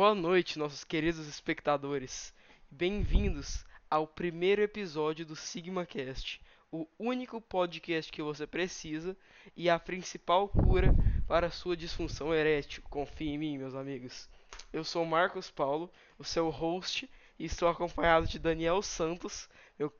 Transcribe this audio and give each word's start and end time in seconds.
Boa 0.00 0.14
noite, 0.14 0.58
nossos 0.58 0.82
queridos 0.82 1.28
espectadores. 1.28 2.32
Bem-vindos 2.70 3.66
ao 3.90 4.06
primeiro 4.06 4.62
episódio 4.62 5.26
do 5.26 5.36
SigmaCast, 5.36 6.40
o 6.72 6.88
único 6.98 7.38
podcast 7.38 8.10
que 8.10 8.22
você 8.22 8.46
precisa 8.46 9.14
e 9.54 9.68
a 9.68 9.78
principal 9.78 10.48
cura 10.48 10.94
para 11.28 11.50
sua 11.50 11.76
disfunção 11.76 12.32
erétil. 12.32 12.82
Confie 12.88 13.28
em 13.28 13.36
mim, 13.36 13.58
meus 13.58 13.74
amigos. 13.74 14.26
Eu 14.72 14.84
sou 14.84 15.04
Marcos 15.04 15.50
Paulo, 15.50 15.92
o 16.18 16.24
seu 16.24 16.48
host, 16.48 17.06
e 17.38 17.44
estou 17.44 17.68
acompanhado 17.68 18.26
de 18.26 18.38
Daniel 18.38 18.80
Santos, 18.80 19.50
meu 19.78 19.92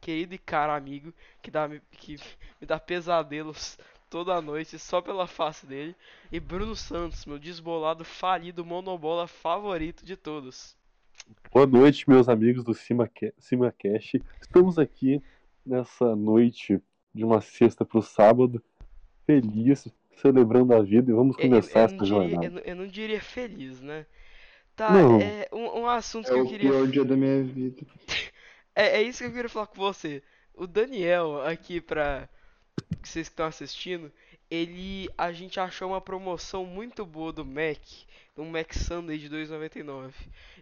querido 0.00 0.32
e 0.32 0.38
caro 0.38 0.70
amigo, 0.70 1.12
que, 1.42 1.50
dá, 1.50 1.68
que 1.90 2.18
me 2.60 2.68
dá 2.68 2.78
pesadelos 2.78 3.76
toda 4.10 4.42
noite 4.42 4.76
só 4.78 5.00
pela 5.00 5.26
face 5.28 5.64
dele. 5.64 5.94
E 6.30 6.40
Bruno 6.40 6.74
Santos, 6.74 7.24
meu 7.24 7.38
desbolado, 7.38 8.04
falido 8.04 8.66
monobola 8.66 9.28
favorito 9.28 10.04
de 10.04 10.16
todos. 10.16 10.76
Boa 11.52 11.66
noite, 11.66 12.10
meus 12.10 12.28
amigos 12.28 12.64
do 12.64 12.74
CimaCast. 12.74 14.20
Estamos 14.40 14.78
aqui 14.78 15.22
nessa 15.64 16.16
noite 16.16 16.82
de 17.14 17.24
uma 17.24 17.40
sexta 17.40 17.84
para 17.84 17.98
o 17.98 18.02
sábado, 18.02 18.60
feliz, 19.24 19.86
celebrando 20.16 20.74
a 20.74 20.82
vida 20.82 21.12
e 21.12 21.14
vamos 21.14 21.36
começar 21.36 21.80
eu, 21.80 21.88
eu 21.88 21.94
essa 21.94 22.04
jornada. 22.04 22.46
Eu, 22.46 22.58
eu, 22.58 22.76
não 22.76 22.88
diria 22.88 23.20
feliz, 23.20 23.80
né? 23.80 24.06
Tá, 24.74 24.90
não. 24.90 25.20
é 25.20 25.46
um, 25.52 25.82
um 25.82 25.86
assunto 25.86 26.28
é 26.28 26.32
que 26.32 26.38
eu 26.38 26.46
queria. 26.46 26.68
É 26.68 26.72
o 26.72 26.74
pior 26.74 26.88
dia 26.88 27.04
da 27.04 27.16
minha 27.16 27.44
vida. 27.44 27.86
é, 28.74 28.98
é 28.98 29.02
isso 29.02 29.18
que 29.18 29.28
eu 29.28 29.32
queria 29.32 29.48
falar 29.48 29.68
com 29.68 29.80
você. 29.80 30.20
O 30.52 30.66
Daniel, 30.66 31.42
aqui 31.42 31.80
pra 32.96 32.98
vocês 33.02 33.28
que 33.28 33.32
estão 33.32 33.46
assistindo, 33.46 34.12
ele 34.50 35.08
a 35.16 35.32
gente 35.32 35.60
achou 35.60 35.88
uma 35.88 36.00
promoção 36.00 36.66
muito 36.66 37.06
boa 37.06 37.32
do 37.32 37.44
Mac, 37.44 37.78
um 38.36 38.50
Mac 38.50 38.72
Sunday 38.74 39.18
de 39.18 39.28
2,99. 39.28 40.12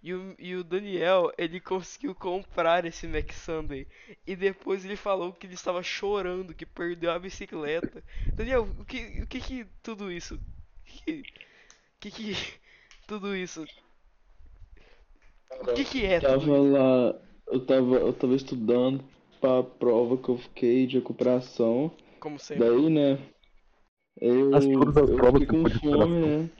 E 0.03 0.13
o, 0.13 0.35
e 0.39 0.55
o 0.55 0.63
Daniel, 0.63 1.33
ele 1.39 1.61
conseguiu 1.61 2.15
comprar 2.15 2.85
esse 2.85 3.07
Mac 3.07 3.33
Sunday 3.33 3.87
e 4.27 4.37
depois 4.37 4.85
ele 4.85 4.97
falou 4.97 5.33
que 5.33 5.47
ele 5.47 5.55
estava 5.55 5.83
chorando, 5.83 6.55
que 6.55 6.67
perdeu 6.67 7.11
a 7.11 7.19
bicicleta. 7.19 8.03
Daniel, 8.35 8.69
o 8.79 8.85
que 8.85 9.23
o 9.23 9.27
que, 9.27 9.41
que 9.41 9.67
tudo 9.83 10.13
isso? 10.13 10.35
O 10.35 10.41
que, 10.85 11.23
que 12.01 12.11
que 12.11 12.37
tudo 13.07 13.35
isso? 13.35 13.65
O 15.51 15.73
que 15.75 15.85
que 15.85 16.05
é? 16.05 16.19
Eu 16.19 16.21
tava 16.21 16.59
lá, 16.59 17.15
eu 17.47 17.61
tava 17.65 17.97
eu 17.97 18.13
tava 18.13 18.35
estudando 18.35 19.03
para 19.41 19.61
a 19.61 19.65
prova 19.65 20.17
que 20.19 20.29
eu 20.29 20.37
fiquei 20.37 20.87
de 20.87 20.99
recuperação. 20.99 21.91
Como 22.19 22.39
sempre. 22.39 22.69
Daí, 22.69 22.91
né? 22.91 23.19
Eu, 24.21 24.55
As 24.55 24.67
todas 24.67 24.97
as 24.97 25.11
eu 25.11 25.17
provas 25.17 25.41
fiquei 25.43 25.63
com 25.63 25.69
que 25.69 25.79
fome, 25.79 26.19
né? 26.19 26.51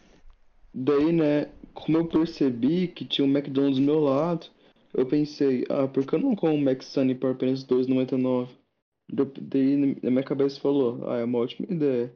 Daí, 0.73 1.13
né? 1.13 1.51
Como 1.75 1.99
eu 1.99 2.07
percebi 2.07 2.89
que 2.89 3.05
tinha 3.05 3.27
um 3.27 3.31
McDonald's 3.31 3.79
do 3.79 3.85
meu 3.85 4.01
lado, 4.01 4.47
eu 4.95 5.07
pensei, 5.07 5.65
ah, 5.69 5.87
por 5.87 6.07
que 6.07 6.15
eu 6.15 6.19
não 6.19 6.35
como 6.35 6.55
um 6.55 6.61
Mac 6.61 6.83
Sunny 6.83 7.15
por 7.15 7.31
apenas 7.31 7.63
R$2,99? 7.63 8.49
Daí 9.41 9.97
na 10.03 10.11
minha 10.11 10.23
cabeça 10.23 10.61
falou, 10.61 11.09
ah, 11.09 11.19
é 11.19 11.25
uma 11.25 11.39
ótima 11.39 11.67
ideia. 11.71 12.15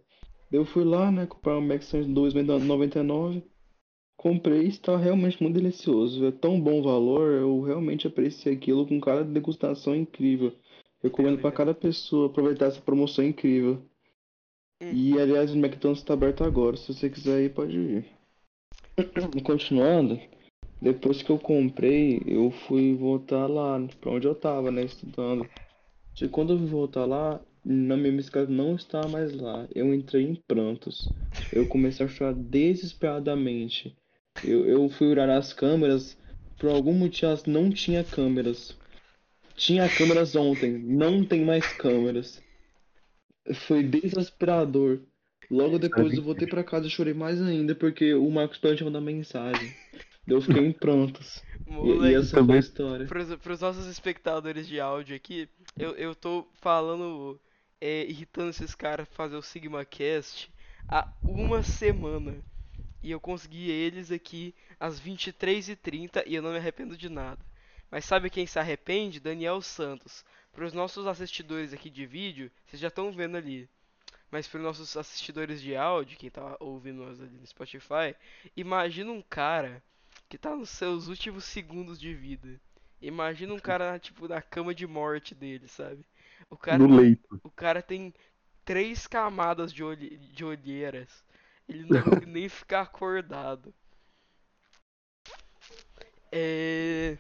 Daí 0.51 0.61
eu 0.61 0.65
fui 0.65 0.85
lá, 0.85 1.11
né, 1.11 1.27
comprar 1.27 1.59
um 1.59 1.67
Mac 1.67 1.83
Sunny 1.83 2.05
de 2.05 2.11
R$2,99. 2.11 3.43
Comprei 4.17 4.63
e 4.63 4.69
está 4.69 4.97
realmente 4.97 5.43
muito 5.43 5.55
delicioso. 5.57 6.25
É 6.25 6.31
tão 6.31 6.61
bom 6.61 6.83
valor, 6.83 7.33
eu 7.33 7.61
realmente 7.63 8.07
apreciei 8.07 8.55
aquilo 8.55 8.87
com 8.87 9.01
cara 9.01 9.25
de 9.25 9.33
degustação 9.33 9.97
incrível. 9.97 10.53
Recomendo 11.03 11.41
para 11.41 11.51
cada 11.51 11.75
pessoa 11.75 12.27
aproveitar 12.27 12.67
essa 12.67 12.81
promoção 12.81 13.25
incrível. 13.25 13.83
Hum. 14.83 14.93
E 14.93 15.21
aliás, 15.21 15.51
o 15.51 15.57
McDonald's 15.57 16.03
está 16.03 16.15
aberto 16.15 16.45
agora. 16.45 16.77
Se 16.77 16.93
você 16.93 17.11
quiser 17.11 17.43
ir, 17.43 17.53
pode 17.53 17.77
ir. 17.77 18.07
Continuando, 19.45 20.21
depois 20.81 21.23
que 21.23 21.31
eu 21.31 21.39
comprei, 21.39 22.21
eu 22.27 22.51
fui 22.51 22.95
voltar 22.95 23.47
lá 23.47 23.81
para 24.01 24.11
onde 24.11 24.27
eu 24.27 24.35
tava, 24.35 24.71
né, 24.71 24.85
estudando. 24.85 25.49
E 26.21 26.29
quando 26.29 26.53
eu 26.53 26.59
fui 26.59 26.67
voltar 26.67 27.05
lá, 27.05 27.41
na 27.65 27.97
minha 27.97 28.13
bicicleta 28.13 28.51
não 28.51 28.75
está 28.75 29.07
mais 29.09 29.33
lá. 29.33 29.67
Eu 29.75 29.95
entrei 29.95 30.25
em 30.25 30.35
prantos. 30.35 31.09
Eu 31.53 31.67
comecei 31.69 32.05
a 32.05 32.09
chorar 32.09 32.35
desesperadamente. 32.35 33.97
Eu, 34.45 34.67
eu 34.67 34.89
fui 34.89 35.09
olhar 35.09 35.31
as 35.31 35.53
câmeras, 35.53 36.19
por 36.59 36.71
algum 36.71 36.93
motivo 36.93 37.27
elas 37.27 37.45
não 37.45 37.71
tinha 37.71 38.03
câmeras. 38.03 38.77
Tinha 39.57 39.89
câmeras 39.89 40.35
ontem, 40.35 40.73
não 40.73 41.25
tem 41.25 41.45
mais 41.45 41.67
câmeras. 41.75 42.43
Foi 43.67 43.83
desesperador. 43.83 45.01
Logo 45.51 45.79
depois 45.79 46.15
eu 46.15 46.23
voltei 46.23 46.47
para 46.49 46.65
casa 46.65 46.87
e 46.87 46.91
chorei 46.91 47.13
mais 47.13 47.41
ainda 47.43 47.75
porque 47.75 48.15
o 48.15 48.31
Marcos 48.31 48.59
tinha 48.59 48.85
mandado 48.85 49.05
mensagem. 49.05 49.75
Eu 50.27 50.41
fiquei 50.41 50.65
em 50.65 50.73
prantos. 50.73 51.43
Moleque, 51.67 52.07
e, 52.07 52.11
e 52.13 52.15
essa 52.15 52.45
foi 52.45 52.57
a 52.57 52.59
história. 52.59 53.07
Para 53.07 53.53
os 53.53 53.61
nossos 53.61 53.87
espectadores 53.87 54.69
de 54.69 54.81
áudio 54.81 55.17
aqui, 55.17 55.49
eu, 55.77 55.91
eu 55.97 56.15
tô 56.15 56.47
falando, 56.61 57.41
é, 57.81 58.05
irritando 58.07 58.51
esses 58.51 58.75
caras 58.75 59.09
fazer 59.13 59.37
o 59.37 59.43
Sigma 59.43 59.85
Cast 59.85 60.51
há 60.89 61.09
uma 61.23 61.63
semana. 61.63 62.37
E 63.03 63.11
eu 63.11 63.19
consegui 63.19 63.69
eles 63.69 64.13
aqui 64.13 64.55
às 64.79 65.01
23h30 65.01 66.23
e 66.25 66.37
eu 66.37 66.43
não 66.43 66.53
me 66.53 66.59
arrependo 66.59 66.97
de 66.97 67.09
nada. 67.09 67.45
Mas 67.93 68.07
sabe 68.07 68.31
quem 68.31 68.47
se 68.47 68.59
arrepende? 68.59 69.21
Daniel 69.21 69.61
Santos. 69.61 70.25
Para 70.51 70.65
os 70.65 70.73
nossos 70.73 71.07
assistidores 71.07 71.75
aqui 71.75 71.91
de 71.91 72.07
vídeo, 72.07 72.51
vocês 72.65 72.81
já 72.81 72.89
estão 72.89 73.13
vendo 73.13 73.37
ali. 73.37 73.69
Mas 74.31 74.49
para 74.49 74.57
os 74.57 74.65
nossos 74.65 74.97
assistidores 74.97 75.61
de 75.61 75.77
áudio, 75.77 76.17
quem 76.17 76.31
tá 76.31 76.57
ouvindo 76.59 77.05
nós 77.05 77.21
ali 77.21 77.37
no 77.37 77.47
Spotify, 77.47 78.17
imagina 78.57 79.13
um 79.13 79.21
cara 79.21 79.83
que 80.27 80.39
tá 80.39 80.57
nos 80.57 80.71
seus 80.71 81.07
últimos 81.07 81.45
segundos 81.45 82.01
de 82.01 82.15
vida. 82.15 82.59
Imagina 82.99 83.53
um 83.53 83.61
cara 83.61 83.99
tipo 83.99 84.27
na 84.27 84.41
cama 84.41 84.75
de 84.75 84.87
morte 84.87 85.35
dele, 85.35 85.69
sabe? 85.69 86.03
O 86.49 86.57
cara 86.57 86.79
no 86.79 86.97
leito. 86.97 87.39
O 87.45 87.51
cara 87.51 87.83
tem 87.83 88.15
três 88.65 89.07
camadas 89.07 89.71
de, 89.71 89.85
olhe, 89.85 90.17
de 90.17 90.43
olheiras. 90.43 91.23
Ele 91.69 91.85
não 91.85 92.01
nem 92.27 92.49
ficar 92.49 92.81
acordado. 92.81 93.75
É... 96.33 97.19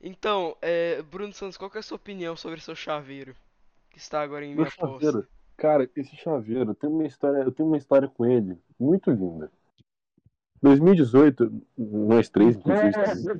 Então, 0.00 0.56
é... 0.62 1.02
Bruno 1.02 1.32
Santos, 1.32 1.56
qual 1.56 1.70
é 1.74 1.78
a 1.78 1.82
sua 1.82 1.96
opinião 1.96 2.36
sobre 2.36 2.60
seu 2.60 2.74
chaveiro? 2.74 3.34
Que 3.90 3.98
está 3.98 4.22
agora 4.22 4.44
em 4.44 4.54
Meu 4.54 4.58
minha 4.58 4.70
chaveiro, 4.70 5.18
posse. 5.18 5.28
cara, 5.56 5.90
esse 5.96 6.16
chaveiro, 6.16 6.74
tem 6.74 6.88
uma 6.88 7.06
história, 7.06 7.38
eu 7.38 7.52
tenho 7.52 7.68
uma 7.68 7.78
história 7.78 8.08
com 8.08 8.24
ele 8.24 8.58
muito 8.78 9.10
linda. 9.10 9.50
2018, 10.62 11.52
nós 11.76 12.28
três, 12.28 12.56
inclusive, 12.56 12.92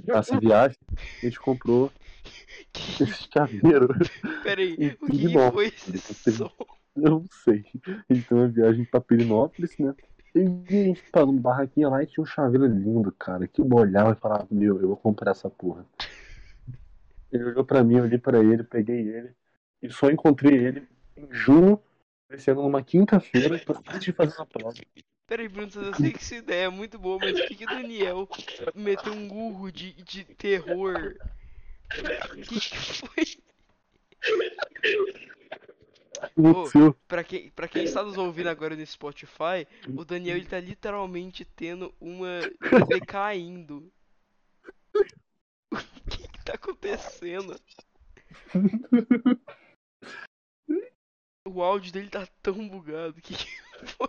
essa 0.08 0.38
viagem, 0.38 0.78
a 0.90 1.26
gente 1.26 1.40
comprou 1.40 1.90
Que... 2.72 3.02
esse 3.02 3.28
chaveiro. 3.32 3.88
Peraí, 4.42 4.96
o 5.00 5.06
que, 5.06 5.28
foi 5.52 5.66
esse 5.66 6.32
som? 6.32 6.50
Eu 6.96 7.10
não 7.10 7.24
sei. 7.44 7.64
A 8.08 8.14
gente 8.14 8.28
tem 8.28 8.38
uma 8.38 8.48
viagem 8.48 8.84
pra 8.84 9.00
Pirinópolis, 9.00 9.76
né? 9.78 9.94
E 10.34 10.40
a 10.40 10.84
gente 10.84 11.02
parou 11.10 11.28
numa 11.28 11.40
barraquinha 11.40 11.88
lá 11.88 12.02
e 12.02 12.06
tinha 12.06 12.22
um 12.22 12.26
chaveiro 12.26 12.66
lindo, 12.66 13.12
cara. 13.12 13.46
Que 13.46 13.60
eu 13.60 13.68
olhava 13.72 14.12
e 14.12 14.20
falava, 14.20 14.46
meu, 14.50 14.80
eu 14.80 14.88
vou 14.88 14.96
comprar 14.96 15.30
essa 15.32 15.48
porra. 15.48 15.84
Ele 17.32 17.44
olhou 17.44 17.64
pra 17.64 17.84
mim, 17.84 17.98
eu 17.98 18.04
olhei 18.04 18.18
pra 18.18 18.38
ele, 18.38 18.64
peguei 18.64 19.00
ele. 19.08 19.34
E 19.82 19.90
só 19.90 20.10
encontrei 20.10 20.54
ele 20.54 20.88
em 21.16 21.28
junho, 21.30 21.80
esse 22.30 22.50
ano, 22.50 22.62
numa 22.62 22.82
quinta-feira, 22.82 23.60
antes 23.88 24.04
de 24.04 24.12
fazer 24.12 24.36
uma 24.36 24.46
prova. 24.46 24.76
Peraí, 25.26 25.48
Bruno, 25.48 25.70
eu 25.74 25.94
sei 25.94 26.10
que 26.10 26.18
essa 26.18 26.36
ideia 26.36 26.64
é 26.64 26.68
muito 26.70 26.98
boa, 26.98 27.18
mas 27.20 27.38
por 27.38 27.48
que, 27.48 27.56
que 27.56 27.64
o 27.64 27.68
Daniel 27.68 28.28
meteu 28.74 29.12
um 29.12 29.30
urro 29.30 29.70
de, 29.70 29.92
de 30.02 30.24
terror? 30.24 31.14
O 32.32 32.42
que, 32.42 32.60
que 32.60 32.76
foi? 32.78 33.24
Aconteceu. 36.20 36.96
Pra 37.06 37.22
quem, 37.22 37.50
pra 37.50 37.68
quem 37.68 37.84
está 37.84 38.02
nos 38.02 38.16
ouvindo 38.16 38.48
agora 38.48 38.74
no 38.74 38.86
Spotify, 38.86 39.66
o 39.96 40.04
Daniel 40.04 40.36
ele 40.36 40.46
tá 40.46 40.58
literalmente 40.58 41.44
tendo 41.44 41.94
uma. 42.00 42.40
Decaindo. 42.88 43.90
O 45.70 46.10
que, 46.10 46.26
que 46.26 46.37
tá 46.48 46.54
acontecendo? 46.54 47.60
O 51.46 51.62
áudio 51.62 51.92
dele 51.92 52.08
tá 52.08 52.26
tão 52.42 52.66
bugado. 52.68 53.20
Que, 53.20 53.34
que 53.34 53.60
foi? 53.86 54.08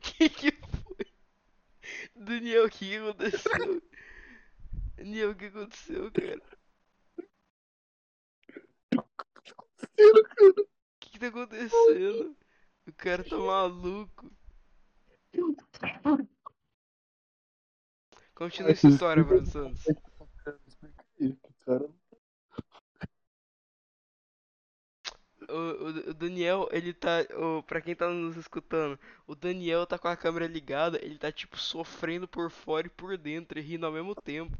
Que, 0.00 0.28
que 0.28 0.52
foi? 0.52 1.06
Daniel, 2.14 2.66
o 2.66 2.70
que, 2.70 2.90
que 2.90 2.96
aconteceu? 2.96 3.82
Daniel, 4.96 5.30
o 5.30 5.34
que 5.34 5.46
aconteceu, 5.46 6.10
cara? 6.12 6.42
O 9.98 10.64
que, 11.00 11.10
que 11.10 11.18
tá 11.18 11.26
acontecendo? 11.28 12.36
O 12.86 12.92
cara 12.94 13.24
tá 13.24 13.36
maluco. 13.36 14.32
Continua 18.40 18.70
essa 18.72 18.88
história, 18.88 19.22
Bruno 19.22 19.44
Santos. 19.46 19.84
o, 25.48 25.52
o- 25.54 26.10
o 26.10 26.14
Daniel, 26.14 26.68
ele 26.72 26.92
tá. 26.92 27.18
O, 27.36 27.62
pra 27.62 27.80
quem 27.80 27.94
tá 27.94 28.08
nos 28.08 28.36
escutando, 28.36 28.98
o 29.26 29.34
Daniel 29.34 29.86
tá 29.86 29.98
com 29.98 30.08
a 30.08 30.16
câmera 30.16 30.46
ligada, 30.46 30.98
ele 31.04 31.18
tá 31.18 31.30
tipo 31.32 31.58
sofrendo 31.58 32.26
por 32.28 32.50
fora 32.50 32.86
e 32.86 32.90
por 32.90 33.16
dentro 33.18 33.58
e 33.58 33.62
rindo 33.62 33.86
ao 33.86 33.92
mesmo 33.92 34.14
tempo. 34.14 34.56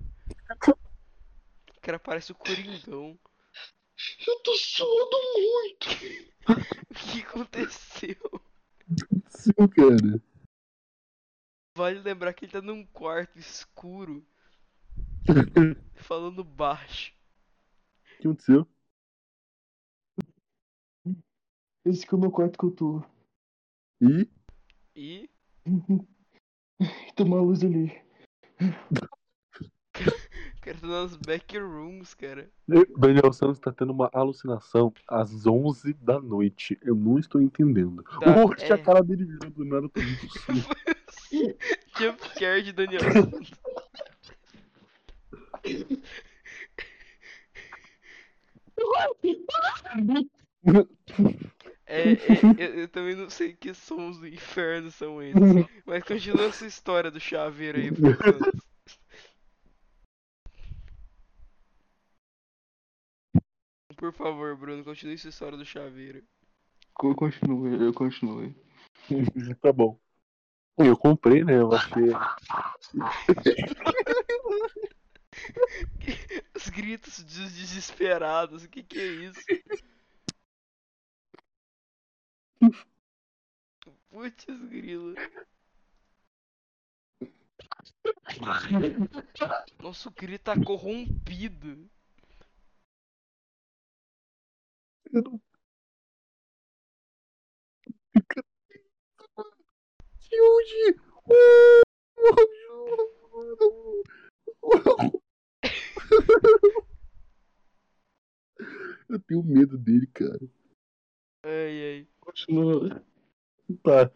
O 1.76 1.80
cara 1.80 1.98
parece 1.98 2.32
o 2.32 2.34
Coringão. 2.34 3.18
Eu 4.26 4.40
tô 4.42 4.54
suando 4.56 5.16
muito. 5.36 6.30
O 6.90 7.12
que 7.12 7.20
aconteceu? 7.22 8.16
Sim, 9.28 9.52
cara. 9.68 10.20
Vale 11.80 12.00
lembrar 12.00 12.34
que 12.34 12.44
ele 12.44 12.52
tá 12.52 12.60
num 12.60 12.84
quarto 12.84 13.38
escuro, 13.38 14.22
falando 15.96 16.44
baixo. 16.44 17.10
O 18.04 18.20
que 18.20 18.28
aconteceu? 18.28 18.66
Esse 21.86 22.06
que 22.06 22.14
é 22.14 22.18
o 22.18 22.20
meu 22.20 22.30
quarto 22.30 22.58
que 22.58 22.66
eu 22.66 22.70
tô. 22.70 23.02
E 24.02 24.28
E 24.94 25.30
Tem 27.16 27.26
uma 27.26 27.40
luz 27.40 27.64
ali. 27.64 27.98
o 28.60 30.60
cara 30.60 30.78
tá 30.78 30.86
nas 30.86 31.16
backrooms, 31.16 32.12
cara. 32.12 32.52
Daniel 32.98 33.32
Santos 33.32 33.58
tá 33.58 33.72
tendo 33.72 33.94
uma 33.94 34.10
alucinação 34.12 34.92
às 35.08 35.46
11 35.46 35.94
da 35.94 36.20
noite. 36.20 36.78
Eu 36.82 36.94
não 36.94 37.18
estou 37.18 37.40
entendendo. 37.40 38.02
Tá, 38.02 38.44
Oxe, 38.44 38.66
é. 38.66 38.72
a 38.74 38.76
cara 38.76 39.02
dele 39.02 39.24
virou 39.24 39.50
do 39.50 39.64
nada, 39.64 39.88
tô 39.88 40.02
muito 40.02 40.28
sujo. 40.28 40.68
Jumpscare 41.98 42.62
de 42.62 42.72
Daniel 42.72 43.02
Santos. 43.12 43.50
É, 51.86 52.12
é, 52.12 52.18
eu, 52.56 52.74
eu 52.82 52.88
também 52.88 53.16
não 53.16 53.28
sei 53.28 53.52
que 53.52 53.74
sons 53.74 54.18
do 54.18 54.28
inferno 54.28 54.92
são 54.92 55.20
esses. 55.20 55.42
Mas 55.84 56.04
continua 56.04 56.44
essa 56.44 56.64
história 56.64 57.10
do 57.10 57.18
chaveiro 57.18 57.78
aí, 57.78 57.90
por 57.90 58.16
favor. 58.16 58.52
Por 63.96 64.12
favor, 64.14 64.56
Bruno, 64.56 64.84
continue 64.84 65.14
essa 65.14 65.28
história 65.28 65.58
do 65.58 65.64
chaveiro. 65.64 66.22
Eu 67.02 67.14
continuo, 67.14 67.66
eu 67.66 67.92
continuo. 67.92 68.54
tá 69.60 69.72
bom. 69.72 69.98
Eu 70.86 70.96
comprei, 70.96 71.44
né? 71.44 71.56
Eu 71.58 71.72
achei. 71.72 72.04
Os 76.56 76.68
gritos 76.68 77.22
dos 77.22 77.52
desesperados, 77.52 78.64
o 78.64 78.68
que 78.68 78.82
que 78.82 78.98
é 78.98 79.06
isso? 79.06 79.40
Putz, 84.10 84.44
grilo. 84.68 85.14
Nosso 89.82 90.10
grito 90.10 90.44
tá 90.44 90.54
corrompido. 90.64 91.88
Eu 95.12 95.22
não- 95.22 95.40
Yuji! 100.32 100.96
Eu 109.08 109.18
tenho 109.20 109.42
medo 109.42 109.76
dele, 109.76 110.06
cara. 110.08 110.40
Ai, 111.44 111.82
ai. 111.82 112.08
Continua. 112.20 113.02
Tá. 113.82 114.10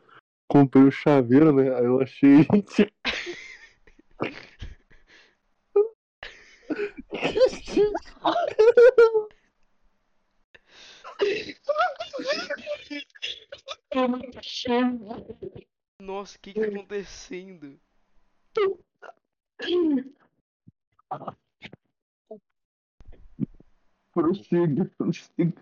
Comprei 0.49 0.85
o 0.85 0.91
chaveiro, 0.91 1.53
né? 1.53 1.75
Aí 1.75 1.85
eu 1.85 2.01
achei. 2.01 2.47
Nossa, 16.05 16.37
o 16.37 16.41
que 16.41 16.53
que 16.53 16.61
tá 16.61 16.67
acontecendo? 16.67 17.81
Prossiga, 24.13 24.85
prossiga. 24.99 25.55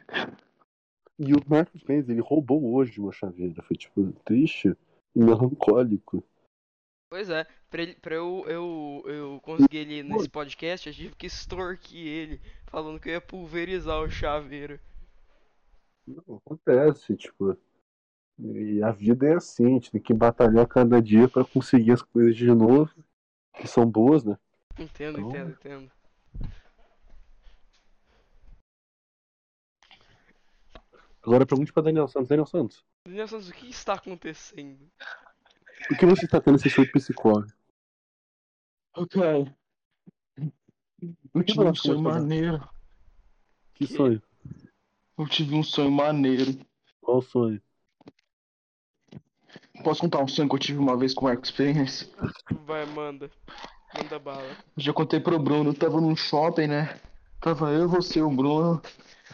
E 1.17 1.33
o 1.33 1.39
Marcos 1.49 1.83
Pérez, 1.85 2.09
ele 2.09 2.21
roubou 2.21 2.75
hoje 2.75 2.99
uma 2.99 3.12
chaveira. 3.12 3.62
Foi, 3.62 3.77
tipo, 3.77 4.12
triste 4.25 4.77
e 5.15 5.19
melancólico. 5.21 6.25
Pois 7.09 7.31
é, 7.31 7.47
pra, 7.71 7.83
ele, 7.83 7.94
pra 7.94 8.17
eu, 8.17 8.44
eu, 8.49 9.05
eu 9.06 9.41
conseguir 9.43 9.79
ele 9.79 10.03
nesse 10.03 10.29
podcast, 10.29 10.89
eu 10.89 10.94
tive 10.94 11.15
que 11.15 11.27
extorquir 11.27 12.05
ele, 12.05 12.41
falando 12.67 12.99
que 12.99 13.11
eu 13.11 13.12
ia 13.12 13.21
pulverizar 13.21 14.00
o 14.00 14.11
chaveiro. 14.11 14.81
Não, 16.05 16.37
acontece, 16.44 17.17
tipo. 17.17 17.56
E 18.44 18.83
a 18.83 18.91
vida 18.91 19.27
é 19.29 19.35
assim, 19.35 19.67
a 19.67 19.69
gente 19.71 19.91
tem 19.93 20.00
que 20.00 20.12
batalhar 20.12 20.67
cada 20.67 21.00
dia 21.00 21.29
pra 21.29 21.44
conseguir 21.44 21.93
as 21.93 22.03
coisas 22.03 22.35
de 22.35 22.47
novo, 22.47 22.91
que 23.55 23.69
são 23.69 23.87
boas, 23.89 24.25
né? 24.25 24.37
Entendo, 24.79 25.19
Então- 25.21 25.31
entendo, 25.31 25.50
entendo. 25.53 25.91
Agora 31.23 31.47
pergunte 31.47 31.73
pra 31.73 31.83
Daniel 31.83 32.09
Santos. 32.09 32.29
Daniel 32.29 32.47
Santos, 32.47 32.85
Daniel 33.06 33.29
Santos, 33.29 33.49
o 33.49 33.53
que 33.53 33.69
está 33.71 33.94
acontecendo? 33.94 34.91
por 35.89 35.97
que 35.99 36.06
você 36.06 36.25
está 36.25 36.41
tendo 36.41 36.56
esse 36.56 36.71
surto 36.71 36.93
psicólogo? 36.93 37.53
Ok. 38.97 39.21
Eu 41.35 41.43
tive 41.44 41.61
um 41.65 41.75
sonho 41.75 42.00
maneiro. 42.03 42.69
Que 43.75 43.87
Que- 43.87 43.94
sonho? 43.97 44.23
Eu 45.19 45.27
tive 45.29 45.55
um 45.55 45.62
sonho 45.62 45.91
maneiro. 45.91 46.59
Qual 47.00 47.21
sonho? 47.23 47.61
Posso 49.82 50.00
contar 50.00 50.23
um 50.23 50.29
sonho 50.29 50.49
que 50.49 50.55
eu 50.55 50.58
tive 50.58 50.79
uma 50.79 50.96
vez 50.96 51.12
com 51.12 51.23
o 51.23 51.29
Marcos 51.29 51.50
Pérez? 51.50 52.08
Vai, 52.67 52.87
manda. 52.87 53.31
Manda 53.96 54.19
bala. 54.19 54.56
Já 54.76 54.93
contei 54.93 55.20
pro 55.20 55.38
Bruno, 55.38 55.70
eu 55.70 55.75
tava 55.75 56.00
num 56.00 56.17
shopping, 56.17 56.69
né? 56.69 56.99
Tava 57.40 57.70
eu, 57.70 57.88
você, 57.88 58.23
o 58.23 58.31
Bruno 58.31 58.81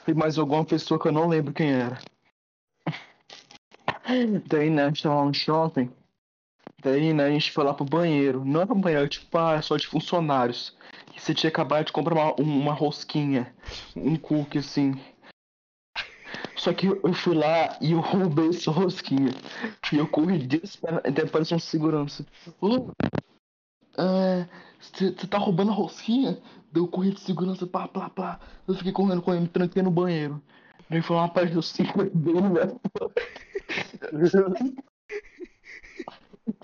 e 0.07 0.15
mais 0.15 0.39
alguma 0.39 0.65
pessoa 0.65 0.99
que 0.99 1.09
eu 1.09 1.13
não 1.13 1.29
lembro 1.29 1.53
quem 1.53 1.71
era. 1.71 1.99
Daí, 4.47 4.71
né, 4.71 4.85
a 4.85 4.89
gente 4.89 5.03
tava 5.03 5.17
lá 5.17 5.25
no 5.27 5.35
shopping. 5.35 5.91
Daí, 6.83 7.13
né, 7.13 7.25
a 7.25 7.31
gente 7.31 7.53
foi 7.53 7.65
lá 7.65 7.75
pro 7.75 7.85
banheiro. 7.85 8.45
Não 8.45 8.63
era 8.63 8.73
um 8.73 8.81
banheiro, 8.81 9.09
tipo, 9.09 9.37
ah, 9.37 9.55
é 9.55 9.63
só 9.63 9.77
de 9.77 9.87
funcionários. 9.87 10.75
E 11.15 11.21
você 11.21 11.35
tinha 11.35 11.51
acabado 11.51 11.87
de 11.87 11.93
comprar 11.93 12.15
uma, 12.15 12.35
uma 12.35 12.73
rosquinha, 12.73 13.53
um 13.95 14.17
cookie, 14.17 14.59
assim. 14.59 14.99
Só 16.59 16.73
que 16.73 16.89
eu 16.89 17.15
fui 17.15 17.37
lá 17.37 17.79
e 17.81 17.93
eu 17.93 18.01
roubei 18.01 18.49
essa 18.49 18.71
rosquinha. 18.71 19.31
E 19.93 19.97
eu 19.97 20.09
corri 20.09 20.39
desesperado, 20.39 21.09
até 21.09 21.25
parece 21.25 21.55
um 21.55 21.59
segurança. 21.59 22.27
Ô, 22.61 22.91
você 24.81 25.13
tá 25.13 25.39
roubando 25.39 25.71
a 25.71 25.75
rosquinha? 25.75 26.39
Deu 26.73 26.89
corri 26.89 27.13
de 27.13 27.21
segurança, 27.21 27.67
pá, 27.67 27.87
pá, 27.89 28.11
pá. 28.11 28.41
Eu 28.67 28.75
fiquei 28.75 28.93
correndo, 28.93 29.23
correndo, 29.23 29.43
me 29.43 29.49
tranquei 29.49 29.83
no 29.83 29.91
banheiro. 29.91 30.43
Daí 30.91 31.01
foi 31.01 31.17
uma 31.17 31.29
parte 31.29 31.55
do 31.55 31.63
cinco 31.63 32.05
dele, 32.11 32.49
velho. 32.49 32.81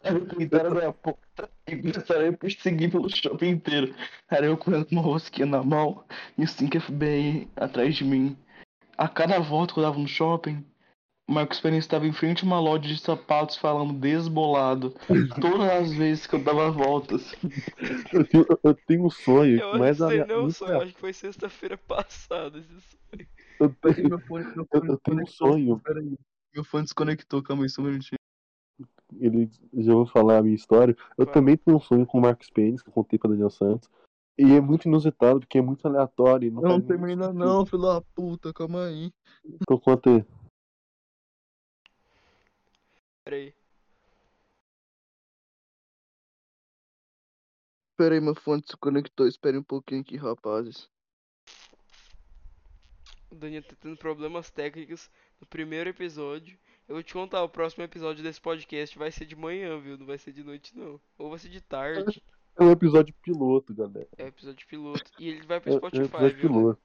Aí 0.02 0.14
eu 0.14 0.26
gritaram 0.26 0.74
na 0.74 0.92
porta 0.92 1.48
e 1.66 1.76
começaram 1.76 2.26
a 2.26 2.30
me 2.30 2.36
perseguir 2.36 2.90
pelo 2.90 3.08
shopping 3.08 3.50
inteiro. 3.50 3.94
Era 4.30 4.46
eu 4.46 4.56
correndo 4.56 4.86
com 4.86 4.96
uma 4.96 5.02
rosquinha 5.02 5.46
na 5.46 5.62
mão 5.62 6.04
e 6.36 6.44
o 6.44 6.48
5 6.48 6.80
FBI 6.80 7.48
atrás 7.56 7.94
de 7.94 8.04
mim. 8.04 8.36
A 8.96 9.08
cada 9.08 9.38
volta 9.40 9.74
que 9.74 9.80
eu 9.80 9.84
dava 9.84 9.98
no 9.98 10.06
shopping, 10.06 10.64
o 11.28 11.32
Marcos 11.32 11.60
Pérez 11.60 11.84
estava 11.84 12.06
em 12.06 12.12
frente 12.12 12.44
a 12.44 12.46
uma 12.46 12.60
loja 12.60 12.82
de 12.88 12.98
sapatos 12.98 13.56
falando 13.56 13.92
desbolado. 13.92 14.94
Todas 15.40 15.68
as 15.70 15.92
vezes 15.92 16.26
que 16.26 16.34
eu 16.34 16.42
dava 16.44 16.70
voltas. 16.70 17.34
Eu 18.12 18.24
tenho, 18.26 18.46
eu 18.62 18.74
tenho 18.86 19.04
um 19.06 19.10
sonho, 19.10 19.60
Eu 19.60 19.78
mas 19.78 19.98
não 19.98 20.06
a 20.06 20.10
sei 20.10 20.20
minha- 20.24 20.34
não, 20.34 20.42
muito 20.42 20.54
sonho, 20.56 20.80
acho 20.82 20.94
que 20.94 21.00
foi 21.00 21.12
sexta-feira 21.12 21.76
passada 21.76 22.58
esse 22.58 22.68
sonho. 22.68 23.28
eu 23.60 23.74
tenho, 23.94 24.08
Meu 24.10 24.20
fone, 24.20 24.44
meu 24.54 24.68
eu, 24.72 24.84
eu 24.84 24.98
tenho 24.98 25.22
um 25.22 25.26
sonho. 25.26 25.80
Peraí. 25.80 26.14
Meu 26.54 26.62
fone 26.64 26.84
desconectou, 26.84 27.42
calma 27.42 27.64
aí, 27.64 27.68
só 27.68 27.82
um 27.82 27.86
minutinho. 27.86 28.18
Ele 29.18 29.48
já 29.74 29.92
vou 29.92 30.06
falar 30.06 30.38
a 30.38 30.42
minha 30.42 30.54
história. 30.54 30.96
Eu 31.16 31.24
Fala. 31.24 31.34
também 31.34 31.56
tenho 31.56 31.76
um 31.76 31.80
sonho 31.80 32.06
com 32.06 32.18
o 32.18 32.20
Marcos 32.20 32.50
Pênis, 32.50 32.82
que 32.82 32.88
eu 32.88 32.92
contei 32.92 33.18
pra 33.18 33.30
Daniel 33.30 33.50
Santos. 33.50 33.88
E 34.36 34.42
é 34.52 34.60
muito 34.60 34.88
inusitado, 34.88 35.40
porque 35.40 35.58
é 35.58 35.62
muito 35.62 35.86
aleatório. 35.86 36.50
Não, 36.52 36.62
Não, 36.62 36.80
termina 36.80 37.32
não, 37.32 37.64
filho 37.64 37.82
da 37.82 38.00
puta, 38.00 38.52
calma 38.52 38.86
aí. 38.86 39.12
sentido. 39.42 39.58
Então 39.62 39.78
conta 39.78 40.10
aí. 40.10 40.24
Pera 43.24 43.36
aí. 43.36 43.54
Pera 47.96 48.14
aí, 48.16 48.20
meu 48.20 48.34
fone 48.34 48.60
desconectou, 48.60 49.28
espere 49.28 49.56
um 49.56 49.62
pouquinho 49.62 50.00
aqui, 50.00 50.16
rapazes. 50.16 50.90
O 53.30 53.36
Daniel 53.36 53.62
tá 53.62 53.76
tendo 53.80 53.96
problemas 53.96 54.50
técnicos 54.50 55.08
no 55.40 55.46
primeiro 55.46 55.90
episódio. 55.90 56.58
Eu 56.88 56.96
vou 56.96 57.02
te 57.02 57.12
contar, 57.12 57.42
o 57.44 57.48
próximo 57.48 57.84
episódio 57.84 58.22
desse 58.22 58.40
podcast 58.40 58.98
vai 58.98 59.12
ser 59.12 59.26
de 59.26 59.36
manhã, 59.36 59.80
viu? 59.80 59.96
Não 59.96 60.06
vai 60.06 60.18
ser 60.18 60.32
de 60.32 60.42
noite, 60.42 60.76
não. 60.76 61.00
Ou 61.16 61.30
vai 61.30 61.38
ser 61.38 61.48
de 61.48 61.60
tarde. 61.60 62.20
É 62.56 62.62
um 62.62 62.70
episódio 62.70 63.14
piloto, 63.22 63.74
galera. 63.74 64.08
É 64.16 64.24
o 64.24 64.28
episódio 64.28 64.66
piloto. 64.68 65.10
E 65.18 65.28
ele 65.28 65.42
vai 65.46 65.60
pro 65.60 65.70
É, 65.70 65.72
é 65.72 65.76
um 65.76 65.78
Spotify, 65.78 66.04
episódio 66.06 66.36
viu? 66.38 66.48
piloto. 66.50 66.82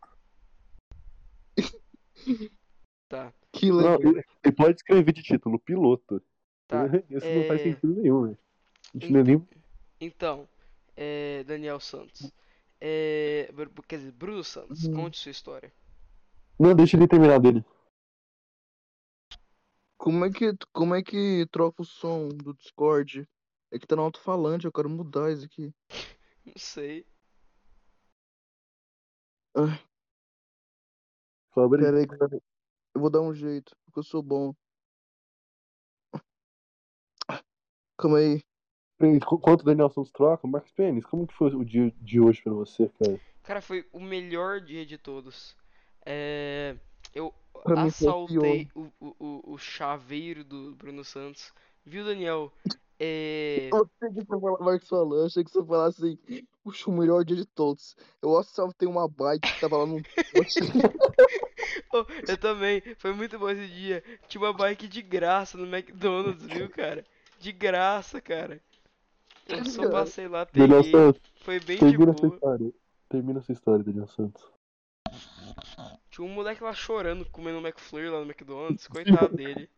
Tá. 3.10 3.34
Que 3.52 3.70
Não, 3.70 3.78
legal. 3.78 4.02
ele, 4.02 4.24
ele 4.44 4.56
pode 4.56 4.76
escrever 4.76 5.12
de 5.12 5.24
título, 5.24 5.60
piloto. 5.60 6.22
Tá. 6.68 6.86
Isso 7.10 7.26
não 7.26 7.44
faz 7.48 7.62
é- 7.62 7.64
sentido 7.64 7.96
nenhum, 7.96 8.28
né? 8.28 8.38
A 8.94 8.98
gente 9.00 9.12
não 9.12 9.20
é 9.20 9.24
nem. 9.24 9.48
Então, 10.00 10.48
é, 10.96 11.44
Daniel 11.44 11.80
Santos. 11.80 12.32
É, 12.80 13.52
quer 13.88 13.98
dizer, 13.98 14.12
Bruno 14.12 14.44
Santos, 14.44 14.84
Uhum. 14.84 14.94
conte 14.94 15.18
sua 15.18 15.32
história. 15.32 15.74
Não, 16.60 16.76
deixa 16.76 16.98
ele 16.98 17.08
terminar 17.08 17.40
dele. 17.40 17.66
Como 19.98 20.24
é 20.24 20.32
que, 20.32 20.54
como 20.72 20.94
é 20.94 21.02
que 21.02 21.48
troca 21.52 21.82
o 21.82 21.86
som 21.86 22.30
do 22.30 22.54
Discord? 22.54 23.28
É 23.72 23.78
que 23.78 23.86
tá 23.86 23.96
no 23.96 24.02
alto-falante, 24.02 24.66
eu 24.66 24.72
quero 24.72 24.90
mudar 24.90 25.32
isso 25.32 25.46
aqui. 25.46 25.74
Não 26.46 26.54
sei. 26.58 27.06
Ai, 29.56 29.80
Sobre. 31.54 31.84
pera 31.84 31.98
aí, 31.98 32.08
cara. 32.08 32.42
Eu 32.96 33.02
vou 33.02 33.10
dar 33.10 33.22
um 33.22 33.34
jeito, 33.34 33.76
porque 33.86 34.00
eu 34.00 34.04
sou 34.04 34.24
bom. 34.24 34.54
Calma 37.98 38.20
aí. 38.20 38.42
Enquanto 39.02 39.62
o 39.62 39.66
Daniel 39.66 39.90
Santos 39.90 40.12
troca, 40.12 40.48
Marcos 40.48 40.72
Pênis, 40.72 41.06
como 41.06 41.28
que 41.28 41.34
foi 41.34 41.54
o 41.54 41.64
dia 41.64 41.92
de 42.02 42.20
hoje 42.20 42.42
pra 42.42 42.54
você, 42.54 42.90
cara? 43.00 43.20
Cara, 43.44 43.62
foi 43.62 43.88
o 43.92 44.00
melhor 44.00 44.62
dia 44.62 44.86
de 44.86 44.98
todos. 44.98 45.56
É, 46.06 46.78
eu 47.14 47.34
Pra 47.64 47.84
assaltei 47.84 48.70
o, 48.74 48.92
o, 49.00 49.16
o, 49.20 49.54
o 49.54 49.58
chaveiro 49.58 50.44
do 50.44 50.76
Bruno 50.76 51.04
Santos. 51.04 51.54
Viu, 51.86 52.06
Daniel? 52.06 52.54
É, 53.02 53.70
Eu 53.72 53.78
achei 53.86 54.10
que 54.10 54.26
você 54.26 54.40
falar, 54.40 54.60
Marcos 54.60 54.90
falando, 54.90 55.26
achei 55.26 55.44
que 55.44 55.52
você 55.52 55.64
falasse 55.64 56.04
assim, 56.04 56.46
puxa, 56.62 56.90
o 56.90 56.94
melhor 56.94 57.24
dia 57.24 57.38
de 57.38 57.46
todos. 57.46 57.96
Eu 58.22 58.38
assaltei 58.38 58.88
uma 58.88 59.08
bike 59.08 59.54
que 59.54 59.62
tava 59.62 59.78
lá 59.78 59.86
no 59.86 60.02
oh, 61.94 62.06
eu 62.28 62.38
também. 62.38 62.84
Foi 62.98 63.14
muito 63.14 63.40
bom 63.40 63.50
esse 63.50 63.68
dia. 63.68 64.04
Tinha 64.28 64.42
uma 64.42 64.52
bike 64.52 64.86
de 64.88 65.02
graça 65.02 65.58
no 65.58 65.66
McDonald's, 65.66 66.46
viu, 66.46 66.70
cara? 66.70 67.06
De 67.40 67.54
graça, 67.54 68.20
cara. 68.20 68.62
Eu 69.48 69.64
só 69.66 69.90
passei 69.90 70.28
lá, 70.28 70.46
peguei. 70.46 70.68
Foi 71.38 71.60
bem 71.62 71.78
de 71.78 71.86
termina 71.86 72.12
essa 72.12 72.22
boa. 72.22 72.34
história. 72.34 72.74
Termina 73.08 73.40
essa 73.40 73.52
história, 73.54 73.84
Daniel 73.84 74.08
Santos. 74.08 74.44
Tinha 76.12 76.28
um 76.28 76.34
moleque 76.34 76.62
lá 76.62 76.74
chorando, 76.74 77.26
comendo 77.32 77.60
um 77.60 77.62
McFlurry 77.62 78.10
lá 78.10 78.20
no 78.20 78.26
McDonald's. 78.26 78.88
Coitado 78.88 79.36
dele. 79.36 79.70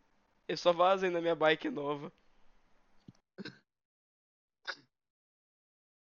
Eu 0.48 0.56
só 0.56 0.72
vazei 0.72 1.08
na 1.08 1.20
minha 1.20 1.36
bike 1.36 1.70
nova. 1.70 2.12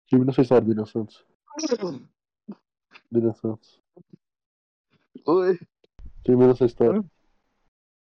Termina 0.10 0.32
essa 0.32 0.42
história, 0.42 0.66
Daniel 0.68 0.86
Santos. 0.86 1.26
Daniel 3.12 3.34
Santos. 3.36 3.82
Oi. 5.26 5.60
Termina 6.24 6.52
essa 6.52 6.66
história. 6.66 7.04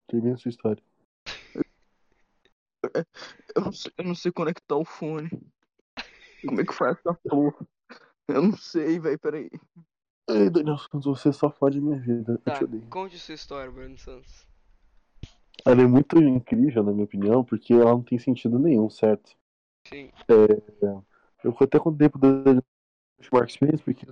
Termina 0.07 0.35
essa 0.35 0.47
história. 0.49 0.83
Eu 3.55 3.61
não 3.61 3.71
sei, 3.73 3.91
eu 3.97 4.03
não 4.05 4.15
sei 4.15 4.31
conectar 4.31 4.75
o 4.75 4.85
fone. 4.85 5.29
Como 6.47 6.61
é 6.61 6.65
que 6.65 6.73
faz 6.73 6.97
essa 6.99 7.13
porra? 7.13 7.67
Eu 8.27 8.41
não 8.41 8.57
sei, 8.57 8.99
velho, 8.99 9.19
peraí. 9.19 9.49
Ei, 10.29 10.49
Daniel 10.49 10.77
Santos, 10.77 11.05
você 11.05 11.33
só 11.33 11.49
fode 11.49 11.81
minha 11.81 11.99
vida. 11.99 12.33
Eu 12.33 12.37
Tá, 12.39 12.57
te 12.57 12.63
odeio. 12.63 12.87
conte 12.89 13.17
sua 13.17 13.35
história, 13.35 13.71
Bruno 13.71 13.97
Santos. 13.97 14.45
Ela 15.65 15.81
é 15.81 15.87
muito 15.87 16.17
incrível, 16.17 16.83
na 16.83 16.91
minha 16.91 17.05
opinião, 17.05 17.43
porque 17.43 17.73
ela 17.73 17.91
não 17.91 18.03
tem 18.03 18.19
sentido 18.19 18.57
nenhum, 18.59 18.89
certo? 18.89 19.35
Sim. 19.87 20.11
Eu 21.43 21.55
até 21.59 21.79
contei 21.79 22.09
pro 22.09 22.19
Daniel 22.19 22.63
Marcos 23.31 23.57
Pênis, 23.57 23.81
porque 23.81 24.05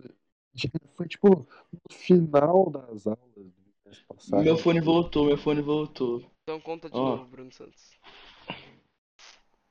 foi 0.96 1.08
tipo 1.08 1.30
no 1.30 1.94
final 1.94 2.70
das 2.70 3.08
aulas 3.08 3.32
do 3.36 3.52
mês 3.86 4.02
passado. 4.08 4.44
Meu 4.44 4.58
fone 4.58 4.80
voltou, 4.80 5.26
meu 5.26 5.38
fone 5.38 5.62
voltou. 5.62 6.24
Então 6.44 6.60
conta 6.62 6.90
de 6.90 6.96
Ó. 6.96 7.18
novo, 7.18 7.26
Bruno 7.26 7.52
Santos. 7.52 7.92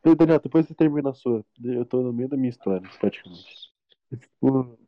Ei, 0.05 0.15
Daniel, 0.15 0.41
depois 0.41 0.67
você 0.67 0.75
termina 0.75 1.11
a 1.11 1.15
sua. 1.15 1.45
Eu 1.63 1.87
tô 1.87 2.03
no 2.03 2.13
meio 2.13 2.29
da 2.29 2.37
minha 2.37 2.51
história, 2.51 2.87
praticamente. 2.99 3.73
Tipo, 4.11 4.79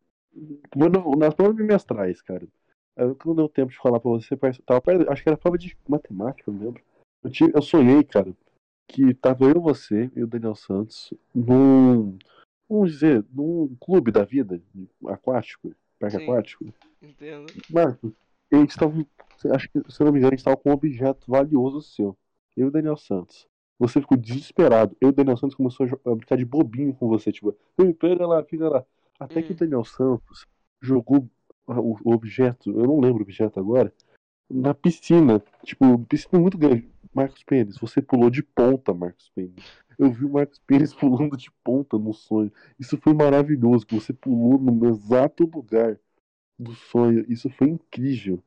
quando- 0.70 1.16
nas 1.16 1.34
provas 1.34 1.56
bimestrais, 1.56 2.20
cara. 2.20 2.46
Eu 2.96 3.16
não 3.24 3.34
deu 3.34 3.48
tempo 3.48 3.70
de 3.70 3.78
falar 3.78 4.00
pra 4.00 4.10
você, 4.10 4.36
parece- 4.36 4.62
tava 4.62 4.80
perto, 4.80 5.10
acho 5.10 5.22
que 5.22 5.28
era 5.28 5.36
prova 5.38 5.56
de 5.58 5.76
matemática, 5.88 6.50
eu 6.50 6.54
não 6.54 6.62
lembro. 6.64 6.82
Eu, 7.22 7.30
tive, 7.30 7.52
eu 7.54 7.62
sonhei, 7.62 8.02
cara, 8.04 8.34
que 8.88 9.14
tava 9.14 9.44
eu, 9.44 9.60
você 9.60 10.10
e 10.14 10.22
o 10.22 10.26
Daniel 10.26 10.54
Santos 10.54 11.12
num, 11.34 12.18
vamos 12.68 12.92
dizer, 12.92 13.24
num 13.32 13.74
clube 13.80 14.10
da 14.10 14.24
vida, 14.24 14.60
aquático, 15.06 15.72
parque 15.98 16.16
Sim. 16.16 16.22
aquático. 16.24 16.64
Entendo. 17.02 17.46
Marcos, 17.70 18.12
eles 18.50 18.70
estavam, 18.70 19.06
acho 19.52 19.68
que, 19.70 19.80
se 19.92 20.00
eu 20.00 20.06
não 20.06 20.12
me 20.12 20.18
engano, 20.18 20.32
eles 20.32 20.40
estavam 20.40 20.58
com 20.60 20.70
um 20.70 20.74
objeto 20.74 21.30
valioso 21.30 21.80
seu. 21.82 22.16
Eu 22.56 22.66
e 22.66 22.68
o 22.68 22.70
Daniel 22.70 22.96
Santos. 22.96 23.46
Você 23.78 24.00
ficou 24.00 24.16
desesperado. 24.16 24.96
Eu 25.00 25.08
e 25.08 25.10
o 25.10 25.14
Daniel 25.14 25.36
Santos 25.36 25.54
começou 25.54 25.86
a, 25.86 26.10
a 26.10 26.14
brincar 26.14 26.36
de 26.36 26.44
bobinho 26.44 26.94
com 26.94 27.08
você, 27.08 27.30
tipo, 27.30 27.54
"Ei, 27.78 27.92
pega 27.92 28.26
lá, 28.26 28.42
pega 28.42 28.68
lá. 28.68 28.84
Até 29.20 29.42
que 29.42 29.52
Hum. 29.52 29.56
o 29.56 29.58
Daniel 29.58 29.84
Santos 29.84 30.46
jogou 30.80 31.28
a- 31.66 31.80
o, 31.80 31.98
o 32.04 32.12
objeto, 32.14 32.70
eu 32.70 32.86
não 32.86 33.00
lembro 33.00 33.18
o 33.18 33.22
objeto 33.22 33.60
agora, 33.60 33.92
na 34.48 34.72
piscina. 34.72 35.42
Tipo, 35.62 35.98
piscina 36.06 36.40
muito 36.40 36.56
grande. 36.56 36.88
Marcos 37.14 37.42
Pênis, 37.44 37.76
você 37.78 38.00
pulou 38.00 38.30
de 38.30 38.42
ponta, 38.42 38.94
Marcos 38.94 39.30
Pênis. 39.34 39.64
Eu 39.98 40.10
vi 40.10 40.24
o 40.24 40.30
Marcos 40.30 40.58
Pênis 40.58 40.92
pulando 40.94 41.36
de 41.36 41.50
ponta 41.64 41.98
no 41.98 42.12
sonho. 42.12 42.52
Isso 42.78 42.98
foi 42.98 43.14
maravilhoso, 43.14 43.86
você 43.90 44.12
pulou 44.12 44.58
no 44.58 44.88
exato 44.88 45.44
lugar 45.44 45.98
do 46.58 46.74
sonho. 46.74 47.24
Isso 47.30 47.48
foi 47.50 47.68
incrível. 47.68 48.42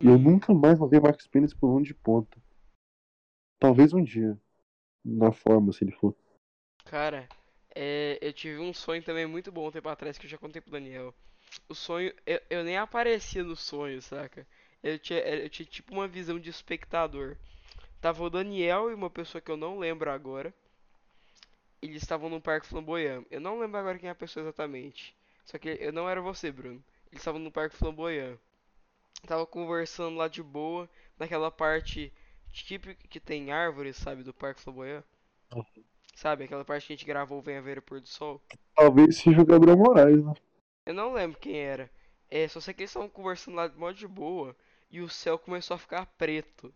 E 0.00 0.06
eu 0.06 0.18
nunca 0.18 0.52
mais 0.52 0.78
vou 0.78 0.88
ver 0.88 1.00
Marcos 1.00 1.26
Pênis 1.26 1.54
pulando 1.54 1.84
de 1.84 1.94
ponta. 1.94 2.38
Talvez 3.58 3.92
um 3.92 4.02
dia. 4.02 4.38
Na 5.04 5.30
forma, 5.32 5.72
se 5.72 5.84
ele 5.84 5.92
for. 5.92 6.14
Cara, 6.84 7.28
é, 7.74 8.18
eu 8.20 8.32
tive 8.32 8.58
um 8.58 8.74
sonho 8.74 9.02
também 9.02 9.26
muito 9.26 9.52
bom 9.52 9.68
um 9.68 9.70
tempo 9.70 9.88
atrás 9.88 10.18
que 10.18 10.26
eu 10.26 10.30
já 10.30 10.36
contei 10.36 10.60
pro 10.60 10.72
Daniel. 10.72 11.14
O 11.68 11.74
sonho, 11.74 12.12
eu, 12.26 12.40
eu 12.50 12.64
nem 12.64 12.76
aparecia 12.76 13.44
no 13.44 13.54
sonho, 13.54 14.02
saca? 14.02 14.46
Eu 14.82 14.98
tinha, 14.98 15.20
eu 15.20 15.48
tinha 15.48 15.66
tipo 15.66 15.92
uma 15.92 16.08
visão 16.08 16.38
de 16.38 16.50
espectador. 16.50 17.36
Tava 18.00 18.22
o 18.22 18.30
Daniel 18.30 18.90
e 18.90 18.94
uma 18.94 19.10
pessoa 19.10 19.40
que 19.40 19.50
eu 19.50 19.56
não 19.56 19.78
lembro 19.78 20.10
agora. 20.10 20.54
Eles 21.86 22.02
estavam 22.02 22.28
no 22.28 22.40
Parque 22.40 22.66
Flamboyant. 22.66 23.24
Eu 23.30 23.40
não 23.40 23.58
lembro 23.58 23.78
agora 23.78 23.98
quem 23.98 24.08
é 24.08 24.12
a 24.12 24.14
pessoa 24.14 24.44
exatamente. 24.44 25.16
Só 25.44 25.58
que 25.58 25.68
eu 25.80 25.92
não 25.92 26.08
era 26.08 26.20
você, 26.20 26.50
Bruno. 26.52 26.82
Eles 27.10 27.20
estavam 27.20 27.40
no 27.40 27.50
Parque 27.52 27.76
Flamboyant. 27.76 28.38
Tava 29.26 29.46
conversando 29.46 30.16
lá 30.16 30.28
de 30.28 30.42
boa, 30.42 30.88
naquela 31.18 31.50
parte 31.50 32.12
tipo 32.52 32.94
que 32.94 33.20
tem 33.20 33.52
árvores, 33.52 33.96
sabe, 33.96 34.22
do 34.22 34.32
Parque 34.34 34.60
Flamboyant. 34.62 35.04
Sabe, 36.16 36.44
aquela 36.44 36.64
parte 36.64 36.86
que 36.88 36.92
a 36.92 36.96
gente 36.96 37.06
gravou 37.06 37.40
Venha 37.40 37.62
Ver 37.62 37.78
o 37.78 37.82
Pôr 37.82 38.00
do 38.00 38.08
Sol. 38.08 38.42
Talvez 38.74 39.16
seja 39.18 39.42
o 39.42 39.46
Gabriel 39.46 39.76
Moraes, 39.76 40.24
né? 40.24 40.32
Eu 40.86 40.94
não 40.94 41.12
lembro 41.12 41.38
quem 41.38 41.58
era. 41.58 41.90
É, 42.30 42.48
só 42.48 42.60
sei 42.60 42.72
que 42.74 42.82
eles 42.82 42.90
estavam 42.90 43.08
conversando 43.08 43.54
lá 43.56 43.68
de 43.68 43.76
modo 43.76 43.94
de 43.96 44.06
boa 44.08 44.56
e 44.90 45.00
o 45.00 45.08
céu 45.08 45.38
começou 45.38 45.74
a 45.74 45.78
ficar 45.78 46.06
preto. 46.18 46.72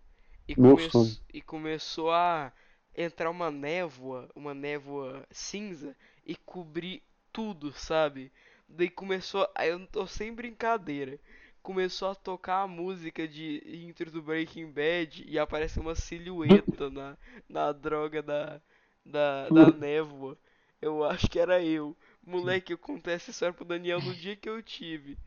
E, 0.46 0.54
come- 0.54 0.90
e 1.32 1.40
começou 1.40 2.10
a 2.12 2.52
entrar 2.96 3.30
uma 3.30 3.50
névoa, 3.50 4.28
uma 4.34 4.54
névoa 4.54 5.26
cinza 5.30 5.96
e 6.26 6.34
cobrir 6.36 7.02
tudo, 7.32 7.72
sabe? 7.72 8.32
Daí 8.68 8.88
começou, 8.90 9.48
a- 9.54 9.66
eu 9.66 9.78
não 9.78 9.86
tô 9.86 10.06
sem 10.06 10.32
brincadeira. 10.34 11.18
Começou 11.62 12.08
a 12.10 12.14
tocar 12.14 12.62
a 12.62 12.68
música 12.68 13.26
de 13.28 13.62
intro 13.86 14.10
do 14.10 14.22
Breaking 14.22 14.70
Bad 14.72 15.24
e 15.28 15.38
aparece 15.38 15.78
uma 15.80 15.94
silhueta 15.94 16.90
na, 16.90 17.16
na 17.48 17.72
droga 17.72 18.22
da, 18.22 18.60
da, 19.04 19.50
da 19.50 19.72
névoa. 19.72 20.38
Eu 20.80 21.04
acho 21.04 21.28
que 21.28 21.38
era 21.38 21.62
eu. 21.62 21.96
Moleque, 22.24 22.72
eu 22.72 22.78
contei 22.78 23.14
essa 23.14 23.30
história 23.30 23.52
pro 23.54 23.64
Daniel 23.64 24.00
no 24.00 24.14
dia 24.14 24.36
que 24.36 24.48
eu 24.48 24.62
tive. 24.62 25.18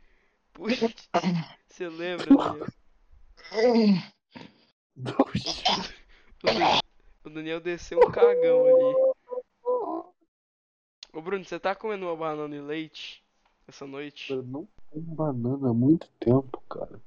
Puxa, 0.53 0.93
você 1.67 1.89
lembra, 1.89 2.35
Daniel? 2.35 2.69
Dan- 6.43 6.82
O 7.23 7.29
Daniel 7.29 7.59
desceu 7.59 7.99
um 7.99 8.11
cagão 8.11 8.65
ali. 8.65 9.13
Ô 11.13 11.21
Bruno, 11.21 11.45
você 11.45 11.59
tá 11.59 11.75
comendo 11.75 12.05
uma 12.05 12.15
banana 12.15 12.55
e 12.55 12.59
leite 12.61 13.23
essa 13.67 13.85
noite? 13.85 14.31
Eu 14.33 14.43
não 14.43 14.67
como 14.89 15.15
banana 15.15 15.69
há 15.69 15.73
muito 15.73 16.07
tempo, 16.19 16.61
cara. 16.69 16.99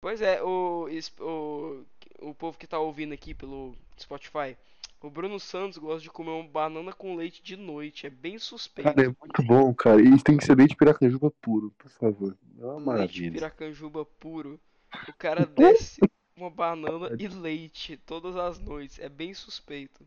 Pois 0.00 0.20
é, 0.22 0.42
o, 0.42 0.88
o, 1.20 1.84
o 2.20 2.34
povo 2.34 2.56
que 2.58 2.66
tá 2.66 2.78
ouvindo 2.78 3.12
aqui 3.12 3.34
pelo 3.34 3.74
Spotify, 3.98 4.56
o 5.02 5.10
Bruno 5.10 5.40
Santos 5.40 5.78
gosta 5.78 6.00
de 6.02 6.10
comer 6.10 6.30
uma 6.30 6.48
banana 6.48 6.92
com 6.92 7.16
leite 7.16 7.42
de 7.42 7.56
noite. 7.56 8.06
É 8.06 8.10
bem 8.10 8.38
suspeito. 8.38 8.88
Cara, 8.94 9.06
é 9.08 9.08
muito 9.08 9.42
bom, 9.46 9.74
cara. 9.74 10.00
E 10.00 10.22
tem 10.22 10.36
que 10.36 10.44
ser 10.44 10.56
leite 10.56 10.70
de 10.70 10.76
piracanjuba 10.76 11.30
puro, 11.40 11.70
por 11.78 11.90
favor. 11.90 12.36
É 12.58 12.64
uma 12.64 12.74
Leite 12.74 12.84
maravilha. 12.86 13.32
piracanjuba 13.32 14.04
puro. 14.04 14.60
O 15.08 15.12
cara 15.14 15.44
desce 15.46 16.00
uma 16.36 16.50
banana 16.50 17.10
e 17.18 17.26
leite 17.26 17.96
todas 17.96 18.36
as 18.36 18.58
noites. 18.58 18.98
É 18.98 19.08
bem 19.08 19.32
suspeito. 19.32 20.06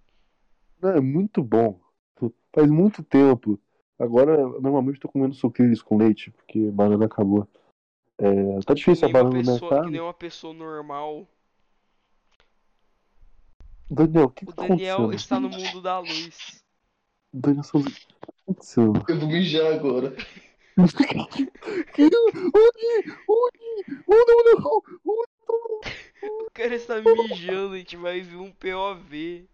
Não, 0.82 0.92
é 0.92 1.02
muito 1.02 1.44
bom. 1.44 1.80
Faz 2.54 2.70
muito 2.70 3.04
tempo. 3.04 3.60
Agora, 3.98 4.38
normalmente 4.38 4.96
eu 4.96 5.02
tô 5.02 5.10
comendo 5.10 5.34
sucrilhos 5.36 5.82
com 5.82 5.98
leite, 5.98 6.32
porque 6.32 6.70
banana 6.72 7.06
acabou. 7.06 7.48
É, 8.18 8.60
tá 8.60 8.74
Que 8.74 8.76
difícil 8.76 9.08
a 9.08 9.12
banana 9.12 9.30
no 9.38 9.44
pessoa, 9.44 9.58
que 9.60 9.66
mercado. 9.76 9.90
nem 9.92 10.02
uma 10.02 10.14
pessoa 10.14 10.54
normal. 10.54 11.28
Daniel, 13.90 14.26
o 14.26 14.30
que, 14.30 14.44
O 14.44 14.48
que 14.48 14.54
tá 14.54 14.68
Daniel 14.68 14.98
acontecendo? 14.98 15.16
está 15.20 15.40
no 15.40 15.50
mundo 15.50 15.82
da 15.82 16.00
luz. 16.00 16.64
Daniel, 17.34 17.62
o 17.62 17.84
que 17.84 18.06
tá 18.20 18.34
acontecendo? 18.44 19.04
Eu 19.10 19.20
vou 19.20 19.30
mijar 19.30 19.74
agora. 19.74 20.16
Onde? 22.00 23.14
Onde? 23.28 23.86
Oh, 24.08 24.26
não! 24.60 24.82
O 25.50 26.52
cara 26.52 26.76
está 26.76 27.02
mijando, 27.02 27.74
a 27.74 27.78
gente 27.78 27.98
vai 27.98 28.22
ver 28.22 28.36
um 28.36 28.52
POV. 28.52 29.50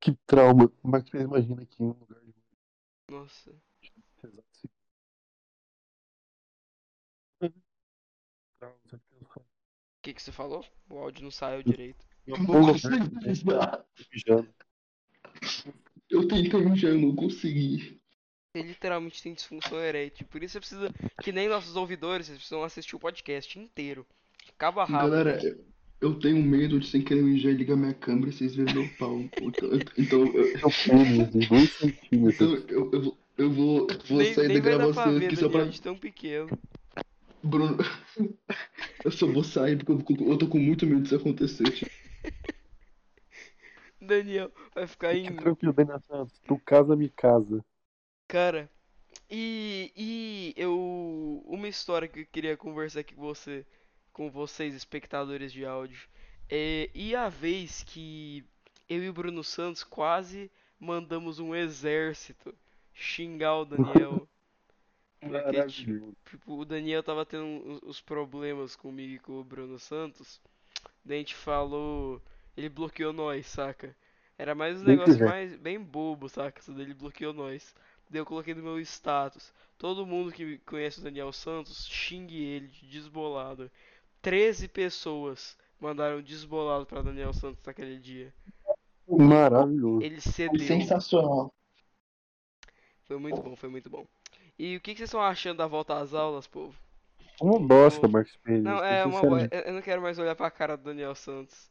Que 0.00 0.14
trauma. 0.26 0.72
Mas 0.82 1.04
você 1.08 1.18
imagina 1.18 1.62
aqui 1.62 1.82
em 1.82 1.86
um 1.86 1.90
lugar 1.90 2.20
de 2.20 2.34
Nossa. 3.10 3.54
O 7.40 7.50
que, 10.02 10.14
que 10.14 10.22
você 10.22 10.32
falou? 10.32 10.64
O 10.88 10.98
áudio 10.98 11.24
não 11.24 11.30
saiu 11.30 11.62
direito. 11.62 12.06
Eu 12.26 12.38
não 12.38 12.46
lugar 12.46 12.72
consegui. 12.72 12.98
Eu 16.08 16.26
tentei 16.26 16.64
mijar, 16.64 16.92
eu 16.92 17.00
não 17.00 17.14
consegui. 17.14 18.00
Você 18.52 18.62
literalmente 18.62 19.22
tem 19.22 19.34
disfunção 19.34 19.78
erétil. 19.78 20.26
Por 20.30 20.42
isso 20.42 20.52
você 20.54 20.60
precisa, 20.60 20.90
que 21.22 21.32
nem 21.32 21.48
nossos 21.48 21.76
ouvidores, 21.76 22.26
vocês 22.26 22.38
precisam 22.38 22.64
assistir 22.64 22.96
o 22.96 22.98
podcast 22.98 23.58
inteiro. 23.58 24.06
Caba 24.56 24.84
rápido. 24.84 25.10
Galera, 25.10 25.38
eu- 26.00 26.18
tenho 26.18 26.42
medo 26.42 26.80
de 26.80 26.86
sem 26.88 27.02
querer 27.02 27.22
mijar 27.22 27.52
e 27.52 27.56
ligar 27.56 27.76
minha 27.76 27.92
câmera 27.92 28.30
e 28.30 28.32
vocês 28.32 28.54
verem 28.54 28.74
meu 28.74 28.88
pau. 28.98 29.20
Então, 29.20 29.68
então, 29.98 30.26
eu, 30.26 30.44
Meu 30.54 30.70
pênis 30.86 31.30
de 31.32 31.48
2 31.48 31.70
centímetros. 31.72 32.34
então 32.34 32.54
eu, 32.68 32.90
eu, 32.92 33.02
vou- 33.02 33.18
eu 33.36 33.50
vou, 33.52 33.86
vou 34.06 34.18
nem 34.18 34.34
sair 34.34 34.48
nem 34.48 34.56
da 34.56 34.62
gravação 34.62 35.16
aqui 35.16 35.36
só 35.36 35.48
pra. 35.48 35.68
tão 35.82 35.96
pequeno. 35.98 36.48
Bruno, 37.42 37.76
eu 39.04 39.10
só 39.12 39.26
vou 39.26 39.44
sair 39.44 39.76
porque 39.84 39.92
eu, 40.22 40.30
eu 40.30 40.38
tô 40.38 40.48
com 40.48 40.58
muito 40.58 40.86
medo 40.86 41.02
disso 41.02 41.16
acontecer. 41.16 41.64
tipo. 41.70 41.90
Daniel 44.00 44.50
vai 44.74 44.86
ficar 44.86 45.14
em. 45.14 45.34
tranquilo, 45.36 45.72
Daniel 45.74 46.00
Santos. 46.00 46.40
Tu 46.46 46.58
casa, 46.64 46.96
me 46.96 47.08
casa. 47.10 47.62
Cara, 48.28 48.70
e, 49.30 49.92
e 49.96 50.54
eu. 50.56 51.42
Uma 51.46 51.68
história 51.68 52.08
que 52.08 52.20
eu 52.22 52.26
queria 52.26 52.56
conversar 52.56 53.00
aqui 53.00 53.14
com 53.14 53.22
você, 53.22 53.66
com 54.12 54.30
vocês, 54.30 54.74
espectadores 54.74 55.52
de 55.52 55.64
áudio. 55.66 56.08
É, 56.50 56.90
e 56.94 57.14
a 57.16 57.28
vez 57.28 57.82
que 57.84 58.44
eu 58.88 59.02
e 59.04 59.08
o 59.08 59.12
Bruno 59.12 59.44
Santos 59.44 59.84
quase 59.84 60.50
mandamos 60.80 61.38
um 61.40 61.54
exército 61.54 62.54
xingar 62.94 63.56
o 63.58 63.64
Daniel. 63.66 64.28
Porque, 65.22 65.62
tipo, 65.64 66.16
tipo, 66.30 66.54
o 66.60 66.64
Daniel 66.64 67.02
tava 67.02 67.26
tendo 67.26 67.80
os- 67.84 68.00
problemas 68.00 68.76
comigo 68.76 69.14
e 69.14 69.18
com 69.18 69.32
o 69.40 69.44
Bruno 69.44 69.78
Santos. 69.78 70.40
Daí 71.04 71.18
a 71.18 71.20
gente 71.20 71.34
falou. 71.34 72.22
Ele 72.56 72.68
bloqueou 72.68 73.12
nós, 73.12 73.46
saca? 73.46 73.96
Era 74.38 74.54
mais 74.54 74.82
um 74.82 74.84
Bem 74.84 74.96
negócio 74.96 75.22
mais 75.22 75.56
bem 75.56 75.80
bobo, 75.80 76.28
saca? 76.28 76.60
Isso 76.60 76.72
daí 76.72 76.84
ele 76.84 76.94
bloqueou 76.94 77.32
nós. 77.32 77.74
Eu 78.12 78.24
coloquei 78.24 78.54
no 78.54 78.62
meu 78.62 78.80
status. 78.80 79.52
Todo 79.76 80.06
mundo 80.06 80.32
que 80.32 80.58
conhece 80.58 81.00
o 81.00 81.02
Daniel 81.02 81.32
Santos, 81.32 81.86
xingue 81.86 82.42
ele 82.42 82.68
de 82.68 82.88
desbolado. 82.88 83.70
13 84.22 84.68
pessoas 84.68 85.56
mandaram 85.80 86.20
desbolado 86.20 86.86
pra 86.86 87.02
Daniel 87.02 87.32
Santos 87.32 87.64
naquele 87.64 87.98
dia. 87.98 88.32
Maravilhoso. 89.08 90.02
Ele 90.02 90.20
cedeu. 90.20 90.66
Sensacional. 90.66 91.52
Foi 93.04 93.18
muito 93.18 93.40
bom, 93.40 93.56
foi 93.56 93.68
muito 93.68 93.88
bom. 93.88 94.06
E 94.58 94.76
o 94.76 94.80
que, 94.80 94.92
que 94.92 94.98
vocês 94.98 95.08
estão 95.08 95.22
achando 95.22 95.58
da 95.58 95.66
volta 95.66 95.94
às 95.94 96.12
aulas, 96.12 96.46
povo? 96.46 96.76
Uma 97.40 97.60
bosta, 97.60 98.06
Ô, 98.06 98.10
Marcos 98.10 98.36
Pérez. 98.36 98.62
Não, 98.62 98.84
é 98.84 99.06
uma. 99.06 99.48
Eu 99.52 99.74
não 99.74 99.82
quero 99.82 100.02
mais 100.02 100.18
olhar 100.18 100.34
pra 100.34 100.50
cara 100.50 100.76
do 100.76 100.84
Daniel 100.84 101.14
Santos. 101.14 101.70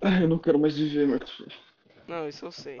Eu 0.22 0.28
não 0.28 0.38
quero 0.38 0.58
mais 0.58 0.76
viver, 0.76 1.06
Marcos. 1.06 1.46
Não, 2.06 2.28
isso 2.28 2.44
eu 2.44 2.52
sei. 2.52 2.78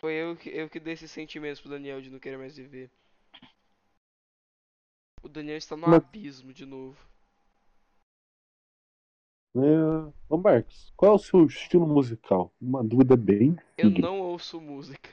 Foi 0.00 0.12
eu 0.14 0.36
que, 0.36 0.48
eu 0.50 0.68
que 0.68 0.78
dei 0.80 0.94
esses 0.94 1.10
sentimentos 1.10 1.60
pro 1.60 1.70
Daniel 1.70 2.00
de 2.00 2.10
não 2.10 2.18
querer 2.18 2.36
mais 2.36 2.56
viver. 2.56 2.90
O 5.22 5.28
Daniel 5.28 5.56
está 5.56 5.76
no 5.76 5.88
Mas- 5.88 5.96
abismo 5.96 6.52
de 6.52 6.64
novo. 6.64 6.96
É... 9.56 10.12
Ô, 10.28 10.36
Marcos, 10.36 10.92
qual 10.96 11.12
é 11.12 11.14
o 11.14 11.18
seu 11.18 11.44
estilo 11.46 11.86
musical? 11.86 12.52
Uma 12.60 12.84
dúvida 12.84 13.16
bem. 13.16 13.56
Eu 13.76 13.90
não 13.90 14.20
ouço 14.20 14.60
música. 14.60 15.10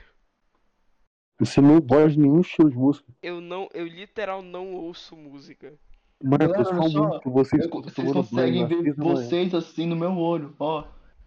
Você 1.40 1.60
não 1.60 1.80
gosta 1.80 2.10
de 2.10 2.20
nenhum 2.20 2.40
estilo 2.40 2.70
de 2.70 2.76
música. 2.76 3.12
Eu 3.22 3.40
não, 3.40 3.68
eu 3.74 3.86
literal 3.86 4.40
não 4.42 4.72
ouço 4.74 5.16
música. 5.16 5.74
Marcos, 6.22 6.48
Galera, 6.48 6.76
qual 6.76 6.90
só- 6.90 7.08
música 7.08 7.30
você 7.30 7.56
Eu- 7.56 7.70
Vocês 7.70 8.12
conseguem 8.12 8.66
ver 8.66 8.94
vocês 8.94 9.54
assim 9.54 9.86
no 9.86 9.96
meu 9.96 10.16
olho, 10.16 10.54
ó. 10.58 10.86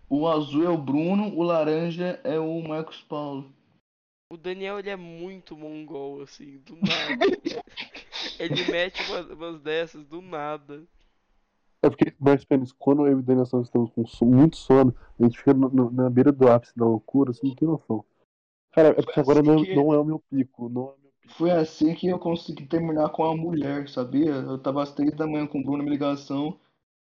O 0.09 0.27
azul 0.27 0.63
é 0.63 0.69
o 0.69 0.77
Bruno, 0.77 1.35
o 1.37 1.43
laranja 1.43 2.19
é 2.23 2.39
o 2.39 2.61
Marcos 2.67 3.01
Paulo. 3.01 3.51
O 4.31 4.37
Daniel 4.37 4.79
ele 4.79 4.89
é 4.89 4.95
muito 4.95 5.55
mongol 5.57 6.21
assim, 6.21 6.59
do 6.59 6.75
nada. 6.75 7.25
Ele 8.39 8.63
mete 8.69 9.01
umas, 9.09 9.29
umas 9.29 9.61
dessas 9.61 10.05
do 10.05 10.21
nada. 10.21 10.83
É 11.81 11.89
porque, 11.89 12.13
Marcos 12.19 12.45
Pérez, 12.45 12.71
quando 12.71 13.05
eu 13.07 13.13
e 13.13 13.15
o 13.15 13.23
Daniel 13.23 13.45
Santos 13.45 13.67
estamos 13.67 13.91
com 13.91 14.05
so- 14.05 14.25
muito 14.25 14.55
sono, 14.57 14.93
a 15.19 15.23
gente 15.23 15.37
fica 15.37 15.53
no- 15.53 15.69
no- 15.69 15.91
na 15.91 16.09
beira 16.09 16.31
do 16.31 16.49
ápice 16.49 16.77
da 16.77 16.85
loucura, 16.85 17.33
você 17.33 17.45
não 17.47 17.55
tem 17.55 17.67
noção. 17.67 18.03
Cara, 18.71 18.89
é 18.89 18.93
porque 18.93 19.19
agora 19.19 19.41
não 19.41 19.59
é, 19.59 19.65
que- 19.65 19.75
não 19.75 19.93
é 19.93 19.97
o 19.97 20.05
meu 20.05 20.19
pico, 20.19 20.69
não 20.69 20.83
é 20.83 21.01
meu 21.01 21.11
pico. 21.21 21.33
Foi 21.33 21.51
assim 21.51 21.93
que 21.95 22.07
eu 22.07 22.19
consegui 22.19 22.65
terminar 22.67 23.09
com 23.09 23.23
a 23.25 23.35
mulher, 23.35 23.87
sabia? 23.89 24.31
Eu 24.31 24.57
tava 24.57 24.83
às 24.83 24.93
três 24.93 25.13
da 25.15 25.25
manhã 25.25 25.47
com 25.47 25.59
o 25.59 25.63
Bruno 25.63 25.83
na 25.83 25.89
ligação, 25.89 26.59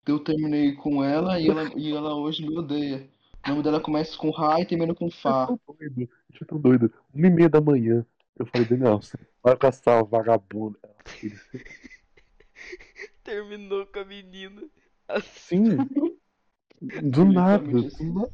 eu 0.05 0.19
terminei 0.19 0.73
com 0.73 1.03
ela 1.03 1.39
e 1.39 1.47
ela, 1.49 1.71
e 1.75 1.91
ela 1.91 2.15
hoje 2.15 2.45
me 2.45 2.57
odeia. 2.57 3.07
O 3.45 3.49
nome 3.49 3.63
dela 3.63 3.79
começa 3.79 4.17
com 4.17 4.29
Ra 4.31 4.59
e 4.59 4.65
termina 4.65 4.93
com 4.93 5.09
Fá. 5.09 5.47
Eu 5.49 5.57
tô 5.65 5.73
doido, 5.73 6.09
eu 6.41 6.47
tô 6.47 6.57
doido. 6.57 6.93
Uma 7.13 7.27
e 7.27 7.29
meia 7.29 7.49
da 7.49 7.61
manhã, 7.61 8.05
eu 8.37 8.45
falei, 8.45 8.67
Daniel, 8.67 8.99
vai 9.41 9.55
com 9.55 9.67
essa 9.67 10.03
vagabunda. 10.03 10.77
Ela, 10.83 10.95
"Filho, 11.05 11.37
você 11.37 11.63
Terminou 13.23 13.85
com 13.85 13.99
a 13.99 14.05
menina. 14.05 14.63
Assim. 15.07 15.65
Sim. 15.65 15.77
Do 16.81 17.25
nada, 17.25 17.59
do 17.59 18.03
nada. 18.13 18.31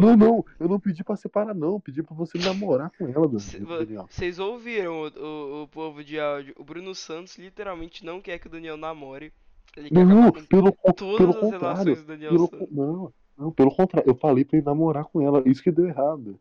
Não, 0.00 0.16
não, 0.16 0.44
eu 0.58 0.68
não 0.68 0.80
pedi 0.80 1.04
pra 1.04 1.14
separar, 1.14 1.54
não. 1.54 1.74
Eu 1.74 1.80
pedi 1.80 2.02
pra 2.02 2.16
você 2.16 2.36
namorar 2.38 2.90
com 2.98 3.06
ela, 3.06 3.28
Daniel. 3.28 4.06
Vocês 4.10 4.38
ouviram 4.38 5.02
o, 5.02 5.06
o, 5.06 5.62
o 5.62 5.68
povo 5.68 6.02
de 6.02 6.18
áudio? 6.18 6.54
O 6.58 6.64
Bruno 6.64 6.92
Santos 6.94 7.36
literalmente 7.38 8.04
não 8.04 8.20
quer 8.20 8.38
que 8.38 8.48
o 8.48 8.50
Daniel 8.50 8.76
namore. 8.76 9.32
Ele 9.76 9.88
Não, 9.90 10.30
pelo, 10.32 10.72
pelo 10.72 11.30
as 11.30 11.36
contrário. 11.36 11.50
relações 11.60 12.00
do 12.00 12.06
Daniel 12.06 12.48
Pelo, 12.48 12.68
não, 12.70 13.14
não, 13.38 13.52
pelo 13.52 13.74
contrário. 13.74 14.08
Eu 14.10 14.14
falei 14.16 14.44
pra 14.44 14.58
ele 14.58 14.66
namorar 14.66 15.04
com 15.06 15.20
ela. 15.22 15.42
Isso 15.48 15.62
que 15.62 15.70
deu 15.72 15.86
errado. 15.86 16.38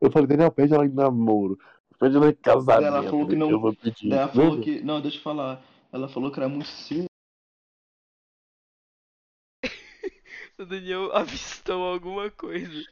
Eu 0.00 0.10
falei, 0.10 0.26
Daniel, 0.26 0.50
pede 0.50 0.72
ela 0.74 0.86
em 0.86 0.90
namoro. 0.90 1.58
Pede 1.98 2.16
ela 2.16 2.28
em 2.30 2.34
casamento. 2.34 2.86
Ela 2.86 3.02
falou 3.02 3.26
que 3.28 3.36
não- 3.36 3.50
Eu 3.50 3.60
vou 3.60 3.74
pedir. 3.74 4.12
Ela 4.12 4.28
falou 4.28 4.60
que. 4.60 4.80
Não, 4.82 5.00
deixa 5.00 5.18
eu 5.18 5.22
falar. 5.22 5.62
Ela 5.92 6.08
falou 6.08 6.30
que 6.30 6.38
era 6.38 6.48
muito. 6.48 6.66
O 10.58 10.64
Daniel 10.64 11.14
avistou 11.14 11.82
alguma 11.92 12.30
coisa. 12.30 12.82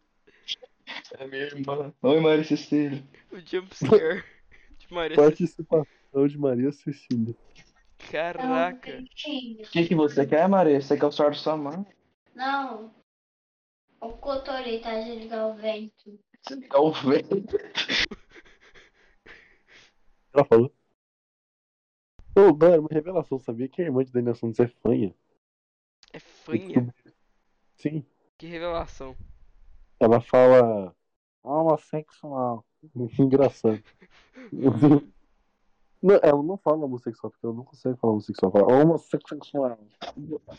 É 1.19 1.27
minha 1.27 1.45
irmã. 1.45 1.93
Oi, 2.03 2.21
Maria 2.21 2.45
Cecília. 2.45 3.03
O 3.33 3.39
jumpscare 3.41 4.23
de 4.79 4.93
Maria 4.93 5.17
Cecília. 5.17 5.17
Participação 5.17 6.29
de 6.29 6.39
Maria 6.39 6.73
Cecília. 6.73 7.35
Caraca. 7.99 8.99
O 9.01 9.71
que, 9.71 9.89
que 9.89 9.95
você 9.95 10.27
quer, 10.27 10.49
Maria? 10.49 10.81
Você 10.81 10.97
quer 10.97 11.07
o 11.07 11.13
suor 11.13 11.31
da 11.31 11.37
sua 11.37 11.57
mãe? 11.57 11.85
Não. 12.35 12.95
O 14.01 14.11
controle 14.19 14.81
tá 14.81 15.01
de 15.01 15.15
ligar 15.15 15.47
o 15.47 15.55
vento. 15.55 16.19
Quer 16.47 16.77
o 16.77 16.93
vento? 16.93 17.57
Ela 20.35 20.45
falou. 20.45 20.73
Ô, 22.37 22.53
mano, 22.55 22.81
uma 22.81 22.89
revelação. 22.91 23.39
Sabia 23.39 23.69
que 23.69 23.81
a 23.81 23.85
irmã 23.85 24.05
de 24.05 24.13
Daniel 24.13 24.35
Santos 24.35 24.59
é 24.61 24.67
fanha? 24.67 25.15
É 26.13 26.19
fanha? 26.19 26.95
Sim. 27.77 28.05
Que 28.37 28.47
revelação. 28.47 29.17
Ela 30.01 30.21
fala 30.21 30.95
homossexual. 31.43 32.65
Engraçado. 33.19 33.83
Não, 36.07 36.21
ela 36.23 36.43
não 36.43 36.59
fala 36.59 36.85
homossexual, 36.85 37.31
porque 37.31 37.47
ela 37.47 37.55
não 37.55 37.65
consegue 37.65 37.97
falar 37.99 38.13
homossexual. 38.13 38.53
Ela 38.55 38.67
fala 38.69 38.83
homossexual. 38.85 39.79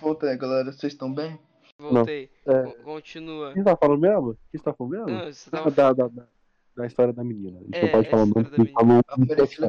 Voltei, 0.01 0.36
galera. 0.38 0.71
Vocês 0.71 0.93
estão 0.93 1.13
bem? 1.13 1.38
Voltei. 1.77 2.31
É. 2.47 2.63
Con- 2.63 2.84
Continua. 2.84 3.49
O 3.51 3.53
que 3.53 3.60
você 3.60 3.63
tá 3.65 3.77
falando 3.77 3.99
mesmo? 4.01 4.29
O 4.31 4.36
que 4.51 4.58
você 4.58 4.63
tá 4.63 4.73
falando 4.73 4.91
mesmo? 4.93 5.08
Não, 5.12 5.25
você 5.31 5.49
Ah, 5.51 5.58
tava... 5.58 5.71
da, 5.71 5.93
da, 5.93 6.08
da, 6.08 6.23
da 6.77 6.88
história 6.88 7.13
da 7.13 7.23
menina. 7.23 7.60
A 7.60 7.63
gente 7.63 7.75
É, 7.77 7.84
não 7.84 7.91
pode 7.91 8.08
é 8.08 8.10
falar 8.10 8.23
o 8.23 8.25
nome, 8.25 8.45
falou 8.71 9.01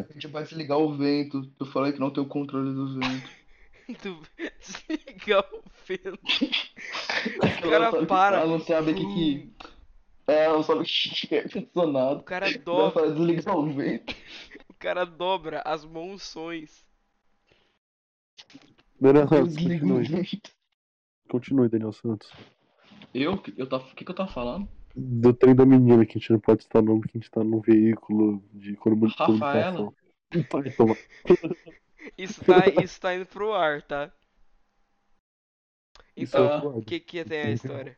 a 0.09 0.13
gente 0.13 0.27
vai 0.29 0.43
desligar 0.45 0.79
o 0.79 0.97
vento. 0.97 1.43
Eu 1.61 1.67
falei 1.67 1.93
que 1.93 2.01
não 2.01 2.11
tem 2.11 2.23
o 2.23 2.27
controle 2.29 2.73
do 2.73 2.95
vento. 2.99 3.29
Tu 4.03 4.19
desligar 4.39 5.45
o 5.53 5.63
vento. 5.87 6.19
O 7.67 7.71
cara 7.71 8.07
para. 8.07 8.39
Ela 8.39 8.47
não 8.47 8.61
sabe 8.61 8.93
o 8.93 8.95
que 8.95 9.05
que. 9.15 9.53
É, 10.27 10.45
ela 10.45 10.55
não 10.57 10.63
sabe 10.65 10.81
o 10.81 10.85
que 10.85 11.35
é 11.35 11.45
O 11.45 11.51
funcionado. 11.51 12.23
cara 12.23 12.49
Ela 12.49 12.59
dobra, 12.59 13.11
desligar 13.13 13.57
o 13.57 13.67
vento. 13.73 14.15
O 14.77 14.79
cara 14.79 15.05
dobra 15.07 15.63
as 15.65 15.85
monções. 15.85 16.85
Daniel 19.01 19.27
Santos, 19.29 19.57
continue. 19.57 20.41
Continue, 21.29 21.69
Daniel 21.69 21.93
Santos. 21.93 22.31
Eu? 23.15 23.33
O 23.33 23.39
que, 23.39 23.53
que 24.05 24.11
eu 24.11 24.15
tava 24.15 24.31
falando? 24.31 24.69
Do 24.95 25.33
trem 25.33 25.55
da 25.55 25.65
menina, 25.67 26.05
que 26.07 26.13
a 26.13 26.21
gente 26.21 26.31
não 26.33 26.41
pode 26.41 26.63
citar 26.65 26.83
nome, 26.83 27.03
que 27.03 27.17
a 27.17 27.21
gente 27.21 27.31
tá 27.31 27.43
num 27.43 27.61
veículo 27.61 28.43
de 28.53 28.77
comu- 28.77 29.07
Rafaela? 29.09 29.73
comunicação. 29.77 29.95
Vai 30.53 30.71
tomar. 30.73 30.97
Isso 32.17 32.45
tá, 32.45 32.63
isso 32.83 33.01
tá 33.01 33.15
indo 33.17 33.27
pro 33.27 33.53
ar, 33.53 33.83
tá? 33.83 34.13
Então, 36.17 36.47
é 36.49 36.59
o 36.69 36.83
que 36.83 37.01
que 37.01 37.25
tem 37.25 37.41
a 37.43 37.51
história? 37.51 37.97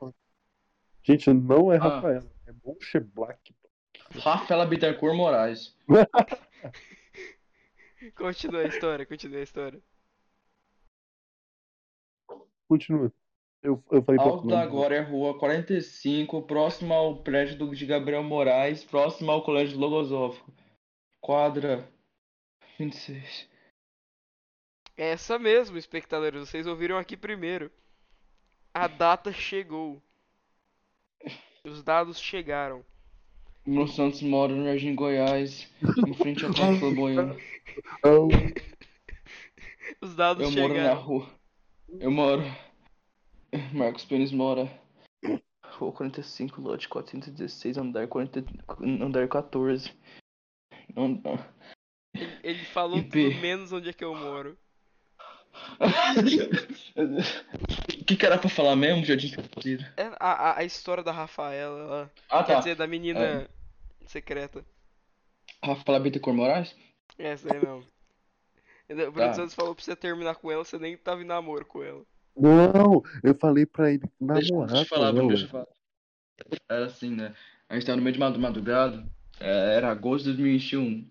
Gente, 1.02 1.30
não 1.32 1.70
é 1.70 1.76
Ah. 1.76 1.80
Rafaela, 1.80 2.32
é 2.46 2.52
Monche 2.64 3.00
Black. 3.00 3.54
Rafaela 4.18 4.64
Bittencourt 4.64 5.14
Moraes. 5.14 5.76
Continua 8.14 8.60
a 8.60 8.66
história, 8.66 9.04
continua 9.06 9.40
a 9.40 9.42
história. 9.42 9.82
Continua. 12.68 13.12
Eu, 13.62 13.82
eu 13.90 14.02
falei 14.02 14.20
Alto 14.20 14.46
nome. 14.46 14.66
Glória, 14.68 15.02
rua 15.02 15.36
45, 15.38 16.42
próximo 16.42 16.94
ao 16.94 17.22
prédio 17.22 17.58
do, 17.58 17.74
de 17.74 17.86
Gabriel 17.86 18.22
Moraes, 18.22 18.84
próximo 18.84 19.30
ao 19.30 19.42
Colégio 19.42 19.78
Logosófico. 19.78 20.52
Quadra 21.20 21.90
26. 22.78 23.48
É 24.96 25.10
essa 25.10 25.38
mesmo, 25.38 25.76
espectadores, 25.76 26.40
vocês 26.40 26.66
ouviram 26.66 26.98
aqui 26.98 27.16
primeiro. 27.16 27.70
A 28.72 28.86
data 28.86 29.32
chegou. 29.32 30.00
Os 31.64 31.82
dados 31.82 32.20
chegaram. 32.20 32.84
Meu 33.68 33.86
Santos 33.86 34.22
mora 34.22 34.54
no 34.54 34.64
Jardim 34.64 34.94
Goiás, 34.94 35.68
em 36.06 36.14
frente 36.14 36.42
ao 36.42 36.54
Campo 36.54 36.78
Flamboyant. 36.88 37.36
Não, 38.02 38.28
Os 40.00 40.14
dados 40.14 40.42
Eu 40.42 40.50
moro 40.52 40.72
na 40.72 40.80
chegaram. 40.80 41.00
rua. 41.02 41.28
Eu 42.00 42.10
moro. 42.10 42.42
Marcos 43.74 44.06
Pênis 44.06 44.32
mora. 44.32 44.72
Rua 45.62 45.92
45, 45.92 46.62
lote 46.62 46.88
416, 46.88 47.76
andar 47.76 48.08
40, 48.08 48.42
andar 48.80 49.28
14. 49.28 49.92
Não, 50.96 51.08
não. 51.08 51.38
Ele, 52.14 52.38
ele 52.42 52.64
falou 52.64 52.96
IP. 52.98 53.10
tudo 53.30 53.42
menos 53.42 53.70
onde 53.70 53.90
é 53.90 53.92
que 53.92 54.02
eu 54.02 54.14
moro. 54.14 54.56
O 55.76 55.84
que 58.06 58.16
que 58.16 58.24
era 58.26 58.38
pra 58.38 58.48
falar 58.48 58.76
mesmo, 58.76 59.04
Jardim 59.04 59.30
Capoeira? 59.30 59.92
É 59.98 60.04
a, 60.18 60.32
a, 60.52 60.58
a 60.60 60.64
história 60.64 61.02
da 61.04 61.12
Rafaela. 61.12 62.10
Ah, 62.30 62.42
Quer 62.44 62.54
tá. 62.54 62.58
dizer, 62.60 62.76
da 62.76 62.86
menina 62.86 63.20
É. 63.20 63.46
secreta. 64.08 64.64
Rafaela 65.62 66.00
Bittencourt 66.00 66.36
Moraes? 66.36 66.74
Essa 67.18 67.52
aí 67.52 67.60
mesmo. 67.60 67.84
O 68.90 68.94
Bruno 69.12 69.12
Tá. 69.28 69.34
Santos 69.34 69.54
falou 69.54 69.74
pra 69.74 69.84
você 69.84 69.94
terminar 69.94 70.36
com 70.36 70.50
ela, 70.50 70.64
você 70.64 70.78
nem 70.78 70.96
tava 70.96 71.20
em 71.20 71.26
namoro 71.26 71.64
com 71.66 71.82
ela. 71.82 72.02
não, 72.36 73.02
eu 73.22 73.34
falei 73.34 73.66
pra 73.66 73.90
ele 73.92 74.02
namorar 74.20 74.68
deixa 74.68 74.82
eu 74.82 74.86
falar, 74.86 75.08
com 75.08 75.14
Bruno, 75.14 75.28
deixa 75.28 75.44
eu 75.44 75.48
falar. 75.50 75.66
Era 76.70 76.86
assim, 76.86 77.10
né? 77.14 77.34
A 77.68 77.74
gente 77.74 77.84
tava 77.86 77.96
no 77.96 78.02
meio 78.02 78.14
de 78.14 78.20
madrugada. 78.38 79.04
é, 79.40 79.74
Era 79.76 79.90
agosto 79.90 80.24
de 80.26 80.36
2021. 80.36 81.06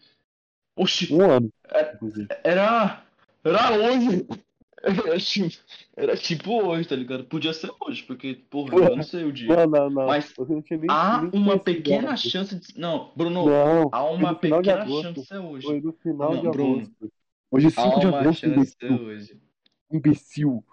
Oxi, 0.76 1.14
Um 1.14 1.22
ano, 1.30 1.52
É. 1.70 1.94
inclusive. 1.94 2.28
era. 2.44 3.04
Era 3.44 3.72
hoje! 3.78 4.28
Era 5.06 5.20
tipo, 5.20 5.58
era 5.96 6.16
tipo 6.18 6.66
hoje, 6.66 6.88
tá 6.88 6.96
ligado? 6.96 7.26
Podia 7.26 7.54
ser 7.54 7.72
hoje, 7.82 8.04
porque, 8.04 8.36
porra, 8.50 8.76
eu 8.76 8.96
não 8.96 9.04
sei 9.04 9.24
o 9.26 9.32
dia. 9.34 9.48
Não, 9.48 9.68
não, 9.68 9.90
não. 9.90 10.08
Mas 10.08 10.34
nem, 10.38 10.64
Há 10.90 11.22
nem 11.22 11.32
uma 11.34 11.60
pequena 11.60 12.08
ela. 12.10 12.18
chance 12.18 12.56
de. 12.56 12.80
Não, 12.80 13.12
Bruno, 13.16 13.46
Não, 13.46 13.90
há 13.92 14.04
uma 14.10 14.32
no 14.32 14.36
pequena 14.38 14.86
chance 14.88 15.14
de 15.14 15.26
ser 15.26 15.38
hoje. 15.40 15.66
Foi 15.68 15.82
no 15.82 15.92
final 15.94 16.34
Não, 16.34 16.42
de 16.42 16.50
Bruno. 16.50 16.76
agosto. 16.84 17.12
Hoje 17.52 17.68
é 17.68 17.70
Há 17.70 17.72
5 17.84 18.00
de 18.00 18.06
agosto, 18.08 18.24
chance 18.24 18.40
ser 18.40 18.48
imbecil. 18.48 19.04
hoje. 19.06 19.42
Imbecil. 19.92 20.64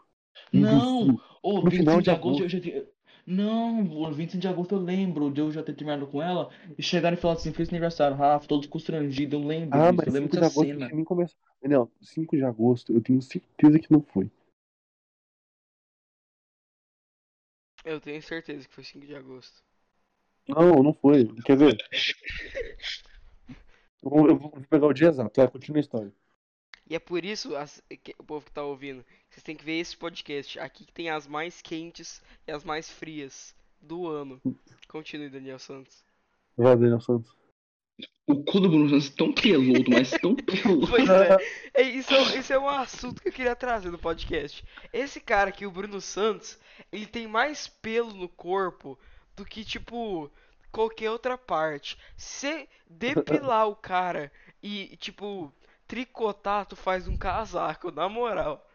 Não, 0.53 1.21
ô, 1.43 1.61
No 1.63 1.71
25 1.71 1.77
final 1.85 2.01
de 2.03 2.11
agosto 2.11 2.61
tinha. 2.61 2.85
Não, 3.27 3.81
o 3.83 4.13
25 4.13 4.41
de 4.41 4.49
agosto 4.49 4.75
eu 4.75 4.79
lembro 4.79 5.31
de 5.31 5.41
eu 5.41 5.51
já 5.51 5.63
ter 5.63 5.75
terminado 5.75 6.07
com 6.07 6.23
ela 6.23 6.51
e 6.77 6.83
chegar 6.83 7.13
e 7.13 7.17
falar 7.17 7.35
assim, 7.35 7.53
feliz 7.53 7.69
aniversário, 7.71 8.17
Rafa, 8.17 8.47
todo 8.47 8.69
constrangido, 8.69 9.37
eu 9.37 9.41
lembro 9.47 9.81
Ah, 9.81 9.91
disso, 9.93 9.97
mas 9.97 10.07
eu 10.09 10.13
lembro 10.13 10.29
5 10.29 10.37
de 10.37 10.45
agosto 10.45 10.71
cena. 10.73 10.89
nem 10.95 11.05
começou. 11.05 11.39
Daniel, 11.63 11.91
5 12.03 12.37
de 12.37 12.45
agosto, 12.45 12.93
eu 12.93 13.01
tenho 13.03 13.21
certeza 13.23 13.79
que 13.79 13.91
não 13.93 14.03
foi. 14.03 14.31
Eu 17.85 17.99
tenho 18.01 18.21
certeza 18.21 18.69
que 18.69 18.75
foi 18.75 18.85
5 18.85 19.07
de 19.07 19.15
agosto. 19.15 19.63
Não, 20.49 20.83
não 20.83 20.93
foi. 20.95 21.27
Quer 21.45 21.57
ver? 21.57 21.77
Eu 24.03 24.11
vou, 24.11 24.29
eu 24.29 24.39
vou 24.39 24.51
pegar 24.71 24.87
o 24.87 24.93
dia 24.93 25.09
exato. 25.09 25.41
Vai, 25.41 25.51
continua 25.51 25.79
a 25.79 25.81
história. 25.81 26.13
E 26.89 26.95
é 26.95 26.99
por 26.99 27.25
isso, 27.25 27.57
as- 27.57 27.83
que- 28.03 28.15
o 28.19 28.25
povo 28.25 28.45
que 28.45 28.53
tá 28.53 28.63
ouvindo, 28.63 29.05
vocês 29.31 29.43
têm 29.43 29.57
que 29.57 29.65
ver 29.65 29.79
esse 29.79 29.97
podcast. 29.97 30.59
Aqui 30.59 30.85
que 30.85 30.93
tem 30.93 31.09
as 31.11 31.27
mais 31.27 31.63
quentes 31.63 32.23
e 32.47 32.53
as 32.53 32.63
mais 32.65 32.91
frias 32.91 33.55
do 33.81 34.07
ano. 34.07 34.41
Continue, 34.89 35.29
Daniel 35.31 35.59
Santos. 35.59 36.05
Vai, 36.57 36.77
Daniel 36.77 37.01
Santos. 37.01 37.35
O 38.27 38.43
cu 38.43 38.59
do 38.61 38.69
Bruno 38.69 38.89
Santos 38.89 39.09
é 39.11 39.17
tão 39.17 39.33
peludo, 39.33 39.91
mas 39.91 40.11
tão 40.11 40.35
peludo. 40.37 40.87
Pois 40.89 41.09
é, 41.09 41.37
é, 41.75 41.83
isso, 41.83 42.13
é 42.13 42.21
um- 42.23 42.39
isso 42.39 42.53
é 42.53 42.59
um 42.59 42.69
assunto 42.69 43.23
que 43.23 43.29
eu 43.29 43.33
queria 43.33 43.55
trazer 43.57 43.91
no 43.91 43.99
podcast. 43.99 44.65
Esse 44.93 45.21
cara 45.21 45.51
aqui, 45.51 45.65
o 45.67 45.71
Bruno 45.71 46.01
Santos, 46.01 46.59
ele 46.91 47.07
tem 47.07 47.27
mais 47.27 47.67
pelo 47.69 48.13
no 48.15 48.29
corpo 48.29 48.99
do 49.37 49.45
que, 49.45 49.65
tipo, 49.65 50.31
qualquer 50.73 51.11
outra 51.11 51.37
parte. 51.39 51.99
Se 52.17 52.69
depilar 52.89 53.69
o 53.69 53.77
cara 53.77 54.33
e, 54.63 54.97
tipo, 54.97 55.53
tricotar, 55.89 56.67
tu 56.67 56.77
faz 56.77 57.09
um 57.09 57.17
casaco, 57.17 57.91
na 57.91 58.09
moral. 58.09 58.67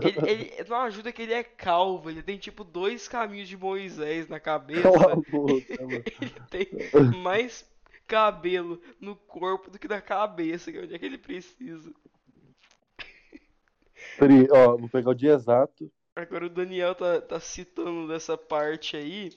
Ele, 0.00 0.20
ele- 0.24 0.64
não 0.68 0.78
ajuda 0.82 1.12
que 1.12 1.22
ele 1.22 1.34
é 1.34 1.44
calvo, 1.44 2.10
ele 2.10 2.22
tem, 2.22 2.38
tipo, 2.38 2.64
dois 2.64 3.08
caminhos 3.08 3.48
de 3.48 3.56
Moisés 3.56 4.28
na 4.28 4.40
cabeça. 4.40 5.18
Boca, 5.30 5.86
mano. 5.86 6.04
Tem 6.50 6.68
mais 7.10 7.64
cabelo 8.06 8.80
no 9.00 9.16
corpo 9.16 9.70
do 9.70 9.78
que 9.78 9.88
na 9.88 10.00
cabeça, 10.00 10.70
que 10.70 10.78
é 10.78 10.82
onde 10.82 10.94
é 10.94 10.98
que 10.98 11.06
ele 11.06 11.18
precisa. 11.18 11.92
Peraí, 14.16 14.46
ó, 14.50 14.76
vou 14.76 14.88
pegar 14.88 15.10
o 15.10 15.14
dia 15.14 15.34
exato. 15.34 15.88
Agora 16.16 16.46
o 16.46 16.50
Daniel 16.50 16.92
tá, 16.96 17.20
tá 17.20 17.38
citando 17.38 18.08
dessa 18.08 18.36
parte 18.36 18.96
aí. 18.96 19.30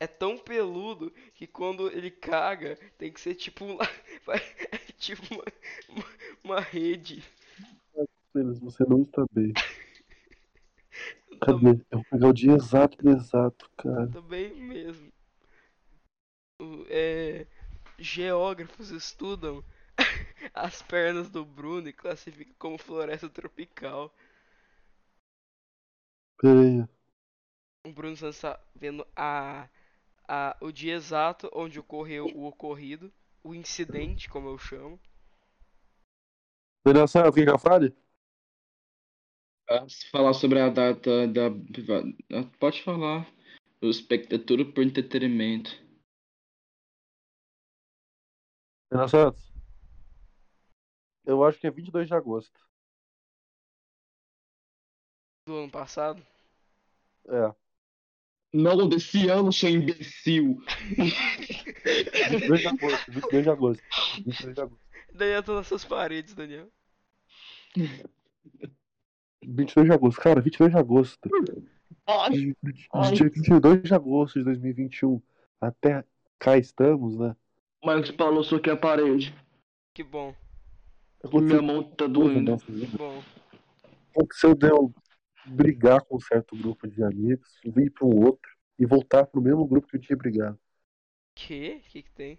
É 0.00 0.06
tão 0.06 0.38
peludo 0.38 1.10
que 1.34 1.46
quando 1.46 1.88
ele 1.88 2.10
caga, 2.10 2.76
tem 2.96 3.12
que 3.12 3.20
ser 3.20 3.34
tipo 3.34 3.66
um. 3.66 3.76
É 4.32 4.92
tipo 4.98 5.22
uma, 5.34 5.44
uma, 5.88 6.04
uma 6.44 6.60
rede. 6.60 7.22
Você 8.34 8.84
não 8.84 9.02
está 9.02 9.24
bem. 9.32 9.52
Tá, 9.52 9.62
Cadê? 11.52 11.70
Eu 11.90 11.98
vou 11.98 12.04
pegar 12.10 12.28
o 12.28 12.32
dia 12.32 12.52
exato 12.52 12.96
do 12.98 13.10
exato, 13.10 13.70
cara. 13.76 14.08
tá 14.08 14.20
bem 14.20 14.54
mesmo. 14.54 15.12
É, 16.88 17.46
geógrafos 17.98 18.90
estudam 18.90 19.64
as 20.54 20.82
pernas 20.82 21.30
do 21.30 21.44
Bruno 21.44 21.88
e 21.88 21.92
classificam 21.92 22.54
como 22.58 22.78
floresta 22.78 23.28
tropical. 23.28 24.14
Peraí. 26.38 26.86
O 27.86 27.92
Bruno 27.92 28.16
Santos 28.16 28.40
tá 28.40 28.60
vendo 28.74 29.06
a, 29.16 29.68
a, 30.30 30.56
o 30.60 30.70
dia 30.70 30.94
exato 30.94 31.50
onde 31.52 31.80
ocorreu 31.80 32.26
o 32.26 32.46
ocorrido, 32.46 33.12
o 33.42 33.52
incidente, 33.52 34.28
como 34.28 34.48
eu 34.48 34.56
chamo. 34.56 35.00
Daniel 36.86 37.08
Santos, 37.08 37.34
quer 37.34 37.44
que 37.44 37.50
eu 37.50 37.58
fale? 37.58 37.96
Ah, 39.68 39.88
Se 39.88 40.08
falar 40.08 40.32
sobre 40.32 40.60
a 40.60 40.68
data 40.68 41.26
da. 41.26 41.50
Pode 42.60 42.80
falar. 42.84 43.26
O 43.82 43.86
espectador 43.88 44.72
por 44.72 44.84
entretenimento. 44.84 45.70
Daniel 48.88 49.08
Santos. 49.08 49.52
Eu 51.24 51.42
acho 51.44 51.58
que 51.58 51.66
é 51.66 51.70
22 51.70 52.06
de 52.06 52.14
agosto. 52.14 52.60
do 55.44 55.56
ano 55.56 55.70
passado. 55.70 56.24
É. 57.28 57.69
Não 58.52 58.88
desse 58.88 59.28
ano, 59.28 59.52
seu 59.52 59.70
imbecil. 59.70 60.60
22 62.30 62.60
de 62.60 62.66
agosto. 62.68 63.12
22 63.12 63.44
de 63.44 63.50
agosto. 63.50 63.82
22 64.26 64.54
de 64.54 64.60
agosto. 64.60 64.80
Daniel 65.14 65.42
tá 65.42 65.54
nas 65.54 65.66
suas 65.66 65.84
paredes, 65.84 66.34
Daniel. 66.34 66.68
22 69.46 69.86
de 69.88 69.92
agosto. 69.94 70.20
Cara, 70.20 70.40
22 70.40 70.72
de 70.72 70.78
agosto. 70.78 71.30
Ai, 72.06 72.30
De, 72.30 72.56
de- 72.62 72.88
Ai. 72.92 73.12
dia 73.12 73.28
22 73.30 73.82
de 73.82 73.94
agosto 73.94 74.38
de 74.38 74.44
2021 74.44 75.20
até 75.60 76.04
cá 76.38 76.56
estamos, 76.56 77.16
né? 77.16 77.36
O 77.82 77.86
Marcos 77.86 78.10
Paulo 78.10 78.42
soquei 78.42 78.72
a 78.72 78.76
parede. 78.76 79.34
Que 79.94 80.02
bom, 80.02 80.34
Minha 81.32 81.62
mão 81.62 81.82
tá 81.82 82.06
doendo. 82.06 82.56
que 82.58 82.86
bom. 82.96 83.22
Aconteceu 84.10 84.54
de 84.54 84.66
eu 84.68 84.92
brigar 85.46 86.00
com 86.02 86.16
um 86.16 86.20
certo 86.20 86.56
grupo 86.56 86.86
de 86.88 87.02
amigos, 87.02 87.48
vir 87.64 87.90
para 87.90 88.06
um 88.06 88.24
outro 88.24 88.50
e 88.78 88.86
voltar 88.86 89.26
pro 89.26 89.40
mesmo 89.42 89.66
grupo 89.66 89.86
que 89.88 89.96
eu 89.96 90.00
tinha 90.00 90.16
brigado. 90.16 90.58
Que? 91.34 91.80
Que 91.88 92.02
que 92.02 92.10
tem? 92.12 92.38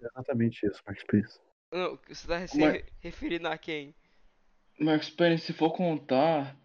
É 0.00 0.06
exatamente 0.06 0.66
isso, 0.66 0.80
Marcos 0.86 1.04
Pires. 1.04 1.40
Não, 1.72 1.98
você 2.08 2.26
tá 2.26 2.46
se 2.46 2.58
Mas- 2.58 2.72
re- 2.72 2.84
referindo 3.00 3.48
a 3.48 3.58
quem? 3.58 3.94
Marcos 4.80 5.10
Pérez, 5.10 5.42
se 5.42 5.52
for 5.52 5.72
contar, 5.72 6.56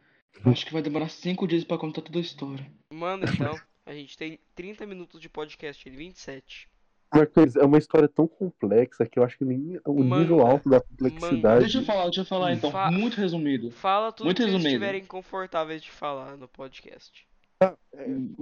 acho 0.46 0.66
que 0.66 0.72
vai 0.74 0.82
demorar 0.82 1.10
cinco 1.10 1.48
dias 1.48 1.64
pra 1.64 1.78
contar 1.80 2.02
toda 2.02 2.20
a 2.20 2.22
história. 2.22 2.72
Manda 2.92 3.26
então. 3.32 3.56
A 3.86 3.94
gente 3.94 4.18
tem 4.18 4.40
30 4.56 4.86
minutos 4.86 5.20
de 5.20 5.28
podcast, 5.28 5.88
ele 5.90 5.98
27. 5.98 6.70
Marcos 7.14 7.34
Pires, 7.34 7.56
é 7.56 7.64
uma 7.64 7.78
história 7.78 8.08
tão 8.08 8.28
complexa 8.28 9.06
que 9.06 9.20
eu 9.20 9.24
acho 9.24 9.38
que 9.38 9.46
nem 9.46 9.80
o 9.86 10.04
Manda. 10.04 10.20
nível 10.22 10.42
alto 10.46 10.70
da 10.70 10.82
complexidade. 10.82 11.62
Deixa 11.62 11.80
eu 11.80 11.84
falar, 11.86 12.04
deixa 12.06 12.22
eu 12.22 12.26
falar 12.26 12.54
então. 12.54 12.72
Fa- 12.72 12.90
Muito 12.92 13.16
resumido. 13.18 13.70
Fala 13.72 14.12
tudo 14.12 14.26
Muito 14.26 14.38
que 14.38 14.44
vocês 14.44 14.54
resumido. 14.54 14.76
estiverem 14.76 15.06
confortáveis 15.06 15.82
de 15.82 15.92
falar 15.92 16.36
no 16.38 16.48
podcast. 16.48 17.26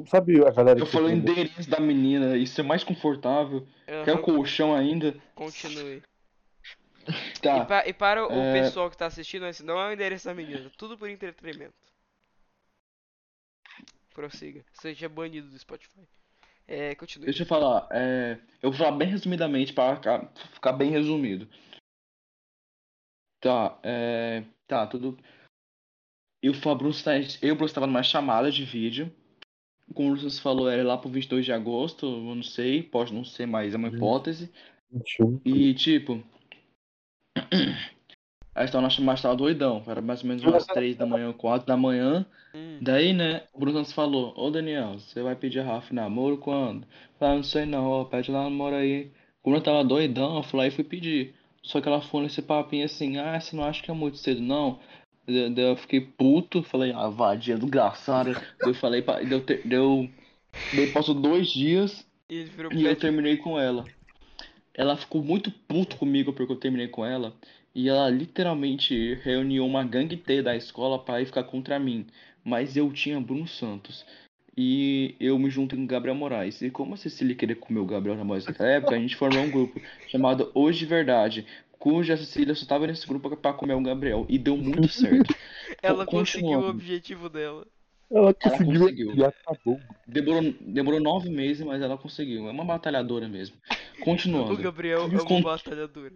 Sabe 0.08 0.44
a 0.46 0.50
galera 0.50 0.80
Eu 0.80 0.86
que 0.86 0.92
falo 0.92 1.06
o 1.06 1.12
endereço 1.12 1.70
da 1.70 1.80
menina, 1.80 2.36
isso 2.38 2.60
é 2.60 2.64
mais 2.64 2.84
confortável. 2.84 3.68
Quer 3.86 4.14
o 4.16 4.22
colchão 4.22 4.74
ainda? 4.74 5.14
continue. 5.36 6.02
E, 7.08 7.40
Tá. 7.42 7.66
pa- 7.66 7.84
e 7.88 7.94
para 7.94 8.28
o 8.28 8.32
É. 8.32 8.62
pessoal 8.62 8.88
que 8.88 8.96
tá 8.96 9.08
assistindo, 9.08 9.48
esse 9.48 9.64
não 9.64 9.80
é 9.80 9.90
o 9.90 9.92
endereço 9.92 10.26
da 10.28 10.36
menina, 10.36 10.72
tudo 10.78 10.96
por 10.96 11.10
entretenimento. 11.10 11.74
Prossiga. 14.14 14.64
Seja 14.74 15.10
banido 15.10 15.50
do 15.50 15.58
Spotify. 15.58 16.02
É, 16.68 16.96
continue. 16.96 17.26
Deixa 17.26 17.44
eu 17.44 17.48
falar, 17.48 17.88
é, 17.92 18.40
eu 18.62 18.72
vou 18.72 18.78
falar 18.78 18.98
bem 18.98 19.08
resumidamente 19.08 19.74
para 19.74 19.96
ficar, 19.98 20.32
bem 20.74 20.90
resumido. 20.90 21.48
Tá, 23.42 23.80
é, 23.84 24.44
tá, 24.68 24.86
tudo. 24.88 25.18
Eu, 26.44 26.54
tá- 27.04 27.18
eu 27.18 27.50
e 27.50 27.52
o 27.52 27.56
Bruce 27.56 27.74
tava 27.74 27.88
numa 27.88 28.04
chamada 28.04 28.52
de 28.52 28.64
vídeo. 28.64 29.12
Como 29.94 30.14
o 30.14 30.16
Bruce 30.16 30.40
falou, 30.42 30.70
era 30.70 30.84
lá 30.84 30.98
pro 30.98 31.10
22 31.10 31.46
de 31.46 31.52
agosto, 31.52 32.06
eu 32.06 32.36
não 32.36 32.44
sei, 32.44 32.82
pode 32.82 33.14
não 33.14 33.26
ser, 33.26 33.46
mas 33.46 33.74
é 33.74 33.78
uma 33.78 33.90
Uhum. 33.90 33.96
hipótese. 33.96 34.52
21. 34.92 35.42
E 35.46 35.74
tipo. 35.74 36.24
Aí 38.56 38.68
tava 38.68 38.82
na 38.82 38.90
chamada, 38.90 39.22
tava 39.22 39.36
doidão, 39.36 39.84
era 39.88 40.02
mais 40.02 40.22
ou 40.22 40.28
menos 40.28 40.44
umas 40.44 40.68
3 40.68 40.96
da 40.98 41.06
manhã, 41.06 41.32
4 41.34 41.66
da 41.68 41.78
manhã. 41.78 42.26
Hum, 42.54 42.78
Daí, 42.82 43.14
né, 43.14 43.44
o 43.54 43.60
Bruno 43.60 43.78
Santos 43.80 43.94
falou, 43.94 44.34
ô 44.38 44.50
Daniel, 44.50 45.00
você 45.00 45.22
vai 45.22 45.36
pedir 45.36 45.60
a 45.60 45.64
Rafa 45.64 45.94
namoro 45.94 46.38
quando? 46.38 46.86
Falei, 47.20 47.34
"Ah, 47.34 47.38
não 47.38 47.44
sei 47.44 47.66
não, 47.66 47.86
ó, 47.88 48.06
pede 48.06 48.32
lá 48.32 48.44
namoro 48.44 48.76
aí. 48.76 49.12
Como 49.42 49.56
eu 49.56 49.62
tava 49.64 49.84
doidão, 49.84 50.38
eu 50.38 50.44
fui 50.44 50.60
lá 50.60 50.68
e 50.68 50.72
fui 50.72 50.84
pedir. 50.84 51.34
Só 51.64 51.80
que 51.80 51.88
ela 51.88 52.02
foi 52.02 52.24
nesse 52.24 52.42
papinho 52.42 52.86
assim, 52.86 53.18
ah, 53.18 53.40
você 53.40 53.56
não 53.56 53.64
acha 53.64 53.82
que 53.84 53.92
é 53.92 53.94
muito 53.94 54.18
cedo, 54.18 54.42
não? 54.42 54.80
Daí 55.28 55.54
eu 55.70 55.76
fiquei 55.78 56.02
puto, 56.02 56.64
falei, 56.64 56.92
ah, 56.92 57.08
vadia 57.10 57.58
desgraçada. 57.58 58.36
Eu 58.64 58.74
falei, 58.74 59.02
pra- 59.02 59.22
deu, 59.24 59.42
deu, 59.66 60.10
daí 60.72 60.88
passou 60.88 61.16
dois 61.16 61.50
dias 61.52 62.06
E 62.30 62.50
e 62.72 62.86
eu 62.86 62.96
terminei 62.98 63.38
com 63.38 63.60
ela. 63.60 63.90
Ela 64.74 64.98
ficou 64.98 65.24
muito 65.24 65.52
puto 65.52 65.98
comigo 65.98 66.34
porque 66.34 66.52
eu 66.54 66.60
terminei 66.60 66.88
com 66.88 67.06
ela. 67.06 67.34
E 67.74 67.88
ela 67.88 68.10
literalmente 68.10 69.16
reuniu 69.24 69.66
uma 69.66 69.84
gangue 69.84 70.18
T 70.18 70.42
da 70.42 70.56
escola 70.56 71.00
para 71.00 71.22
ir 71.22 71.26
ficar 71.26 71.44
contra 71.44 71.80
mim. 71.80 72.06
Mas 72.44 72.76
eu 72.76 72.92
tinha 72.92 73.20
Bruno 73.20 73.48
Santos. 73.48 74.06
E 74.58 75.16
eu 75.20 75.40
me 75.40 75.50
juntei 75.50 75.78
com 75.78 75.86
o 75.86 75.88
Gabriel 75.88 76.16
Moraes. 76.16 76.62
E 76.62 76.70
como 76.70 76.94
a 76.94 76.98
Cecília 76.98 77.34
queria 77.36 77.56
comer 77.56 77.80
o 77.80 77.86
Gabriel 77.86 78.18
Moraes 78.26 78.46
naquela 78.46 78.70
época, 78.70 78.96
a 78.96 79.00
gente 79.00 79.16
formou 79.16 79.42
um 79.44 79.50
grupo 79.52 79.80
chamado 80.10 80.52
Hoje 80.54 80.80
de 80.80 80.86
Verdade. 80.86 81.46
Cuja 81.80 82.18
Cecília 82.18 82.54
só 82.54 82.66
tava 82.66 82.86
nesse 82.86 83.08
grupo 83.08 83.36
pra 83.38 83.54
comer 83.54 83.74
o 83.74 83.82
Gabriel. 83.82 84.26
E 84.28 84.38
deu 84.38 84.58
muito 84.58 84.90
certo. 84.92 85.34
Ela 85.82 86.06
Con- 86.06 86.18
conseguiu 86.20 86.60
o 86.60 86.70
objetivo 86.70 87.30
dela. 87.30 87.66
Ela 88.12 88.34
conseguiu 88.34 88.82
conseguiu. 88.82 89.16
e 89.16 89.24
acabou. 89.24 89.80
Demorou, 90.06 90.54
demorou 90.60 91.00
nove 91.00 91.30
meses, 91.30 91.66
mas 91.66 91.82
ela 91.82 91.98
conseguiu. 91.98 92.50
É 92.50 92.52
uma 92.52 92.66
batalhadora 92.66 93.30
mesmo. 93.30 93.56
Continuando. 94.02 94.54
O 94.54 94.58
Gabriel 94.58 95.04
é 95.04 95.06
uma 95.06 95.26
con- 95.26 95.42
batalhadora. 95.42 96.14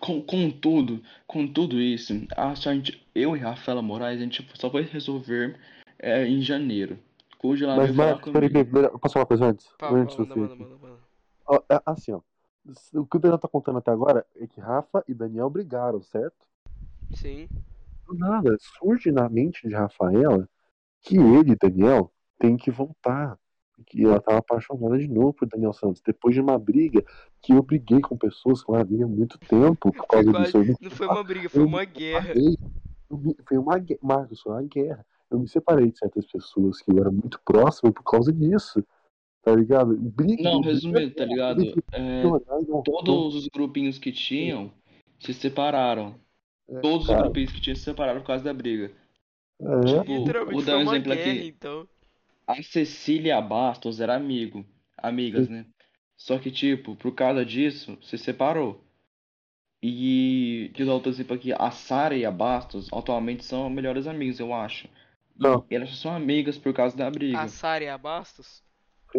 Com, 0.00 0.20
com 0.22 0.50
tudo, 0.50 1.00
com 1.26 1.46
tudo 1.46 1.80
isso, 1.80 2.12
a 2.36 2.54
gente, 2.54 3.06
eu 3.14 3.36
e 3.36 3.38
Rafaela 3.38 3.80
Moraes, 3.80 4.20
a 4.20 4.24
gente 4.24 4.46
só 4.54 4.70
foi 4.70 4.82
resolver 4.82 5.58
é, 5.98 6.26
em 6.26 6.42
janeiro. 6.42 6.98
Cuja 7.38 7.66
ela 7.66 7.76
Mas, 7.76 7.94
Marcos, 7.94 8.32
peraí, 8.32 8.48
peraí, 8.48 8.64
posso 8.64 9.12
falar 9.12 9.22
uma 9.22 9.26
coisa 9.26 9.46
antes? 9.46 9.68
Pá, 9.78 9.90
antes 9.90 10.16
manda, 10.16 10.36
manda, 10.36 10.56
manda, 10.56 10.76
manda. 10.76 10.98
Ó, 11.46 11.62
é 11.68 11.80
Assim, 11.86 12.12
ó. 12.12 12.20
O 12.94 13.04
que 13.04 13.16
o 13.16 13.20
Daniel 13.20 13.38
tá 13.38 13.46
contando 13.46 13.78
até 13.78 13.90
agora 13.90 14.26
é 14.36 14.46
que 14.46 14.58
Rafa 14.58 15.04
e 15.06 15.12
Daniel 15.12 15.50
brigaram, 15.50 16.02
certo? 16.02 16.46
Sim. 17.14 17.46
Do 18.06 18.14
nada, 18.14 18.56
surge 18.58 19.12
na 19.12 19.28
mente 19.28 19.68
de 19.68 19.74
Rafaela 19.74 20.48
que 21.02 21.18
ele, 21.18 21.54
Daniel, 21.54 22.10
tem 22.38 22.56
que 22.56 22.70
voltar. 22.70 23.38
Que 23.86 24.04
ela 24.04 24.20
tava 24.20 24.38
apaixonada 24.38 24.96
de 24.98 25.08
novo 25.08 25.32
por 25.32 25.48
Daniel 25.48 25.72
Santos. 25.72 26.00
Depois 26.04 26.34
de 26.34 26.40
uma 26.40 26.58
briga 26.58 27.04
que 27.42 27.52
eu 27.52 27.62
briguei 27.62 28.00
com 28.00 28.16
pessoas 28.16 28.62
com 28.62 28.74
a 28.74 28.84
briga 28.84 29.04
há 29.04 29.08
muito 29.08 29.38
tempo 29.38 29.76
por 29.76 29.94
Foi 29.96 30.06
causa 30.06 30.30
quase- 30.30 30.44
disso. 30.46 30.56
Eu 30.58 30.64
me 30.64 30.76
Não 30.80 30.90
foi 30.90 31.06
uma 31.08 31.24
briga, 31.24 31.48
foi 31.48 31.60
eu 31.62 31.66
uma 31.66 31.84
guerra. 31.84 32.26
separei. 32.28 32.56
Eu 33.10 33.18
me- 33.18 33.36
Foi 33.48 33.58
uma 33.58 33.78
guerra. 33.78 34.00
Marcos, 34.02 34.40
foi 34.40 34.52
uma 34.52 34.62
guerra. 34.62 35.06
Eu 35.30 35.38
me 35.40 35.48
separei 35.48 35.90
de 35.90 35.98
certas 35.98 36.24
pessoas 36.26 36.80
que 36.80 36.90
eu 36.92 36.98
era 36.98 37.10
muito 37.10 37.40
próximo 37.44 37.92
por 37.92 38.02
causa 38.04 38.32
disso. 38.32 38.82
Tá 39.42 39.54
ligado? 39.54 39.94
Briga, 39.96 40.42
Não, 40.42 40.60
resumindo, 40.62 41.14
tá 41.14 41.24
ligado? 41.24 41.56
briga, 41.56 41.82
É, 41.92 42.22
todos 42.84 43.34
os 43.34 43.48
grupinhos 43.48 43.98
que 43.98 44.10
tinham 44.12 44.72
se 45.18 45.34
separaram. 45.34 46.14
É, 46.68 46.80
Todos 46.80 47.02
os 47.02 47.08
cara. 47.08 47.22
grupinhos 47.24 47.52
que 47.52 47.60
tinham 47.60 47.76
se 47.76 47.82
separaram 47.82 48.20
por 48.20 48.28
causa 48.28 48.42
da 48.44 48.54
briga. 48.54 48.90
É, 49.60 49.80
Tipo, 49.80 50.16
Literalmente 50.18 50.54
vou 50.54 50.62
dar 50.64 50.72
foi 50.72 50.84
um 50.84 50.90
exemplo 50.94 51.12
guerra, 51.14 51.30
aqui. 51.32 51.46
então. 51.48 51.88
A 52.46 52.62
Cecília 52.62 53.40
Bastos 53.40 54.00
era 54.00 54.14
amigo, 54.14 54.64
amigas, 54.98 55.48
né? 55.48 55.66
Só 56.16 56.38
que, 56.38 56.50
tipo, 56.50 56.94
por 56.96 57.14
causa 57.14 57.44
disso, 57.44 57.98
se 58.02 58.16
separou. 58.18 58.82
E, 59.82 60.70
de 60.74 60.84
dar 60.84 60.94
outro 60.94 61.10
exemplo 61.10 61.34
aqui, 61.36 61.52
a 61.52 61.70
Sara 61.70 62.16
e 62.16 62.24
a 62.24 62.30
Bastos 62.30 62.88
atualmente 62.92 63.44
são 63.44 63.68
melhores 63.68 64.06
amigas, 64.06 64.40
eu 64.40 64.54
acho. 64.54 64.88
Não. 65.36 65.66
E 65.70 65.74
elas 65.74 65.90
só 65.90 65.96
são 66.08 66.14
amigas 66.14 66.56
por 66.56 66.72
causa 66.72 66.96
da 66.96 67.10
briga. 67.10 67.40
A 67.40 67.48
Sara 67.48 67.84
e 67.84 67.88
a 67.88 67.98
Bastos, 67.98 68.62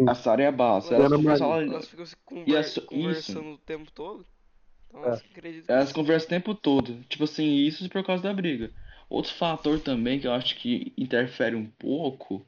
A 0.08 0.14
Sara 0.14 0.42
e 0.42 0.46
a 0.46 0.52
Bastos, 0.52 0.92
Elas 0.92 1.10
Maria. 1.10 1.44
elas, 1.44 1.68
elas 1.70 1.88
ficam 1.88 2.06
se 2.06 2.16
conver- 2.24 2.86
conversando 2.86 3.50
o 3.52 3.58
tempo 3.58 3.90
todo. 3.92 4.26
Então, 4.88 5.04
É. 5.04 5.18
que 5.18 5.64
elas 5.68 5.88
sim. 5.88 5.94
conversam 5.94 6.26
o 6.26 6.30
tempo 6.30 6.54
todo. 6.54 7.04
Tipo 7.08 7.24
assim, 7.24 7.44
isso 7.56 7.88
por 7.88 8.04
causa 8.04 8.22
da 8.22 8.32
briga. 8.32 8.72
Outro 9.08 9.32
fator 9.34 9.78
também 9.78 10.18
que 10.18 10.26
eu 10.26 10.32
acho 10.32 10.56
que 10.56 10.92
interfere 10.98 11.54
um 11.54 11.66
pouco 11.66 12.44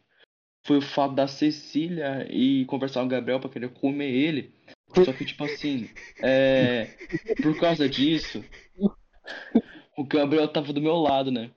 foi 0.69 0.77
o 0.77 0.83
fato 0.83 1.15
da 1.15 1.27
Cecília 1.27 2.27
e 2.31 2.67
conversar 2.67 3.01
com 3.01 3.07
o 3.07 3.09
Gabriel 3.09 3.41
pra 3.41 3.49
querer 3.49 3.71
comer 3.71 4.11
ele. 4.11 4.53
Só 5.03 5.13
que, 5.15 5.25
tipo 5.25 5.43
assim, 5.45 5.89
é, 6.23 6.89
por 7.43 7.59
causa 7.59 7.89
disso, 7.89 8.45
o 9.97 10.05
Gabriel 10.05 10.47
tava 10.47 10.73
do 10.75 10.81
meu 10.81 10.97
lado, 10.97 11.31
né? 11.31 11.51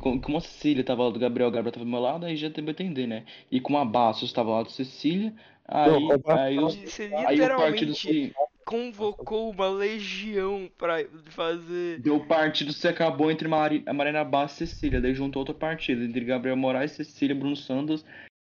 Com- 0.00 0.18
como 0.18 0.38
a 0.38 0.40
Cecília 0.40 0.82
tava 0.82 1.04
lá 1.04 1.10
do 1.10 1.18
Gabriel, 1.18 1.48
o 1.48 1.52
Gabriel 1.52 1.72
tava 1.72 1.84
do 1.84 1.90
meu 1.90 2.00
lado, 2.00 2.24
aí 2.24 2.34
já 2.34 2.48
deu 2.48 2.64
pra 2.64 2.70
entender, 2.72 3.06
né? 3.06 3.24
E 3.52 3.60
como 3.60 3.76
a 3.76 3.84
Bastos 3.84 4.32
tava 4.32 4.50
lá 4.52 4.62
do 4.62 4.70
Cecília, 4.70 5.34
aí, 5.68 5.90
Não, 5.90 6.20
aí, 6.34 6.58
os, 6.58 6.74
Você 6.76 7.10
aí 7.14 7.40
o 7.40 7.56
partido 7.56 7.94
se. 7.94 8.32
convocou 8.64 9.50
uma 9.50 9.68
legião 9.68 10.68
pra 10.78 11.04
fazer. 11.26 12.00
Deu 12.00 12.20
partido 12.20 12.72
se 12.72 12.88
acabou 12.88 13.30
entre 13.30 13.46
Mari, 13.48 13.82
a 13.86 13.92
Marina 13.92 14.24
Bastos 14.24 14.62
e 14.62 14.66
Cecília. 14.66 15.00
Daí 15.00 15.14
juntou 15.14 15.40
outro 15.40 15.54
partido 15.54 16.02
entre 16.02 16.24
Gabriel 16.24 16.56
Moraes, 16.56 16.92
Cecília, 16.92 17.34
Bruno 17.34 17.54
Santos 17.56 18.04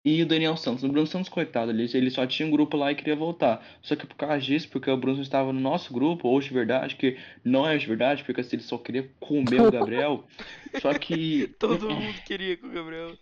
e 0.04 0.22
o 0.22 0.26
Daniel 0.26 0.56
Santos. 0.56 0.84
O 0.84 0.88
Bruno 0.88 1.06
Santos, 1.06 1.28
coitado, 1.28 1.70
ele, 1.70 1.88
ele 1.92 2.10
só 2.10 2.26
tinha 2.26 2.46
um 2.46 2.50
grupo 2.50 2.76
lá 2.76 2.90
e 2.90 2.94
queria 2.94 3.16
voltar. 3.16 3.62
Só 3.82 3.94
que 3.96 4.06
por 4.06 4.14
causa 4.16 4.38
disso, 4.38 4.68
porque 4.70 4.90
o 4.90 4.96
Bruno 4.96 5.20
estava 5.20 5.52
no 5.52 5.60
nosso 5.60 5.92
grupo, 5.92 6.28
hoje 6.28 6.48
de 6.48 6.54
verdade, 6.54 6.96
que 6.96 7.16
não 7.44 7.66
é 7.66 7.76
de 7.76 7.86
verdade, 7.86 8.22
porque 8.24 8.40
assim, 8.40 8.56
ele 8.56 8.62
só 8.62 8.78
queria 8.78 9.08
comer 9.20 9.60
o 9.60 9.70
Gabriel. 9.70 10.24
só 10.80 10.94
que, 10.94 11.48
Todo 11.58 11.90
mundo 11.90 12.14
queria 12.26 12.56
com 12.56 12.68
o 12.68 12.70
Gabriel. 12.70 13.12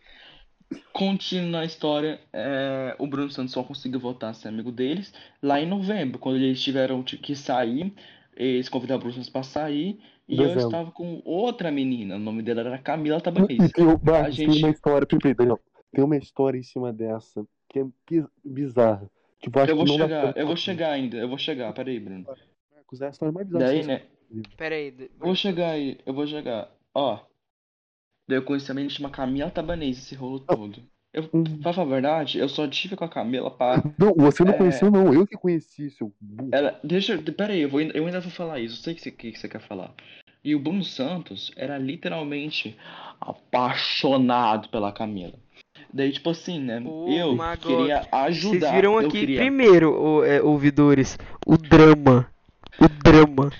continuando 0.93 1.57
a 1.59 1.65
história, 1.65 2.21
é, 2.33 2.95
o 2.99 3.07
Bruno 3.07 3.31
Santos 3.31 3.53
só 3.53 3.62
conseguiu 3.62 4.01
voltar 4.01 4.31
a 4.31 4.35
ser 4.35 4.49
amigo 4.49 4.71
deles 4.73 5.12
lá 5.43 5.61
em 5.61 5.67
novembro, 5.67 6.19
quando 6.19 6.37
eles 6.37 6.62
tiveram 6.62 7.03
que 7.03 7.35
sair. 7.35 7.93
Eles 8.37 8.69
convidaram 8.69 8.99
o 8.99 9.01
Bruno 9.01 9.15
Santos 9.15 9.31
pra 9.31 9.43
sair. 9.43 9.99
E 10.29 10.35
eu 10.37 10.43
Dezembro. 10.49 10.65
estava 10.67 10.91
com 10.91 11.23
outra 11.25 11.71
menina, 11.71 12.17
o 12.17 12.19
nome 12.19 12.43
dela 12.43 12.61
era 12.62 12.79
Camila 12.79 13.21
Tabanês. 13.21 13.71
tem, 13.73 13.87
o- 13.87 14.01
Marcos, 14.03 14.35
gente- 14.35 14.59
uma 14.59 14.71
história, 14.71 15.07
peraí, 15.07 15.35
Daniel, 15.35 15.61
tem 15.97 16.05
uma 16.05 16.17
história 16.17 16.59
em 16.59 16.63
cima 16.63 16.93
dessa 16.93 17.47
que 17.69 17.79
é 17.81 17.85
bi- 18.09 18.27
bizarra. 18.45 19.11
Tipo, 19.41 19.59
acho 19.61 19.73
Eu 19.73 19.77
vou 19.77 19.85
que 19.87 19.91
não 19.93 19.99
dá 19.99 20.05
chegar, 20.05 20.37
eu 20.37 20.47
vou 20.47 20.57
chegar 20.57 20.91
ainda, 20.91 21.17
eu 21.17 21.29
vou 21.29 21.39
chegar, 21.39 21.73
peraí, 21.73 21.99
Bruno. 21.99 22.27
Marcos, 22.75 23.01
é 23.01 23.07
a 23.07 23.11
história 23.11 23.33
mais 23.33 23.47
bizarra. 23.47 23.65
Daí, 23.65 23.81
que 23.81 23.87
né, 23.87 24.03
Pera 24.57 24.75
aí. 24.75 24.91
de- 24.91 25.05
eu 25.05 25.11
vou 25.27 25.35
chegar 25.35 25.71
aí, 25.71 25.99
eu 26.05 26.13
vou 26.15 26.27
chegar. 26.27 26.71
Ó, 26.95 27.19
daí 28.29 28.39
eu 28.39 28.43
conheci 28.45 28.71
a 28.71 28.75
menina 28.75 28.91
chama 28.93 29.11
Camila 29.11 29.51
Tabanês, 29.51 29.99
esse 29.99 30.15
rolo 30.15 30.41
todo. 30.41 30.83
Eu, 31.13 31.29
pra 31.63 31.73
falar 31.73 31.87
a 31.87 31.91
verdade, 31.91 32.39
eu 32.39 32.49
só 32.49 32.69
tive 32.69 32.95
com 32.95 33.05
a 33.05 33.09
Camila 33.09 33.51
pra. 33.51 33.77
Não, 33.99 34.13
você 34.15 34.45
não 34.45 34.53
É. 34.53 34.59
conheceu, 34.59 34.91
não. 34.91 35.15
Eu 35.15 35.27
que 35.27 35.35
conheci, 35.37 35.89
seu 35.91 36.13
burro. 36.21 36.51
Ela, 36.53 36.79
deixa, 36.85 37.15
eu- 37.15 37.23
pera 37.35 37.55
aí, 37.55 37.61
eu, 37.63 37.71
vou, 37.71 37.81
eu 37.81 38.05
ainda 38.05 38.21
vou 38.21 38.31
falar 38.31 38.61
isso. 38.61 38.81
Eu 38.81 38.83
sei 38.85 38.93
o 38.93 38.97
que 38.97 39.03
você, 39.03 39.11
que 39.11 39.35
você 39.39 39.49
quer 39.49 39.61
falar. 39.61 39.95
E 40.45 40.55
o 40.55 40.61
Bruno 40.61 40.85
Santos 40.85 41.51
era 41.57 41.79
literalmente 41.79 42.77
apaixonado 43.21 44.69
pela 44.69 44.93
Camila. 44.93 45.35
Daí, 45.92 46.12
tipo 46.12 46.31
assim, 46.31 46.61
né? 46.61 46.83
Oh 46.85 47.09
eu 47.09 47.37
queria 47.59 48.07
ajudar. 48.12 48.59
Vocês 48.59 48.72
viram 48.75 49.01
eu 49.01 49.07
aqui 49.07 49.20
queria... 49.20 49.40
primeiro, 49.40 49.92
ô, 49.92 50.25
é, 50.25 50.42
ouvidores, 50.42 51.18
o 51.46 51.57
drama. 51.57 52.31
O 52.79 52.88
drama. 52.88 53.53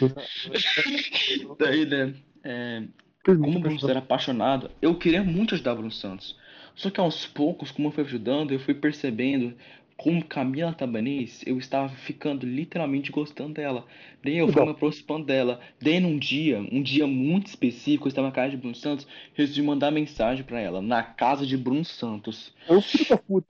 Daí, 1.58 1.86
né? 1.86 2.14
é, 2.44 2.82
como 3.24 3.56
o 3.56 3.60
Bruno 3.60 3.80
Santos 3.80 3.88
era 3.88 3.98
apaixonado, 4.00 4.70
eu 4.82 4.94
queria 4.96 5.22
muito 5.22 5.54
ajudar 5.54 5.72
o 5.72 5.76
Bruno 5.76 5.90
Santos. 5.90 6.36
Só 6.76 6.90
que 6.90 7.00
aos 7.00 7.26
poucos, 7.26 7.70
como 7.70 7.88
eu 7.88 7.92
fui 7.92 8.04
ajudando, 8.04 8.52
eu 8.52 8.60
fui 8.60 8.74
percebendo 8.74 9.54
como 9.96 10.24
Camila 10.24 10.72
Tabanês, 10.72 11.42
eu 11.46 11.58
estava 11.58 11.88
ficando 11.88 12.44
literalmente 12.44 13.12
gostando 13.12 13.54
dela. 13.54 13.86
Daí 14.22 14.38
eu 14.38 14.52
fui 14.52 14.64
me 14.64 14.70
aproximando 14.70 15.24
dela. 15.24 15.60
Daí 15.80 16.00
num 16.00 16.18
dia, 16.18 16.58
um 16.72 16.82
dia 16.82 17.06
muito 17.06 17.46
específico, 17.46 18.06
eu 18.06 18.08
estava 18.08 18.28
na 18.28 18.32
casa 18.32 18.50
de 18.50 18.56
Bruno 18.56 18.74
Santos, 18.74 19.06
resolvi 19.34 19.62
mandar 19.62 19.90
mensagem 19.90 20.44
pra 20.44 20.60
ela, 20.60 20.82
na 20.82 21.02
casa 21.02 21.46
de 21.46 21.56
Bruno 21.56 21.84
Santos. 21.84 22.52
Filho 22.82 23.08
da 23.08 23.16
puta. 23.16 23.48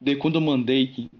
Daí 0.00 0.16
quando 0.16 0.36
eu 0.36 0.40
mandei, 0.40 1.10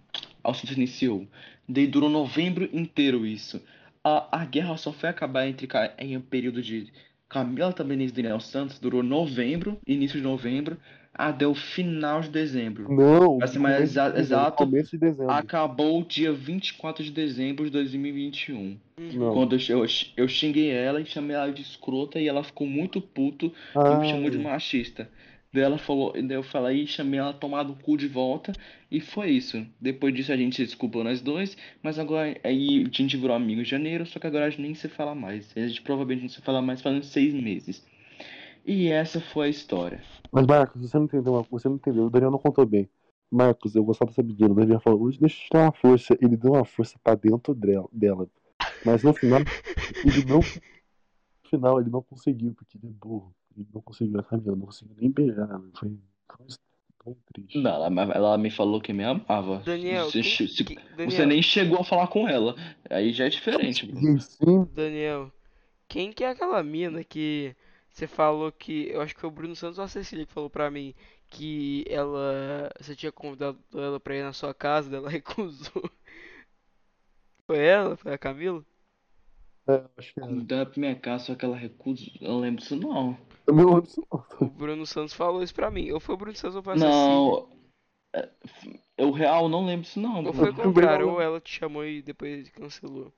a 0.45 0.51
assunto 0.51 0.75
iniciou. 0.75 1.27
Daí 1.69 1.87
durou 1.87 2.09
novembro 2.09 2.69
inteiro 2.73 3.27
isso. 3.27 3.63
A, 4.05 4.43
a 4.43 4.45
guerra 4.45 4.77
só 4.77 4.93
foi 4.93 5.09
acabar 5.09 5.49
entre 5.49 5.69
em 5.99 6.17
um 6.17 6.21
período 6.21 6.63
de 6.63 6.93
Camila 7.29 7.73
Tabanês 7.73 8.11
e 8.11 8.15
Daniel 8.15 8.41
Santos, 8.41 8.79
durou 8.79 9.03
novembro, 9.03 9.79
início 9.87 10.17
de 10.17 10.23
novembro, 10.23 10.79
até 11.19 11.47
o 11.47 11.55
final 11.55 12.21
de 12.21 12.29
dezembro. 12.29 12.91
Não. 12.95 13.39
Vai 13.39 13.49
ser 13.49 13.59
mais 13.59 13.77
de 13.77 13.83
exa- 13.83 14.05
dezembro, 14.05 14.21
exato. 14.21 14.57
Começo 14.57 14.91
de 14.93 14.99
dezembro. 14.99 15.31
Acabou 15.33 16.05
dia 16.05 16.33
24 16.33 17.03
de 17.03 17.11
dezembro 17.11 17.65
de 17.65 17.71
2021. 17.73 18.79
Não. 19.15 19.33
Quando 19.33 19.57
eu, 19.57 19.79
eu, 19.81 19.87
eu 20.17 20.29
xinguei 20.29 20.71
ela 20.71 21.01
e 21.01 21.07
chamei 21.07 21.35
ela 21.37 21.51
de 21.53 21.63
escrota 21.63 22.21
e 22.21 22.29
ela 22.29 22.45
ficou 22.45 22.67
muito 22.67 23.01
puto 23.01 23.47
e 23.47 23.53
Ah, 23.79 23.99
me 23.99 24.09
chamou 24.09 24.31
de 24.31 24.39
machista. 24.39 25.11
Daí 25.53 25.63
ela 25.63 25.79
falou, 25.79 26.13
daí 26.13 26.37
eu 26.37 26.43
falei, 26.43 26.87
chamei 26.87 27.19
ela 27.19 27.31
a 27.31 27.33
tomar 27.33 27.63
do 27.63 27.73
cu 27.75 27.97
de 27.97 28.07
volta 28.07 28.53
e 28.91 29.01
foi 29.01 29.31
isso. 29.31 29.67
Depois 29.81 30.15
disso 30.15 30.31
a 30.31 30.37
gente 30.37 30.55
se 30.57 30.65
desculpou 30.65 31.03
nós 31.03 31.23
dois, 31.23 31.57
mas 31.83 31.99
agora 31.99 32.39
aí 32.45 32.85
a 32.87 32.97
gente 32.97 33.17
virou 33.17 33.35
amigo 33.35 33.63
em 33.63 33.65
janeiro, 33.65 34.05
só 34.05 34.19
que 34.21 34.27
agora 34.27 34.45
a 34.45 34.51
gente 34.51 34.61
nem 34.61 34.75
se 34.75 34.89
fala 34.89 35.15
mais. 35.15 35.51
A 35.57 35.67
gente 35.67 35.81
provavelmente 35.81 36.23
não 36.23 36.29
se 36.29 36.43
fala 36.43 36.61
mais 36.61 36.83
faz 36.83 36.95
uns 36.97 37.07
seis 37.07 37.33
meses. 37.33 37.83
E 38.65 38.89
essa 38.89 39.21
foi 39.21 39.47
a 39.47 39.51
história. 39.51 40.03
Mas, 40.31 40.47
Marcos, 40.47 40.83
você 40.83 40.97
não 40.99 41.05
entendeu, 41.07 41.47
você 41.51 41.69
não 41.69 41.77
entendeu. 41.77 42.07
O 42.07 42.11
Daniel 42.11 42.31
não 42.31 42.39
contou 42.39 42.67
bem. 42.67 42.89
Marcos, 43.31 43.75
eu 43.75 43.85
gostava 43.85 44.11
dessa 44.11 44.23
menina. 44.23 44.51
O 44.51 44.55
Daniel 44.55 44.81
falou, 44.81 45.03
hoje 45.03 45.19
deixa 45.19 45.37
eu 45.37 45.47
te 45.47 45.51
dar 45.53 45.63
uma 45.65 45.73
força. 45.73 46.17
Ele 46.21 46.37
deu 46.37 46.53
uma 46.53 46.65
força 46.65 46.99
pra 47.03 47.15
dentro 47.15 47.55
dela. 47.55 48.27
Mas 48.85 49.03
no 49.03 49.13
final, 49.15 49.41
ele 50.05 50.25
não. 50.27 50.39
No 50.39 51.51
final, 51.51 51.81
ele 51.81 51.91
não 51.91 52.03
conseguiu, 52.03 52.53
porque 52.55 52.77
ele 52.79 52.89
é 52.89 52.91
burro. 52.91 53.35
Ele 53.57 53.67
não 53.75 53.81
conseguiu 53.81 54.21
a 54.21 54.23
Camila, 54.23 54.55
não 54.57 54.67
conseguiu 54.67 54.95
nem 54.99 55.11
beijar. 55.11 55.47
né? 55.49 55.71
Foi 55.79 55.89
tão, 56.29 56.47
tão 57.05 57.17
triste. 57.33 57.59
Não, 57.61 57.71
ela, 57.87 58.13
ela 58.15 58.39
me 58.39 58.51
falou 58.51 58.81
que 58.81 58.93
me 58.93 59.03
amava. 59.05 59.63
Daniel, 59.65 60.07
Você, 60.11 60.23
se- 60.23 60.65
que- 60.65 60.75
você 60.75 60.97
Daniel, 60.97 61.27
nem 61.27 61.43
chegou 61.43 61.81
a 61.81 61.85
falar 61.85 62.09
com 62.09 62.29
ela. 62.29 62.55
Aí 62.91 63.13
já 63.13 63.25
é 63.27 63.29
diferente, 63.31 63.91
Daniel, 64.75 65.33
quem 65.89 66.13
que 66.13 66.23
é 66.23 66.31
aquela 66.31 66.63
mina 66.63 67.03
que 67.03 67.55
você 67.99 68.07
falou 68.07 68.51
que. 68.53 68.89
Eu 68.91 69.01
acho 69.01 69.15
que 69.15 69.21
foi 69.21 69.29
o 69.29 69.33
Bruno 69.33 69.57
Santos 69.57 69.79
ou 69.79 69.85
a 69.85 69.89
Cecília 69.89 70.25
que 70.25 70.33
falou 70.33 70.49
pra 70.49 70.71
mim 70.71 70.95
que 71.29 71.85
ela. 71.89 72.71
Você 72.81 72.95
tinha 72.95 73.11
convidado 73.13 73.59
ela 73.75 73.99
pra 73.99 74.17
ir 74.17 74.23
na 74.23 74.33
sua 74.33 74.55
casa, 74.55 74.97
ela 74.97 75.09
recusou. 75.11 75.91
Foi 77.47 77.59
ela? 77.59 77.97
Foi 77.97 78.13
a 78.13 78.19
Camila? 78.19 78.65
é, 79.69 79.85
acho 79.97 80.15
que 80.15 80.21
era. 80.21 80.33
Dá 80.43 80.67
pra 80.67 80.81
minha 80.81 80.95
casa, 80.95 81.25
só 81.25 81.35
que 81.35 81.45
ela 81.45 81.57
recusa. 81.57 82.05
Eu 82.21 82.29
não 82.29 82.41
lembro 82.41 82.61
disso, 82.63 82.77
não. 82.77 83.19
Eu 83.47 83.55
não 83.55 83.65
lembro 83.67 83.83
disso, 83.83 84.07
não. 84.13 84.25
O 84.41 84.51
Bruno 84.51 84.87
Santos 84.87 85.15
falou 85.15 85.43
isso 85.43 85.55
pra 85.55 85.71
mim. 85.71 85.91
Ou 85.91 85.99
foi 86.01 86.15
o 86.15 86.19
Bruno 86.19 86.37
Santos 86.37 86.57
ou 86.57 86.63
foi 86.63 86.75
a 86.75 86.77
Cecília? 86.77 86.95
Não. 86.95 87.49
é, 88.15 88.31
Eu 88.97 89.11
real 89.11 89.49
não 89.49 89.65
lembro 89.67 89.83
disso, 89.83 89.99
não. 90.01 90.25
Ou 90.25 90.33
foi 90.33 90.51
o 90.51 90.55
contrário, 90.55 91.07
não- 91.07 91.15
ou 91.15 91.21
ela 91.21 91.41
te 91.41 91.53
chamou 91.59 91.85
e 91.85 92.01
depois 92.03 92.49
cancelou. 92.51 93.13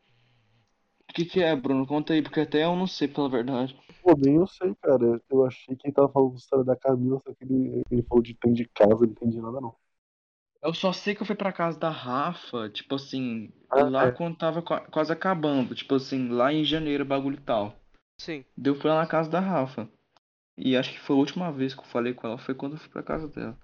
O 1.10 1.12
que 1.12 1.24
que 1.24 1.42
é, 1.42 1.54
Bruno? 1.56 1.86
Conta 1.86 2.12
aí, 2.12 2.22
porque 2.22 2.40
até 2.40 2.64
eu 2.64 2.76
não 2.76 2.86
sei, 2.86 3.08
pela 3.08 3.28
verdade. 3.28 3.76
Pô, 4.00 4.14
nem 4.16 4.36
eu 4.36 4.46
sei, 4.46 4.74
cara. 4.80 5.20
Eu 5.28 5.44
achei 5.44 5.74
que 5.76 5.86
ele 5.88 5.92
tava 5.94 6.08
falando 6.08 6.36
história 6.36 6.64
da 6.64 6.76
Camila, 6.76 7.18
só 7.26 7.34
que 7.34 7.44
ele, 7.44 7.82
ele 7.90 8.02
falou 8.04 8.22
de 8.22 8.34
tem 8.34 8.52
de 8.52 8.64
casa, 8.66 8.92
eu 8.92 8.98
não 9.00 9.06
entendi 9.06 9.40
nada, 9.40 9.60
não. 9.60 9.74
Eu 10.62 10.72
só 10.72 10.92
sei 10.92 11.14
que 11.14 11.22
eu 11.22 11.26
fui 11.26 11.34
pra 11.34 11.52
casa 11.52 11.78
da 11.78 11.90
Rafa, 11.90 12.70
tipo 12.70 12.94
assim, 12.94 13.50
Ah, 13.70 13.88
lá 13.88 14.06
é. 14.08 14.12
quando 14.12 14.36
tava 14.36 14.62
qua- 14.62 14.80
quase 14.82 15.12
acabando, 15.12 15.74
tipo 15.74 15.94
assim, 15.94 16.28
lá 16.28 16.52
em 16.52 16.64
janeiro, 16.64 17.04
bagulho 17.04 17.36
e 17.38 17.40
tal. 17.42 17.74
Sim. 18.20 18.44
Daí 18.56 18.72
eu 18.72 18.80
fui 18.80 18.88
lá 18.90 18.98
na 19.00 19.06
casa 19.06 19.28
da 19.30 19.40
Rafa. 19.40 19.88
E 20.56 20.76
acho 20.76 20.92
que 20.92 21.00
foi 21.00 21.16
a 21.16 21.18
última 21.18 21.50
vez 21.50 21.74
que 21.74 21.80
eu 21.80 21.84
falei 21.86 22.12
com 22.14 22.26
ela, 22.26 22.38
foi 22.38 22.54
quando 22.54 22.74
eu 22.74 22.78
fui 22.78 22.90
pra 22.90 23.02
casa 23.02 23.26
dela. 23.28 23.58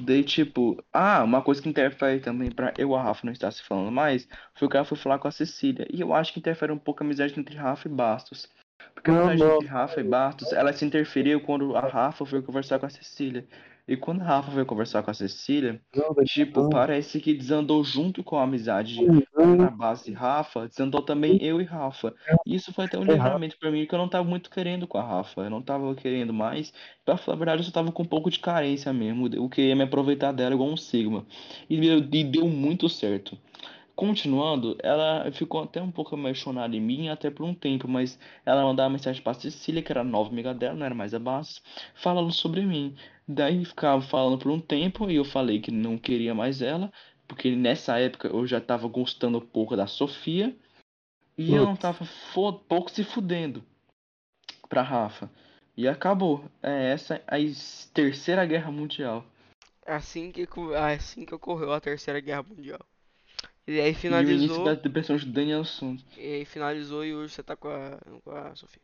Daí, 0.00 0.22
tipo, 0.22 0.82
ah, 0.92 1.24
uma 1.24 1.42
coisa 1.42 1.60
que 1.60 1.68
interfere 1.68 2.20
também 2.20 2.50
pra 2.50 2.72
eu 2.78 2.92
e 2.92 2.94
a 2.94 3.02
Rafa 3.02 3.26
não 3.26 3.32
estar 3.32 3.50
se 3.50 3.62
falando 3.62 3.90
mais, 3.90 4.28
foi 4.54 4.68
que 4.68 4.76
ela 4.76 4.84
foi 4.84 4.96
falar 4.96 5.18
com 5.18 5.26
a 5.26 5.32
Cecília. 5.32 5.86
E 5.92 6.00
eu 6.00 6.14
acho 6.14 6.32
que 6.32 6.38
interfere 6.38 6.70
um 6.72 6.78
pouco 6.78 7.02
a 7.02 7.06
amizade 7.06 7.38
entre 7.38 7.56
Rafa 7.56 7.88
e 7.88 7.90
Bastos. 7.90 8.48
Porque 8.94 9.10
a 9.10 9.20
amizade 9.20 9.54
entre 9.54 9.66
Rafa 9.66 10.00
e 10.00 10.04
Bastos, 10.04 10.52
ela 10.52 10.72
se 10.72 10.84
interferiu 10.84 11.40
quando 11.40 11.76
a 11.76 11.80
Rafa 11.80 12.24
foi 12.24 12.40
conversar 12.42 12.78
com 12.78 12.86
a 12.86 12.90
Cecília. 12.90 13.44
E 13.88 13.96
quando 13.96 14.20
a 14.22 14.24
Rafa 14.24 14.50
foi 14.52 14.64
conversar 14.66 15.02
com 15.02 15.10
a 15.10 15.14
Cecília, 15.14 15.80
tipo, 16.22 16.64
parece 16.64 17.20
que 17.20 17.34
desandou 17.34 17.82
junto 17.82 18.22
com 18.22 18.36
a 18.38 18.44
amizade 18.44 19.12
na 19.58 19.70
base 19.70 20.04
de 20.04 20.12
Rafa, 20.12 20.68
desandou 20.68 21.02
também 21.02 21.42
eu 21.42 21.60
e 21.60 21.64
Rafa. 21.64 22.14
E 22.46 22.54
isso 22.54 22.72
foi 22.72 22.84
até 22.84 22.98
um 22.98 23.04
É 23.06 23.16
livramento 23.16 23.58
pra 23.58 23.70
mim, 23.70 23.86
que 23.86 23.94
eu 23.94 23.98
não 23.98 24.08
tava 24.08 24.28
muito 24.28 24.50
querendo 24.50 24.86
com 24.86 24.98
a 24.98 25.02
Rafa. 25.02 25.40
Eu 25.42 25.50
não 25.50 25.62
tava 25.62 25.94
querendo 25.94 26.32
mais. 26.34 26.72
Pra 27.04 27.16
falar 27.16 27.36
a 27.36 27.38
verdade, 27.38 27.60
eu 27.62 27.64
só 27.66 27.72
tava 27.72 27.90
com 27.92 28.02
um 28.02 28.06
pouco 28.06 28.30
de 28.30 28.38
carência 28.38 28.92
mesmo. 28.92 29.26
Eu 29.34 29.48
queria 29.48 29.74
me 29.74 29.84
aproveitar 29.84 30.32
dela 30.32 30.54
igual 30.54 30.68
um 30.70 30.76
Sigma. 30.76 31.26
E 31.68 31.76
e 31.76 32.24
deu 32.24 32.46
muito 32.48 32.88
certo. 32.88 33.38
Continuando, 34.02 34.76
ela 34.80 35.28
ficou 35.32 35.60
até 35.60 35.82
um 35.82 35.90
pouco 35.90 36.14
apaixonada 36.14 36.76
em 36.76 36.80
mim, 36.80 37.08
até 37.08 37.32
por 37.32 37.42
um 37.44 37.52
tempo, 37.52 37.88
mas 37.88 38.16
ela 38.46 38.62
mandava 38.62 38.88
mensagem 38.90 39.20
pra 39.20 39.34
Cecília, 39.34 39.82
que 39.82 39.90
era 39.90 40.02
a 40.02 40.04
nova 40.04 40.30
amiga 40.30 40.54
dela, 40.54 40.76
não 40.76 40.86
era 40.86 40.94
mais 40.94 41.12
a 41.14 41.18
Bastos, 41.18 41.60
falando 41.96 42.30
sobre 42.30 42.60
mim. 42.60 42.94
Daí 43.26 43.64
ficava 43.64 44.00
falando 44.00 44.38
por 44.38 44.52
um 44.52 44.60
tempo 44.60 45.10
e 45.10 45.16
eu 45.16 45.24
falei 45.24 45.60
que 45.60 45.72
não 45.72 45.98
queria 45.98 46.32
mais 46.32 46.62
ela, 46.62 46.92
porque 47.26 47.56
nessa 47.56 47.98
época 47.98 48.28
eu 48.28 48.46
já 48.46 48.60
tava 48.60 48.86
gostando 48.86 49.38
um 49.38 49.44
pouco 49.44 49.74
da 49.74 49.88
Sofia 49.88 50.56
e 51.36 51.52
eu 51.52 51.64
não 51.64 51.72
Putz. 51.74 51.82
tava 51.82 52.04
fo- 52.04 52.52
pouco 52.52 52.92
se 52.92 53.02
fudendo 53.02 53.64
pra 54.68 54.80
Rafa. 54.82 55.28
E 55.76 55.88
acabou. 55.88 56.44
É 56.62 56.92
essa 56.92 57.20
a 57.26 57.40
es- 57.40 57.90
terceira 57.92 58.46
guerra 58.46 58.70
mundial. 58.70 59.24
Assim 59.84 60.30
que, 60.30 60.46
assim 60.76 61.24
que 61.26 61.34
ocorreu 61.34 61.72
a 61.72 61.80
Terceira 61.80 62.20
Guerra 62.20 62.44
Mundial. 62.44 62.78
E 63.66 63.72
aí 63.72 63.78
E 63.78 63.80
o 63.80 63.82
início 63.82 64.00
finalizou. 64.00 64.64
da 64.64 64.74
depressão 64.74 65.16
de 65.16 65.26
Daniel 65.26 65.64
Santos. 65.64 66.04
E 66.16 66.20
aí 66.20 66.44
finalizou 66.44 67.04
e 67.04 67.14
hoje 67.14 67.34
você 67.34 67.42
tá 67.42 67.54
com 67.54 67.68
a, 67.68 67.98
com 68.24 68.30
a 68.30 68.54
Sofia. 68.54 68.80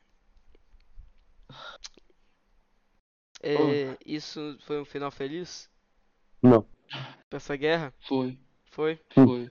É, 3.42 3.96
isso 4.06 4.56
foi 4.60 4.80
um 4.80 4.84
final 4.84 5.10
feliz 5.10 5.68
não. 6.42 6.62
pra 7.28 7.36
essa 7.36 7.54
guerra? 7.56 7.92
Foi, 8.08 8.38
Foi? 8.70 8.98
Hum. 9.16 9.26
foi. 9.26 9.50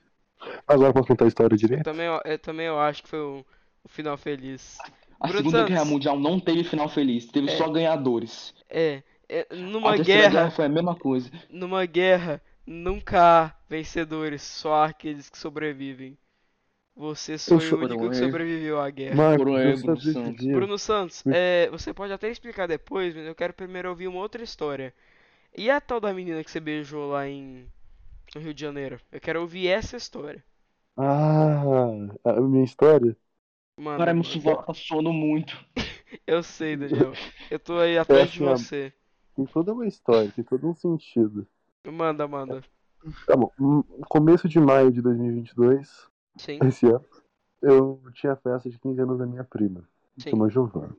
Agora 0.66 0.92
posso 0.92 1.06
contar 1.08 1.24
a 1.24 1.28
história 1.28 1.56
direito? 1.56 1.84
Também, 1.84 2.06
eu- 2.06 2.20
eu, 2.24 2.38
também 2.38 2.66
eu 2.66 2.78
acho 2.78 3.02
que 3.02 3.08
foi 3.08 3.20
um, 3.20 3.38
um 3.84 3.88
final 3.88 4.16
feliz. 4.16 4.76
A 5.20 5.28
Bruno 5.28 5.38
Segunda 5.38 5.64
Guerra 5.64 5.78
Santos. 5.78 5.92
Mundial 5.92 6.18
não 6.18 6.38
teve 6.40 6.64
final 6.64 6.88
feliz, 6.88 7.26
teve 7.26 7.50
É. 7.50 7.56
só 7.56 7.68
ganhadores. 7.70 8.52
É, 8.68 9.02
é, 9.28 9.46
A 9.50 9.54
numa 9.54 9.94
Terceira 9.96 10.20
Guerra 10.22 10.32
guerra, 10.32 10.50
foi 10.50 10.64
a 10.64 10.68
mesma 10.68 10.96
coisa. 10.96 11.30
numa 11.48 11.86
guerra, 11.86 12.42
nunca 12.66 13.46
há 13.46 13.54
vencedores, 13.68 14.42
só 14.42 14.74
há 14.74 14.86
aqueles 14.86 15.28
que 15.30 15.38
sobrevivem. 15.38 16.18
Você 16.96 17.38
foi 17.38 17.70
o 17.70 17.78
sou- 17.78 17.80
único 17.80 18.10
que 18.10 18.16
sobreviveu 18.16 18.80
à 18.80 18.90
guerra. 18.90 19.26
Marcos, 19.26 19.36
Bruno, 19.36 19.58
é. 19.58 19.76
Santos. 20.12 20.46
Bruno 20.52 20.78
Santos, 20.78 21.24
é, 21.28 21.68
você 21.70 21.94
pode 21.94 22.12
até 22.12 22.30
explicar 22.30 22.66
depois, 22.68 23.14
mas 23.14 23.26
eu 23.26 23.34
quero 23.34 23.54
primeiro 23.54 23.90
ouvir 23.90 24.08
uma 24.08 24.20
outra 24.20 24.42
história. 24.44 24.94
E 25.56 25.70
a 25.70 25.80
tal 25.80 26.00
da 26.00 26.14
menina 26.14 26.44
que 26.44 26.50
você 26.50 26.60
beijou 26.60 27.10
lá 27.12 27.28
em 27.28 27.68
no 28.34 28.40
Rio 28.42 28.54
de 28.54 28.60
Janeiro? 28.62 29.00
Eu 29.12 29.20
quero 29.20 29.40
ouvir 29.42 29.68
essa 29.68 29.96
história. 29.96 30.44
Ah, 30.96 31.62
a 32.24 32.40
minha 32.40 32.64
história? 32.64 33.16
Manda, 33.78 34.04
Cara, 34.04 34.14
meu 34.14 34.24
sovaco 34.24 34.64
tá 34.66 34.74
suando 34.74 35.12
muito. 35.12 35.54
Eu 36.26 36.42
sei, 36.42 36.76
Daniel. 36.76 37.18
Eu 37.50 37.58
tô 37.58 37.78
aí 37.78 37.96
atrás 37.98 38.30
de 38.30 38.40
assim, 38.40 38.46
ó. 38.46 38.58
você. 38.58 38.92
Tem 39.36 39.46
toda 39.46 39.72
uma 39.74 39.86
história, 39.88 40.32
tem 40.32 40.44
todo 40.44 40.68
um 40.68 40.74
sentido. 40.74 41.46
Manda, 41.84 42.26
manda. 42.26 42.62
Tá 43.26 43.36
bom, 43.36 43.50
hum, 43.60 43.82
começo 44.08 44.48
de 44.48 44.58
maio 44.58 44.90
de 44.90 45.02
2022, 45.02 46.08
Sim, 46.38 46.58
esse 46.62 46.86
ano, 46.86 47.04
eu 47.60 48.00
tinha 48.12 48.32
a 48.32 48.36
festa 48.36 48.70
de 48.70 48.78
15 48.78 49.00
anos 49.00 49.18
da 49.18 49.26
minha 49.26 49.44
prima, 49.44 49.86
sim. 50.18 50.30
chama 50.30 50.48
Giovana. 50.48 50.96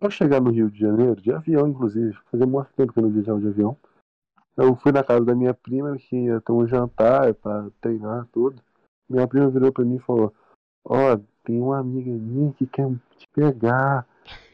Ao 0.00 0.10
chegar 0.10 0.40
no 0.40 0.50
Rio 0.50 0.70
de 0.70 0.78
Janeiro, 0.78 1.20
de 1.20 1.32
avião, 1.32 1.68
inclusive, 1.68 2.12
fazia 2.30 2.46
muito 2.46 2.68
tempo 2.74 2.92
que 2.92 2.98
eu 2.98 3.04
não 3.04 3.10
viajava 3.10 3.40
de 3.40 3.48
avião. 3.48 3.76
Eu 4.56 4.74
fui 4.76 4.90
na 4.90 5.04
casa 5.04 5.24
da 5.24 5.34
minha 5.34 5.54
prima, 5.54 5.96
que 5.96 6.16
ia 6.16 6.40
ter 6.40 6.52
um 6.52 6.66
jantar 6.66 7.32
pra 7.34 7.68
treinar 7.80 8.26
tudo. 8.32 8.60
Minha 9.08 9.26
prima 9.26 9.48
virou 9.48 9.72
pra 9.72 9.84
mim 9.84 9.96
e 9.96 10.00
falou: 10.00 10.34
Ó, 10.84 11.18
tem 11.44 11.60
uma 11.60 11.78
amiga 11.78 12.10
minha 12.10 12.52
que 12.52 12.66
quer 12.66 12.88
te 13.16 13.26
pegar, 13.32 14.06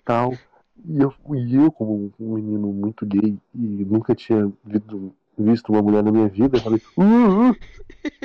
tal. 0.05 0.39
E 0.85 1.01
eu, 1.01 1.15
e 1.35 1.57
eu, 1.57 1.71
como 1.71 2.13
um 2.19 2.35
menino 2.35 2.73
muito 2.73 3.07
gay 3.07 3.39
e 3.55 3.85
nunca 3.85 4.15
tinha 4.15 4.51
visto, 4.65 5.15
visto 5.37 5.71
uma 5.71 5.83
mulher 5.83 6.03
na 6.03 6.13
minha 6.13 6.29
vida, 6.29 6.59
eu 6.59 6.63
falei: 6.63 6.81
uh, 6.97 7.51
uh, 7.51 7.55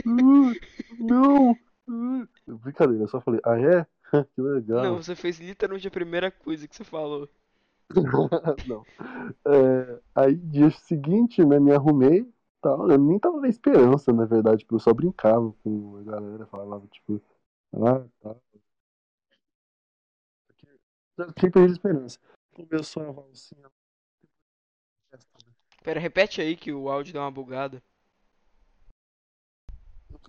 uh, 0.06 0.56
Não! 1.00 1.52
Uh. 1.88 2.28
Brincadeira, 2.46 3.04
eu 3.04 3.08
só 3.08 3.22
falei: 3.22 3.40
Ah, 3.44 3.60
é? 3.60 3.86
que 4.36 4.42
legal. 4.42 4.84
Não, 4.84 4.98
você 4.98 5.16
fez 5.16 5.40
literalmente 5.40 5.88
a 5.88 5.92
primeira 5.92 6.32
coisa 6.32 6.68
que 6.68 6.76
você 6.76 6.84
falou. 6.84 7.30
Não. 8.68 8.86
É, 9.46 10.00
aí, 10.14 10.36
dia 10.36 10.70
seguinte, 10.72 11.44
né, 11.46 11.60
me 11.60 11.72
arrumei 11.72 12.30
tal. 12.62 12.90
Eu 12.90 12.98
nem 12.98 13.20
tava 13.20 13.40
na 13.40 13.48
esperança, 13.48 14.12
na 14.12 14.26
verdade, 14.26 14.64
porque 14.66 14.76
eu 14.76 14.80
só 14.80 14.94
brincava 14.94 15.54
com 15.64 15.98
a 15.98 16.04
galera, 16.04 16.46
falava, 16.48 16.86
tipo, 16.88 17.22
ah, 17.74 18.06
tá. 18.22 18.36
Perdido 21.34 21.60
a 21.60 21.66
esperança. 21.66 22.20
Começou 22.54 23.04
a 23.04 23.12
valsinha. 23.12 23.70
Pera, 25.84 26.00
repete 26.00 26.42
aí 26.42 26.56
que 26.56 26.72
o 26.72 26.90
áudio 26.90 27.14
deu 27.14 27.22
uma 27.22 27.32
bugada. 27.32 27.82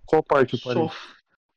Qual 0.06 0.22
parte 0.22 0.56
parei? 0.58 0.88
Só, 0.88 0.90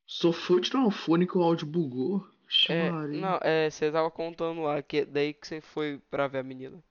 só 0.06 0.34
foi 0.34 0.62
tirar 0.62 0.80
um 0.80 0.92
fone 0.92 1.28
que 1.28 1.38
o 1.38 1.44
áudio 1.44 1.68
bugou. 1.68 2.28
É, 2.70 2.92
não, 2.92 3.40
é, 3.42 3.70
você 3.70 3.92
tava 3.92 4.12
contando 4.12 4.62
lá, 4.62 4.82
que 4.82 5.06
daí 5.06 5.34
que 5.34 5.48
você 5.48 5.62
foi 5.62 6.02
pra 6.10 6.28
ver 6.28 6.40
a 6.40 6.44
menina. 6.44 6.84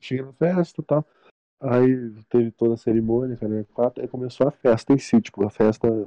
Cheguei 0.00 0.24
na 0.24 0.32
festa 0.32 0.80
e 0.80 0.84
tal. 0.84 1.06
Aí 1.60 2.12
teve 2.28 2.50
toda 2.50 2.74
a 2.74 2.76
cerimônia, 2.76 3.36
cara, 3.36 3.64
quatro, 3.72 4.02
aí 4.02 4.08
começou 4.08 4.48
a 4.48 4.50
festa 4.50 4.92
em 4.92 4.98
si, 4.98 5.20
tipo, 5.20 5.44
a 5.44 5.50
festa. 5.50 5.88
Aí, 5.88 6.04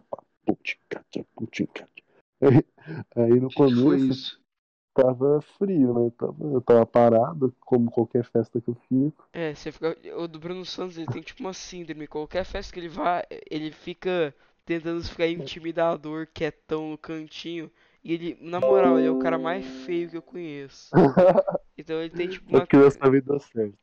aí 3.16 3.39
no 3.39 3.47
O 3.47 3.49
que, 3.49 3.55
que 3.55 3.74
foi 3.74 3.97
começo 3.97 4.12
isso? 4.12 4.46
Tava 5.01 5.41
frio, 5.57 5.93
né? 5.93 6.11
Tava, 6.17 6.35
eu 6.43 6.61
tava 6.61 6.85
parado, 6.85 7.53
como 7.61 7.91
qualquer 7.91 8.23
festa 8.25 8.59
que 8.59 8.69
eu 8.69 8.77
fico. 8.89 9.27
É, 9.31 9.53
você 9.53 9.71
fica. 9.71 9.95
O 10.17 10.27
do 10.27 10.39
Bruno 10.39 10.65
Santos, 10.65 10.97
ele 10.97 11.07
tem 11.07 11.21
tipo 11.21 11.41
uma 11.41 11.53
síndrome. 11.53 12.07
Qualquer 12.07 12.43
festa 12.43 12.73
que 12.73 12.79
ele 12.79 12.89
vá, 12.89 13.23
ele 13.49 13.71
fica 13.71 14.33
tentando 14.65 15.03
ficar 15.03 15.27
intimidador, 15.27 16.27
quietão 16.33 16.91
no 16.91 16.97
cantinho. 16.97 17.71
E 18.03 18.13
ele, 18.13 18.37
na 18.41 18.59
moral, 18.59 18.97
ele 18.97 19.07
é 19.07 19.11
o 19.11 19.19
cara 19.19 19.37
mais 19.37 19.65
feio 19.85 20.09
que 20.09 20.17
eu 20.17 20.21
conheço. 20.21 20.91
Então 21.79 22.01
ele 22.01 22.09
tem 22.09 22.27
tipo 22.27 22.55
É 22.55 22.57
uma. 22.57 22.65
que 22.65 22.75
vez 22.75 23.23
deu 23.23 23.39
certo. 23.39 23.77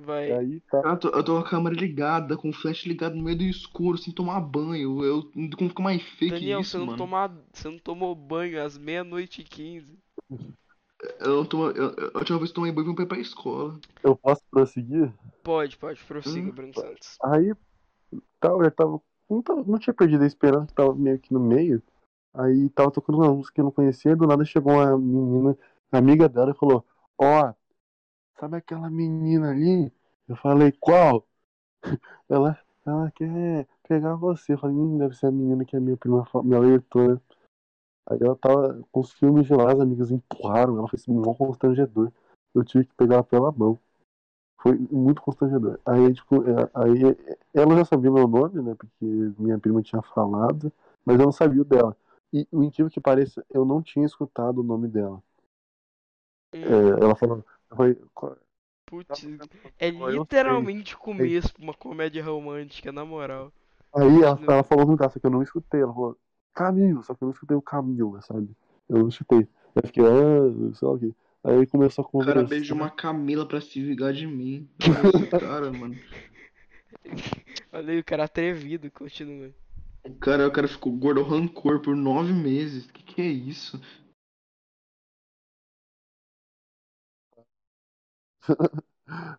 Vai. 0.00 0.30
Aí 0.30 0.60
tá. 0.70 0.80
Eu 0.84 0.96
tô, 0.96 1.08
eu 1.08 1.24
tô 1.24 1.32
com 1.32 1.38
a 1.46 1.50
câmera 1.50 1.74
ligada, 1.74 2.36
com 2.36 2.50
o 2.50 2.52
flash 2.52 2.84
ligado 2.84 3.16
no 3.16 3.24
meio 3.24 3.38
do 3.38 3.44
escuro, 3.44 3.98
sem 3.98 4.12
tomar 4.12 4.40
banho. 4.40 5.02
Eu 5.02 5.30
não 5.34 5.50
como 5.50 5.70
fica 5.70 5.82
mais 5.82 6.02
feio 6.02 6.32
que 6.32 6.38
Daniel, 6.40 6.60
isso, 6.60 6.72
você 6.72 6.78
não, 6.78 6.86
mano. 6.86 6.98
toma, 6.98 7.44
você 7.52 7.68
não 7.68 7.78
tomou 7.78 8.14
banho 8.14 8.62
às 8.62 8.78
meia-noite 8.78 9.40
e 9.40 9.44
quinze. 9.44 9.98
Eu 11.20 11.36
não 11.36 11.44
tomo, 11.44 11.66
eu, 11.70 11.94
eu, 11.96 12.10
a 12.14 12.18
última 12.18 12.38
vez 12.38 12.50
que 12.50 12.54
tomei 12.56 12.72
banho 12.72 12.94
foi 12.94 13.06
pra 13.06 13.18
escola. 13.18 13.78
Eu 14.02 14.16
posso 14.16 14.42
prosseguir? 14.50 15.12
Pode, 15.42 15.76
pode, 15.76 16.00
prossiga, 16.04 16.48
Hum, 16.48 16.50
Bruno 16.50 16.74
Santos. 16.74 17.18
Aí 17.24 17.54
tal, 18.40 18.62
eu 18.62 18.70
tava. 18.70 19.00
Não, 19.28 19.42
tava, 19.42 19.62
não 19.64 19.78
tinha 19.78 19.94
perdido 19.94 20.24
a 20.24 20.26
esperança, 20.26 20.72
tava 20.74 20.94
meio 20.94 21.18
que 21.18 21.32
no 21.32 21.40
meio. 21.40 21.82
Aí 22.34 22.68
tava 22.70 22.90
tocando 22.90 23.18
uma 23.18 23.32
música 23.34 23.54
que 23.54 23.60
eu 23.60 23.64
não 23.64 23.72
conhecia, 23.72 24.16
do 24.16 24.26
nada 24.26 24.44
chegou 24.44 24.72
uma 24.72 24.96
menina, 24.98 25.56
amiga 25.92 26.28
dela, 26.28 26.50
e 26.52 26.58
falou, 26.58 26.84
ó, 27.18 27.52
sabe 28.38 28.56
aquela 28.56 28.90
menina 28.90 29.50
ali? 29.50 29.92
Eu 30.28 30.36
falei, 30.36 30.72
qual? 30.72 31.26
Ela, 32.28 32.58
ela 32.86 33.10
quer 33.12 33.66
pegar 33.88 34.14
você. 34.16 34.54
Eu 34.54 34.58
falei, 34.58 34.76
hum, 34.76 34.98
deve 34.98 35.16
ser 35.16 35.26
a 35.26 35.30
menina 35.30 35.64
que 35.64 35.76
a 35.76 35.80
minha 35.80 35.96
prima 35.96 36.26
alertou, 36.56 37.14
né? 37.14 37.20
Aí 38.10 38.18
ela 38.20 38.36
tava 38.36 38.82
com 38.90 39.00
os 39.00 39.12
filmes 39.12 39.46
de 39.46 39.54
lá, 39.54 39.72
as 39.72 39.80
amigas 39.80 40.10
empurraram, 40.10 40.78
ela 40.78 40.88
foi 40.88 40.98
um 41.08 41.22
constrangedor. 41.34 42.10
Eu 42.54 42.64
tive 42.64 42.86
que 42.86 42.94
pegar 42.94 43.16
ela 43.16 43.24
pela 43.24 43.52
mão. 43.52 43.78
Foi 44.60 44.76
muito 44.90 45.22
constrangedor. 45.22 45.78
Aí, 45.86 46.12
tipo, 46.14 46.36
é, 46.48 46.70
aí 46.74 47.16
ela 47.54 47.76
já 47.76 47.84
sabia 47.84 48.10
meu 48.10 48.26
nome, 48.28 48.60
né? 48.62 48.74
Porque 48.74 49.04
minha 49.38 49.58
prima 49.58 49.82
tinha 49.82 50.02
falado, 50.02 50.72
mas 51.04 51.18
eu 51.18 51.26
não 51.26 51.32
sabia 51.32 51.62
o 51.62 51.64
dela. 51.64 51.96
E 52.32 52.46
o 52.52 52.62
incrível 52.64 52.90
que 52.90 53.00
pareça, 53.00 53.44
eu 53.50 53.64
não 53.64 53.82
tinha 53.82 54.04
escutado 54.06 54.58
o 54.58 54.64
nome 54.64 54.88
dela. 54.88 55.22
Hum, 56.54 56.62
É, 56.64 57.04
ela 57.04 57.14
falou, 57.16 57.44
"Qual- 58.14 58.36
putz, 58.86 59.26
é 59.78 59.90
sei." 59.90 60.12
literalmente 60.12 60.94
o 60.94 60.98
começo 60.98 61.52
pra 61.52 61.62
uma 61.62 61.74
comédia 61.74 62.24
romântica, 62.24 62.90
na 62.92 63.04
moral. 63.04 63.52
Aí 63.94 64.22
ela, 64.22 64.40
ela 64.48 64.64
falou 64.64 64.84
no 64.86 64.92
lugar, 64.92 65.10
só 65.10 65.18
que 65.18 65.26
eu 65.26 65.30
não 65.30 65.42
escutei. 65.42 65.80
Ela 65.82 65.92
falou, 65.92 66.16
Camilo, 66.58 67.04
só 67.04 67.14
que 67.14 67.22
eu 67.22 67.26
não 67.26 67.32
escutei 67.32 67.56
o 67.56 67.62
Camilo, 67.62 68.20
sabe? 68.22 68.50
Eu 68.88 68.98
não 68.98 69.08
escutei. 69.08 69.38
Aí 69.38 69.46
eu 69.76 69.86
fiquei, 69.86 70.04
ah, 70.04 70.74
sei 70.74 70.88
lá 70.88 70.94
o 70.94 70.98
quê. 70.98 71.14
Aí 71.44 71.66
começou 71.68 72.02
a 72.02 72.08
O 72.08 72.10
conversar. 72.10 72.34
cara 72.34 72.46
beijou 72.48 72.76
uma 72.76 72.90
Camila 72.90 73.46
pra 73.46 73.60
se 73.60 73.80
vingar 73.80 74.12
de 74.12 74.26
mim. 74.26 74.68
Cara, 75.30 75.70
mano. 75.70 75.96
Olha 77.72 77.92
aí, 77.92 78.00
o 78.00 78.04
cara 78.04 78.24
atrevido, 78.24 78.90
continua. 78.90 79.50
O 80.04 80.14
cara, 80.14 80.48
o 80.48 80.50
cara 80.50 80.66
ficou 80.66 80.92
gordo 80.92 81.22
rancor 81.22 81.80
por 81.80 81.94
nove 81.94 82.32
meses. 82.32 82.90
Que 82.90 83.02
que 83.04 83.22
é 83.22 83.26
isso? 83.26 83.80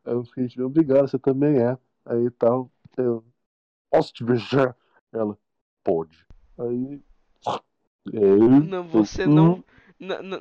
Aí 0.06 0.14
eu 0.14 0.24
fiquei, 0.24 0.64
obrigado, 0.64 1.08
você 1.10 1.20
também 1.20 1.60
é. 1.60 1.78
Aí 2.06 2.30
tal, 2.32 2.72
eu, 2.98 3.26
posso 3.90 4.14
te 4.14 4.24
beijar? 4.24 4.76
Ela, 5.12 5.38
pode. 5.84 6.26
Aí, 6.58 7.02
Não, 8.06 8.88
você 8.88 9.26
não. 9.26 9.64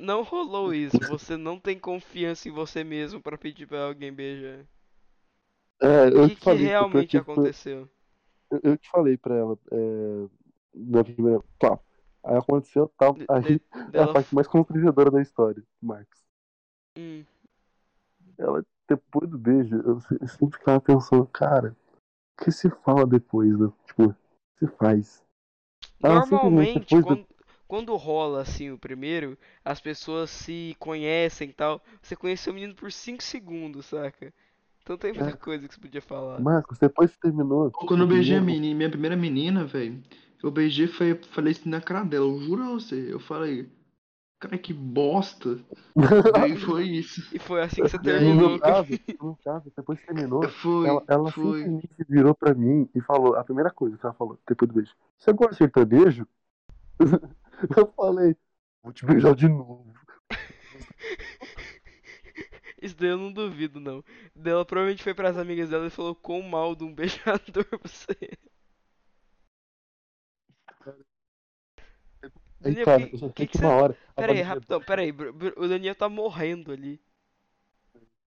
Não 0.01 0.23
rolou 0.23 0.73
isso. 0.73 0.99
Você 1.01 1.37
não 1.37 1.59
tem 1.59 1.79
confiança 1.79 2.49
em 2.49 2.53
você 2.53 2.85
mesmo 2.85 3.21
pra 3.21 3.37
pedir 3.37 3.67
pra 3.67 3.87
alguém 3.87 4.13
beijar. 4.13 4.65
É, 5.81 6.09
O 6.09 6.13
eu 6.13 6.29
que, 6.29 6.35
te 6.35 6.41
que 6.41 6.45
falei, 6.45 6.67
realmente 6.67 7.11
foi- 7.17 7.21
aconteceu? 7.21 7.89
eu, 8.51 8.61
eu 8.63 8.79
te 8.79 8.91
falei 8.91 9.17
pra 9.17 9.35
ela, 9.35 9.59
é, 9.73 10.29
na 10.75 11.05
primeira, 11.05 11.43
tá. 11.59 11.79
Aí 12.25 12.37
aconteceu 12.37 12.93
tal, 12.99 13.15
De- 13.15 13.27
aí 13.29 13.61
é 13.95 14.03
a 14.03 14.09
parte 14.09 14.35
mais 14.35 14.47
constrangedora 14.49 15.11
da 15.11 15.21
história, 15.23 15.63
Marcos. 15.81 16.19
Hum, 16.97 17.25
Ela, 18.39 18.65
depois 18.89 19.29
do 19.29 19.39
beijo, 19.39 19.77
eu, 19.85 20.01
se- 20.01 20.19
eu 20.21 20.29
sinto 20.29 20.59
que 20.59 20.69
ela 20.69 20.81
pensou, 20.81 21.27
cara, 21.27 21.77
o 22.41 22.45
que 22.45 22.53
se 22.53 22.71
fala 22.71 23.07
depois, 23.07 23.57
né? 23.59 23.71
Tipo, 23.87 24.05
o 24.07 24.15
que 24.59 24.67
se 24.67 24.77
faz? 24.77 25.25
Simplesmente 26.01 26.81
Normalmente, 26.81 26.97
quando, 26.97 27.27
quando 27.67 27.97
rola 27.97 28.43
assim 28.43 28.71
o 28.71 28.79
primeiro, 28.79 29.37
as 29.65 29.81
pessoas 29.81 30.31
se 30.31 30.77
conhecem 30.79 31.51
e 31.51 31.53
tal. 31.53 31.83
Você 32.03 32.17
conheceu 32.17 32.53
o 32.53 32.55
menino 32.55 32.75
por 32.75 32.91
5 32.93 33.23
segundos, 33.23 33.87
saca? 33.87 34.33
Então 34.83 34.97
tem 34.97 35.13
muita 35.13 35.33
É. 35.33 35.37
coisa 35.37 35.69
que 35.69 35.75
você 35.75 35.81
podia 35.81 36.03
falar. 36.03 36.41
Marcos, 36.41 36.79
depois 36.79 37.11
que 37.13 37.21
terminou. 37.21 37.71
Quando 37.71 38.03
eu 38.05 38.07
beijei 38.07 38.37
a 38.37 38.41
menina, 38.41 38.77
minha 38.77 38.91
primeira 38.91 39.17
menina, 39.17 39.65
velho, 39.65 40.03
eu 40.43 40.51
beijei 40.51 40.87
e 40.87 40.89
falei, 40.89 41.15
falei 41.31 41.53
isso 41.53 41.69
na 41.69 41.81
cara 41.81 42.05
dela, 42.05 42.27
eu 42.27 42.41
juro 42.41 42.63
a 42.63 42.71
você. 42.71 43.13
Eu 43.13 43.21
falei, 43.21 43.69
cara, 44.39 44.59
que 44.59 44.73
bosta. 44.73 45.59
Daí 46.33 46.57
foi 46.57 46.85
isso. 46.89 47.23
E 47.33 47.39
foi 47.39 47.63
assim 47.63 47.83
que 47.83 47.91
você 47.91 47.99
E 48.03 48.05
terminou 48.05 48.51
No 48.51 48.59
a 48.61 48.61
caso, 48.61 48.99
no 49.21 49.37
caso, 49.45 49.73
depois 49.77 49.99
que 50.01 50.07
terminou, 50.07 50.43
Foi, 50.63 50.89
ela, 50.89 51.05
ela 51.09 51.33
foi. 51.33 51.33
simplesmente 51.33 51.89
virou 52.09 52.35
pra 52.35 52.55
mim 52.55 52.89
e 52.95 53.01
falou, 53.01 53.35
a 53.37 53.45
primeira 53.45 53.71
coisa 53.71 53.97
que 53.99 54.05
ela 54.07 54.15
falou, 54.15 54.39
depois 54.49 54.69
do 54.69 54.75
beijo, 54.75 54.95
você 55.19 55.33
gosta 55.33 55.53
de 55.53 55.59
sertanejo? 55.59 56.27
Eu 57.77 57.93
falei, 57.93 58.37
vou 58.83 58.93
te 58.93 59.05
beijar 59.07 59.35
de 59.35 59.49
novo. 59.49 59.93
Isso 62.81 62.97
daí 62.97 63.11
eu 63.11 63.19
não 63.19 63.33
duvido, 63.33 63.81
não. 63.81 64.03
Daí 64.35 64.53
Ela 64.53 64.65
provavelmente 64.65 65.03
foi 65.03 65.15
pras 65.15 65.37
amigas 65.37 65.71
dela 65.71 65.87
e 65.87 65.91
falou 65.91 66.15
quão 66.15 66.43
mal 66.43 66.75
de 66.75 66.85
um 66.85 66.95
beijador 66.95 67.67
você 67.83 68.13
é. 68.23 68.49
Aí, 72.23 72.31
Daniel, 72.61 72.85
cara, 72.85 73.07
que- 73.09 73.15
eu 73.15 73.19
só 73.19 73.29
que 73.29 73.47
que 73.47 73.53
que 73.53 73.59
você- 73.59 73.65
uma 73.65 73.75
hora. 73.75 73.99
Pera 74.17 74.33
aí, 74.33 74.41
rapidão, 74.43 74.81
pera 74.83 75.03
aí. 75.03 75.11
O 75.57 75.69
Daniel 75.69 75.95
tá 75.95 76.09
morrendo 76.09 76.73
ali. 76.73 77.01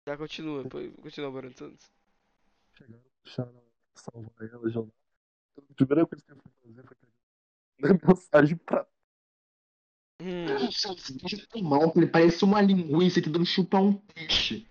Já 0.07 0.17
continua, 0.17 0.63
continua, 1.03 1.31
Bruno 1.31 1.55
Santos. 1.57 1.91
chegaram, 2.75 3.03
puxaram, 3.23 3.63
salvar 3.95 4.49
ela 4.53 4.71
já. 4.71 4.81
A 4.81 5.75
primeira 5.77 6.07
coisa 6.07 6.25
que 6.25 6.33
eu 6.33 6.37
fui 6.37 6.53
fazer 6.63 6.83
foi 6.87 6.97
pegar 7.77 7.79
mensagem 8.19 8.57
pra. 8.59 8.87
Hum, 10.23 10.47
Deixa 10.47 10.89
eu 11.55 11.63
mal, 11.63 11.93
ele 11.97 12.07
parece 12.07 12.45
uma 12.45 12.61
linguiça 12.61 13.21
tentando 13.21 13.45
chupar 13.47 13.83
um 13.83 13.95
peixe. 13.95 14.67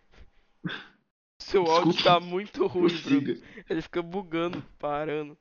seu 1.40 1.66
áudio 1.66 1.94
Desculpa. 1.94 2.20
tá 2.20 2.26
muito 2.26 2.66
ruim, 2.68 2.96
Bruno. 3.02 3.42
Ele 3.70 3.82
fica 3.82 4.02
bugando, 4.02 4.62
parando. 4.80 5.38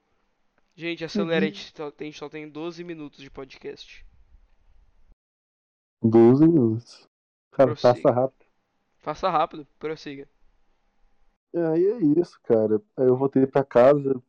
Gente, 0.74 1.04
acelera, 1.04 1.44
a 1.44 1.48
gente 1.48 1.72
só 1.76 1.90
tem, 1.90 2.12
só 2.12 2.28
tem 2.28 2.48
12 2.48 2.82
minutos 2.82 3.20
de 3.20 3.30
podcast. 3.30 4.04
12 6.02 6.46
minutos. 6.46 7.06
Cara, 7.52 7.70
Prossiga. 7.70 7.94
passa 7.94 8.10
rápido. 8.10 8.46
Faça 8.98 9.28
rápido, 9.30 9.66
prossiga. 9.78 10.28
E 11.52 11.58
aí 11.58 11.84
é 11.86 11.98
isso, 12.20 12.40
cara. 12.42 12.80
Aí 12.96 13.06
eu 13.06 13.16
voltei 13.16 13.46
pra 13.46 13.62
casa 13.64 14.22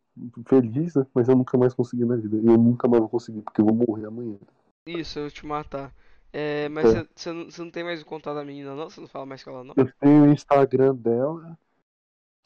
feliz, 0.47 0.95
né? 0.95 1.05
Mas 1.13 1.29
eu 1.29 1.35
nunca 1.35 1.57
mais 1.57 1.73
consegui 1.73 2.03
na 2.05 2.15
vida. 2.15 2.35
E 2.37 2.45
eu 2.45 2.57
nunca 2.57 2.87
mais 2.87 2.99
vou 2.99 3.09
conseguir, 3.09 3.41
porque 3.41 3.61
eu 3.61 3.65
vou 3.65 3.73
morrer 3.75 4.07
amanhã. 4.07 4.37
Isso, 4.85 5.19
eu 5.19 5.31
te 5.31 5.45
matar. 5.45 5.93
É, 6.33 6.67
mas 6.69 6.93
É. 6.93 7.07
você 7.15 7.31
não, 7.31 7.49
cê 7.49 7.61
não 7.63 7.71
tem 7.71 7.83
mais 7.83 8.01
o 8.01 8.05
contato 8.05 8.35
da 8.35 8.43
menina, 8.43 8.75
não? 8.75 8.89
Você 8.89 8.99
não 8.99 9.07
fala 9.07 9.25
mais 9.25 9.43
com 9.43 9.51
ela, 9.51 9.63
não? 9.63 9.73
Eu 9.77 9.91
tenho 9.93 10.23
o 10.23 10.31
Instagram 10.33 10.95
dela, 10.95 11.57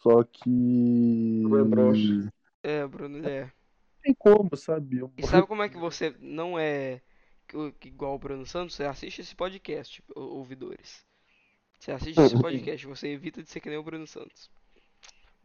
só 0.01 0.23
que. 0.23 0.49
Não 0.49 1.57
é 1.57 1.63
broxa. 1.63 2.31
É, 2.61 2.85
Bruno, 2.85 3.17
ele 3.17 3.29
é. 3.29 3.51
Tem 4.07 4.15
como, 4.17 4.55
sabe? 4.55 4.99
Eu 4.99 5.11
E 5.17 5.27
sabe 5.27 5.45
como 5.47 5.61
é 5.61 5.67
que 5.67 5.75
você 5.77 6.15
não 6.21 6.57
é 6.57 7.01
igual 7.83 8.15
o 8.15 8.19
Bruno 8.19 8.45
Santos? 8.45 8.73
Você 8.75 8.85
assiste 8.85 9.19
esse 9.19 9.35
podcast, 9.35 10.01
ou- 10.15 10.37
ouvidores. 10.37 11.05
Você 11.77 11.91
assiste 11.91 12.17
esse 12.21 12.35
Uhum. 12.35 12.41
podcast, 12.41 12.87
você 12.87 13.09
evita 13.09 13.43
de 13.43 13.49
ser 13.49 13.59
que 13.59 13.67
nem 13.67 13.77
o 13.77 13.83
Bruno 13.83 14.07
Santos. 14.07 14.49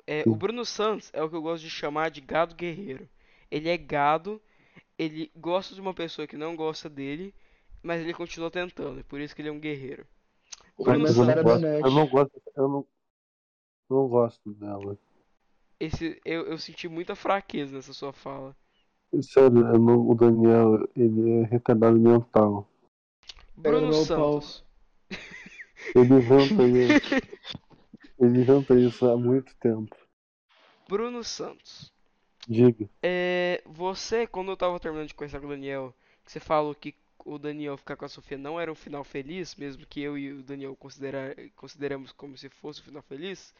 É, 0.06 0.22
o. 0.28 0.36
Bruno 0.36 0.64
Santos 0.64 1.10
é 1.12 1.20
o 1.20 1.28
que 1.28 1.34
eu 1.34 1.42
gosto 1.42 1.64
de 1.64 1.70
chamar 1.70 2.10
de 2.12 2.20
gado 2.20 2.54
guerreiro. 2.54 3.08
Ele 3.50 3.68
é 3.68 3.76
gado, 3.76 4.40
ele 4.96 5.32
gosta 5.34 5.74
de 5.74 5.80
uma 5.80 5.92
pessoa 5.92 6.28
que 6.28 6.36
não 6.36 6.54
gosta 6.54 6.88
dele, 6.88 7.34
mas 7.82 8.00
ele 8.00 8.14
continua 8.14 8.48
tentando, 8.48 9.00
e 9.00 9.02
por 9.02 9.20
isso 9.20 9.34
que 9.34 9.42
ele 9.42 9.48
é 9.48 9.52
um 9.52 9.58
guerreiro. 9.60 10.06
O 10.76 10.84
Bruno 10.84 11.00
Mas 11.00 11.14
Bruno 11.16 11.32
eu 11.32 11.36
Santos. 11.58 11.94
não 11.94 12.06
gosto, 12.06 12.32
eu 12.54 12.62
não 12.62 12.62
eu 12.62 12.68
não, 12.68 12.86
não 13.90 14.08
gosto 14.08 14.52
dela. 14.54 14.96
Esse, 15.84 16.20
eu, 16.24 16.46
eu 16.46 16.58
senti 16.58 16.88
muita 16.88 17.14
fraqueza 17.16 17.74
nessa 17.74 17.92
sua 17.92 18.12
fala. 18.12 18.56
Sério, 19.22 19.66
eu 19.66 19.78
não- 19.78 20.08
o 20.08 20.14
Daniel, 20.14 20.88
ele 20.96 21.40
é 21.40 21.44
retardado 21.44 21.98
mental. 21.98 22.66
Bruno 23.56 23.92
Santos. 23.92 24.62
Ele 25.94 26.14
inventa 26.14 26.62
isso. 26.62 27.22
Ele 28.18 28.40
inventa 28.40 28.74
isso 28.74 29.06
há 29.06 29.16
muito 29.16 29.54
tempo. 29.56 29.94
Bruno 30.88 31.24
Santos. 31.24 31.92
Diga. 32.48 32.88
É, 33.02 33.62
você, 33.66 34.26
quando 34.26 34.50
eu 34.52 34.56
tava 34.56 34.78
terminando 34.80 35.08
de 35.08 35.14
conversar 35.14 35.40
com 35.40 35.46
o 35.46 35.50
Daniel, 35.50 35.94
que 36.24 36.32
você 36.32 36.40
falou 36.40 36.74
que 36.74 36.94
o 37.24 37.38
Daniel 37.38 37.76
ficar 37.76 37.96
com 37.96 38.04
a 38.04 38.08
Sofia 38.08 38.36
não 38.38 38.60
era 38.60 38.70
um 38.70 38.74
final 38.74 39.04
feliz, 39.04 39.54
mesmo 39.54 39.86
que 39.86 40.00
eu 40.00 40.18
e 40.18 40.32
o 40.32 40.42
Daniel 40.42 40.74
considera, 40.76 41.34
consideramos 41.56 42.12
como 42.12 42.36
se 42.36 42.48
fosse 42.48 42.80
um 42.80 42.84
final 42.84 43.02
feliz. 43.02 43.54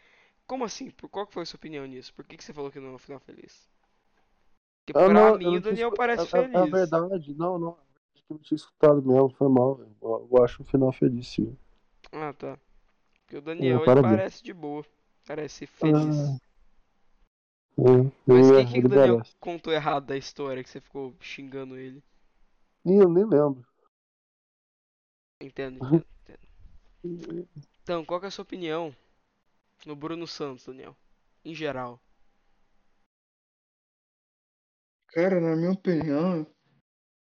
Como 0.53 0.67
assim? 0.67 0.91
Por 0.91 1.09
qual 1.09 1.27
que 1.27 1.33
foi 1.33 1.45
a 1.45 1.47
sua 1.47 1.57
opinião 1.57 1.87
nisso? 1.87 2.13
Por 2.13 2.27
que, 2.27 2.37
que 2.37 2.45
você 2.45 2.53
falou 2.53 2.71
que 2.71 2.79
não 2.79 2.91
é 2.91 2.93
um 2.93 2.99
final 2.99 3.19
feliz? 3.19 3.71
Porque 4.85 4.93
Ah, 4.95 5.09
pra 5.09 5.15
não, 5.15 5.33
mim 5.33 5.57
o 5.57 5.61
Daniel 5.63 5.91
parece 5.93 6.29
é, 6.35 6.39
é- 6.39 6.63
é 6.63 6.67
feliz. 6.67 6.67
verdade, 6.67 7.35
não, 7.35 7.59
não. 7.59 7.71
Acho 8.15 8.23
que 8.27 8.33
eu 8.33 8.37
não 8.37 8.39
tinha 8.39 8.57
escutado 8.57 9.03
mesmo, 9.03 9.31
foi 9.31 9.49
mal. 9.49 9.81
Eu, 10.03 10.29
eu 10.31 10.45
acho 10.45 10.63
um 10.63 10.67
final 10.67 10.93
feliz, 10.93 11.27
sim. 11.29 11.57
Ah, 12.13 12.33
tá. 12.33 12.57
Porque 13.23 13.37
o 13.39 13.43
Daniel 13.43 13.85
ele 13.85 13.95
parabéns. 13.95 14.03
parece 14.03 14.43
de 14.45 14.53
boa. 14.55 14.85
Parece 15.27 15.67
feliz. 15.67 16.17
Ah, 16.29 16.39
É, 17.79 17.83
Mas 18.27 18.51
o 18.51 18.53
ele, 18.53 18.67
que, 18.67 18.67
que 18.67 18.79
ele 18.79 18.87
o 18.87 18.89
Daniel 18.89 19.19
merece. 19.19 19.35
contou 19.41 19.73
errado 19.73 20.07
da 20.07 20.17
história 20.17 20.63
que 20.65 20.69
você 20.71 20.81
ficou 20.81 21.15
xingando 21.21 21.77
ele? 21.79 22.03
Nem, 22.85 22.99
eu 23.01 23.09
nem 23.09 23.25
lembro. 23.25 23.65
Entendo, 25.41 25.81
entendo, 26.25 26.49
entendo. 27.05 27.49
Então, 27.83 28.05
qual 28.05 28.19
que 28.19 28.27
é 28.27 28.29
a 28.29 28.31
sua 28.33 28.43
opinião 28.43 28.95
no 29.87 29.97
Bruno 29.97 30.27
Santos, 30.27 30.67
Daniel? 30.67 30.97
Em 31.45 31.55
geral. 31.55 32.01
Cara, 35.09 35.41
na 35.41 35.55
minha 35.55 35.73
opinião, 35.73 36.47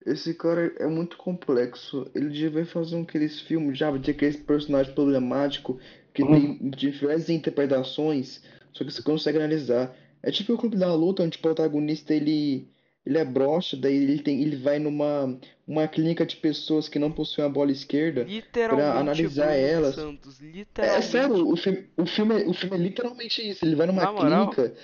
esse 0.07 0.35
cara 0.35 0.75
é 0.79 0.87
muito 0.87 1.17
complexo. 1.17 2.11
Ele 2.15 2.31
devia 2.31 2.65
fazer 2.65 2.97
um 2.97 3.03
aqueles 3.03 3.41
filmes, 3.41 3.79
já, 3.79 3.91
de 3.97 4.11
aqueles 4.11 4.37
personagem 4.37 4.95
problemático 4.95 5.79
que 6.15 6.25
tem 6.27 6.71
diversas 6.71 7.31
interpretações, 7.31 8.43
só 8.73 8.85
que 8.85 8.91
você 8.91 9.03
consegue 9.03 9.39
analisar. 9.39 9.95
É 10.23 10.31
tipo 10.31 10.53
o 10.53 10.59
Clube 10.59 10.77
da 10.77 10.95
Luta, 10.95 11.23
onde 11.23 11.39
o 11.39 11.43
protagonista 11.43 12.15
ele, 12.15 12.69
ele 13.05 13.19
é 13.19 13.25
broxa, 13.25 13.77
daí 13.77 13.95
ele 13.97 14.19
tem, 14.23 14.41
ele 14.43 14.57
vai 14.57 14.79
numa 14.79 15.37
uma 15.67 15.87
clínica 15.89 16.25
de 16.27 16.37
pessoas 16.37 16.89
que 16.89 16.99
não 16.99 17.11
possuem 17.11 17.47
a 17.47 17.51
bola 17.51 17.73
esquerda. 17.73 18.23
Literalmente 18.25 18.99
analisar 18.99 19.47
Bruno 19.47 19.59
elas. 19.61 19.95
Santos. 19.95 20.43
É 20.43 20.47
Literalmente. 20.47 21.07
sério, 21.07 21.49
o 21.49 21.57
filme, 21.57 21.87
o 21.97 22.07
filme, 22.07 22.43
é- 22.43 22.47
o 22.49 22.53
filme 22.53 22.77
é 22.77 22.79
literalmente 22.79 23.49
isso. 23.49 23.65
Ele 23.65 23.75
vai 23.75 23.87
numa 23.87 24.03
Na 24.03 24.15
clínica 24.15 24.75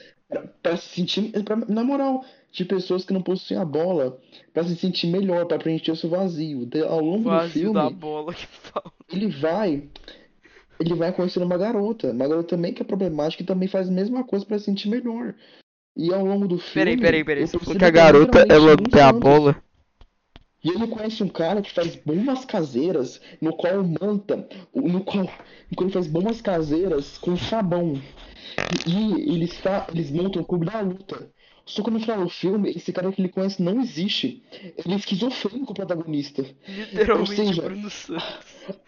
pra 0.63 0.77
se 0.77 0.89
sentir, 0.89 1.31
pra- 1.45 1.57
na 1.57 1.83
moral, 1.85 2.25
de 2.51 2.65
pessoas 2.65 3.05
que 3.05 3.13
não 3.13 3.23
possuem 3.23 3.61
a 3.61 3.65
bola, 3.65 4.19
pra 4.53 4.65
se 4.65 4.75
sentir 4.77 5.07
melhor, 5.09 5.47
pra 5.47 5.59
preencher 5.59 5.93
o 5.93 5.97
seu 5.97 6.09
vazio. 6.11 6.65
De- 6.67 6.83
ao 6.83 7.01
longo 7.01 7.25
do 7.25 7.31
Vazio 7.31 7.73
da 7.73 7.83
filme, 7.83 7.97
bola 7.97 8.33
que 8.35 8.47
falta. 8.47 8.91
ele 9.13 9.29
vai, 9.29 9.83
ele 10.81 10.95
vai 10.95 11.13
conhecendo 11.13 11.45
uma 11.47 11.59
garota, 11.59 12.11
uma 12.11 12.27
garota 12.27 12.49
também 12.57 12.73
que 12.73 12.83
é 12.83 12.85
problemática 12.85 13.43
e 13.43 13.47
também 13.47 13.69
faz 13.69 13.89
a 13.89 13.93
mesma 13.93 14.25
coisa 14.25 14.45
pra 14.47 14.59
se 14.59 14.65
sentir 14.65 14.89
melhor. 14.89 15.35
E 15.99 16.15
ao 16.15 16.25
longo 16.25 16.47
do 16.47 16.59
filme, 16.59 16.97
Peraí, 16.97 16.97
peraí, 16.97 17.25
peraí. 17.25 17.47
Você 17.49 17.59
falou 17.59 17.77
que 17.77 17.85
a 17.85 17.91
garota, 17.91 18.47
ela 18.49 18.77
tem 18.77 19.03
a 19.03 19.13
bola? 19.13 19.61
E 20.63 20.71
ele 20.71 20.87
conhece 20.87 21.25
um 21.25 21.29
cara 21.29 21.61
que 21.61 21.73
faz 21.73 21.97
bombas 21.97 22.45
caseiras, 22.45 23.21
no 23.41 23.53
qual 23.53 23.83
manta, 23.83 24.49
no 24.73 25.01
qual, 25.03 25.25
no 25.25 25.77
qual 25.77 25.87
ele 25.87 25.93
faz 25.93 26.07
bombas 26.07 26.41
caseiras 26.41 27.19
com 27.19 27.37
sabão. 27.37 28.01
E 28.87 29.33
ele 29.35 29.47
está, 29.47 29.89
eles 29.93 30.13
montam 30.13 30.43
o 30.43 30.45
clube 30.45 30.67
da 30.67 30.81
luta. 30.81 31.29
Só 31.69 31.83
que 31.83 31.91
no 31.91 32.01
final 32.01 32.25
do 32.25 32.31
filme, 32.31 32.71
esse 32.71 32.91
cara 32.95 33.13
que 33.13 33.21
ele 33.21 33.29
conhece 33.29 33.63
não 33.63 33.79
existe. 33.83 34.43
Ele 34.53 34.95
é 34.95 34.97
esquizofrênico, 34.97 35.73
o 35.73 35.75
protagonista. 35.75 36.43
Literalmente 36.67 37.37
seja, 37.37 37.61
Bruno 37.61 37.91
Santos. 37.91 38.25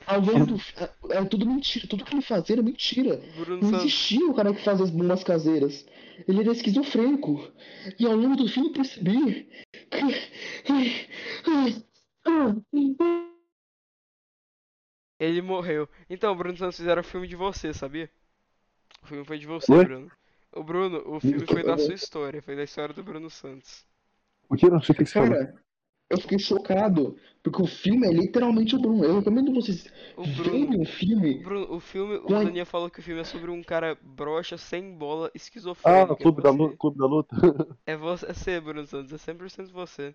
Ao 0.06 0.18
longo 0.18 0.46
do, 0.46 0.56
é, 0.56 1.18
é 1.18 1.24
tudo 1.26 1.44
mentira, 1.44 1.86
tudo 1.86 2.06
que 2.06 2.14
ele 2.14 2.22
fazia 2.22 2.54
era 2.54 2.62
mentira. 2.62 3.22
Bruno 3.36 3.60
Não 3.60 3.70
Santos. 3.70 3.84
existia 3.84 4.26
o 4.26 4.32
cara 4.32 4.54
que 4.54 4.64
faz 4.64 4.80
as 4.80 4.88
bombas 4.88 5.22
caseiras. 5.22 5.86
Ele 6.26 6.40
era 6.40 6.52
esquizofrênico. 6.52 7.52
E 7.98 8.06
ao 8.06 8.16
longo 8.16 8.36
do 8.36 8.48
filme 8.48 8.70
eu 8.70 8.72
percebi 8.72 9.46
que. 9.90 11.84
Ele 15.18 15.42
morreu. 15.42 15.86
Então, 16.08 16.34
Bruno 16.34 16.56
Santos 16.56 16.78
fizeram 16.78 17.02
o 17.02 17.04
filme 17.04 17.28
de 17.28 17.36
você, 17.36 17.74
sabia? 17.74 18.10
O 19.02 19.06
filme 19.06 19.24
foi 19.26 19.38
de 19.38 19.46
você, 19.46 19.70
Oi? 19.70 19.84
Bruno. 19.84 20.10
O 20.54 20.62
Bruno, 20.64 21.02
o 21.06 21.20
filme 21.20 21.46
foi 21.46 21.62
da 21.62 21.78
sua 21.78 21.94
história, 21.94 22.42
foi 22.42 22.56
da 22.56 22.64
história 22.64 22.94
do 22.94 23.02
Bruno 23.02 23.30
Santos. 23.30 23.84
O 24.48 24.56
que? 24.56 24.68
Não 24.68 24.82
sei 24.82 24.92
o 24.94 24.98
que 24.98 25.06
você 25.06 25.12
falou. 25.12 25.30
Cara, 25.30 25.54
eu 26.10 26.20
fiquei 26.20 26.38
chocado. 26.38 27.16
Porque 27.42 27.62
o 27.62 27.66
filme 27.66 28.06
é 28.06 28.12
literalmente 28.12 28.74
o 28.74 28.78
Bruno. 28.80 29.04
Eu 29.04 29.18
recomendo 29.20 29.54
vocês 29.54 29.86
O 30.16 30.24
verem 30.24 30.66
Bruno, 30.66 30.82
o 30.82 30.86
filme. 30.86 31.42
Bruno, 31.42 31.72
o 31.72 31.80
filme, 31.80 32.16
o 32.16 32.22
Com- 32.22 32.44
Daniel 32.44 32.66
falou 32.66 32.90
que 32.90 32.98
o 32.98 33.02
filme 33.02 33.20
é 33.20 33.24
sobre 33.24 33.50
um 33.50 33.62
cara 33.62 33.96
broxa, 34.02 34.58
sem 34.58 34.92
bola, 34.92 35.28
Ah, 35.28 35.30
esquizofrênico. 35.34 36.12
o 36.12 36.16
Clube 36.16 36.40
é 36.40 36.42
da. 36.42 36.50
Luta. 36.50 36.76
Clube 36.76 36.98
da 36.98 37.06
Luta. 37.06 37.36
É 37.86 37.96
você, 37.96 38.26
é 38.26 38.32
você, 38.34 38.60
Bruno 38.60 38.86
Santos, 38.86 39.12
é 39.12 39.16
100% 39.18 39.70
você. 39.72 40.14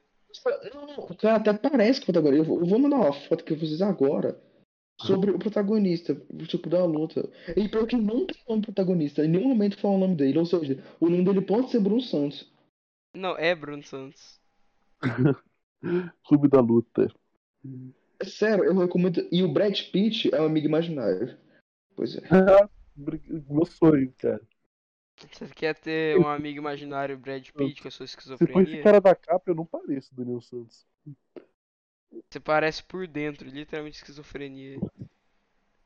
Não, 0.74 0.86
não, 0.86 1.00
o 1.00 1.16
cara 1.16 1.38
até 1.38 1.54
parece 1.54 2.02
que 2.02 2.10
o 2.10 2.14
protagonista. 2.14 2.42
Eu 2.44 2.46
vou- 2.46 2.60
eu 2.60 2.66
vou 2.68 2.78
mandar 2.78 2.98
uma 2.98 3.14
foto 3.14 3.42
aqui 3.42 3.56
pra 3.56 3.66
vocês 3.66 3.82
agora. 3.82 4.38
Sobre 5.02 5.32
o 5.32 5.38
protagonista, 5.38 6.14
o 6.30 6.48
tipo 6.48 6.70
da 6.70 6.86
luta. 6.86 7.30
E 7.56 7.68
pior 7.68 7.86
que 7.86 7.98
não 7.98 8.26
tem 8.26 8.38
nome 8.48 8.62
protagonista, 8.62 9.26
em 9.26 9.28
nenhum 9.28 9.50
momento 9.50 9.78
fala 9.78 9.96
o 9.96 10.00
nome 10.00 10.16
dele. 10.16 10.40
Ou 10.40 10.46
seja, 10.46 10.82
o 11.00 11.10
nome 11.10 11.26
dele 11.26 11.42
pode 11.42 11.70
ser 11.70 11.82
Bruno 11.82 12.02
Santos. 12.02 12.50
Não, 13.14 13.38
é 13.38 13.54
Bruno 13.54 13.84
Santos. 13.84 14.40
Clube 16.26 16.48
da 16.48 16.62
Luta. 16.62 17.14
É 18.20 18.26
sério, 18.26 18.64
eu 18.64 18.78
recomendo. 18.78 19.28
E 19.32 19.44
o 19.44 19.52
Brad 19.52 19.78
Pitt 19.92 20.34
é 20.34 20.42
um 20.42 20.46
amigo 20.46 20.68
imaginário. 20.68 21.38
Pois 21.96 22.16
é. 22.18 22.22
Meu 22.96 23.66
sonho, 23.66 24.14
cara. 24.18 24.42
Você 25.32 25.48
quer 25.48 25.76
ter 25.76 26.18
um 26.18 26.28
amigo 26.28 26.60
imaginário 26.60 27.18
Brad 27.18 27.50
Pitt 27.52 27.82
com 27.82 27.88
a 27.88 27.92
sua 27.92 28.08
Se 28.08 28.16
for 28.16 28.24
esse 28.24 28.38
esquizofrenia? 28.38 28.84
cara 28.84 29.02
da 29.02 29.16
capa, 29.16 29.50
eu 29.50 29.56
não 29.56 29.66
pareço 29.66 30.14
Daniel 30.16 30.42
Santos. 30.42 30.86
Você 32.30 32.40
parece 32.40 32.84
por 32.84 33.08
dentro, 33.08 33.50
literalmente 33.50 33.98
esquizofrenia. 33.98 34.80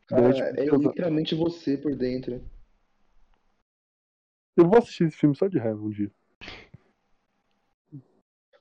Cara, 0.08 0.30
é 0.60 0.66
literalmente 0.66 1.36
você 1.36 1.78
por 1.78 1.96
dentro. 1.96 2.44
Eu 4.56 4.68
vou 4.68 4.78
assistir 4.78 5.06
esse 5.06 5.18
filme 5.18 5.36
só 5.36 5.48
de 5.48 5.58
raiva 5.58 5.80
um 5.80 5.90
dia. 5.90 6.12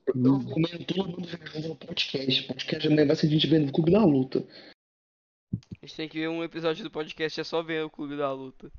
Eu 0.07 0.39
recomendo 0.39 0.85
todo 0.87 1.09
mundo 1.09 1.77
podcast. 1.77 2.47
Podcast 2.47 2.87
amanhã 2.87 3.07
vai 3.07 3.17
ser 3.17 3.27
a 3.27 3.31
gente 3.31 3.47
vendo 3.47 3.69
o 3.69 3.73
Clube 3.73 3.93
da 3.93 4.05
Luta. 4.05 4.47
A 5.53 5.87
gente 5.87 5.97
tem 5.97 6.09
que 6.09 6.19
ver 6.19 6.29
um 6.29 6.45
episódio 6.45 6.85
do 6.85 6.91
podcast, 6.91 7.41
é 7.41 7.45
só 7.45 7.63
ver 7.63 7.85
o 7.85 7.91
Clube 7.91 8.17
da 8.17 8.33
Luta. 8.33 8.71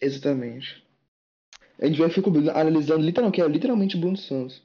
Exatamente. 0.00 0.86
A 1.78 1.86
gente 1.86 1.98
vai 1.98 2.10
ficar 2.10 2.30
analisando 2.30 3.04
literalmente, 3.04 3.36
que 3.36 3.42
é 3.42 3.48
literalmente 3.48 3.96
o 3.96 4.00
Bruno 4.00 4.16
Santos. 4.16 4.62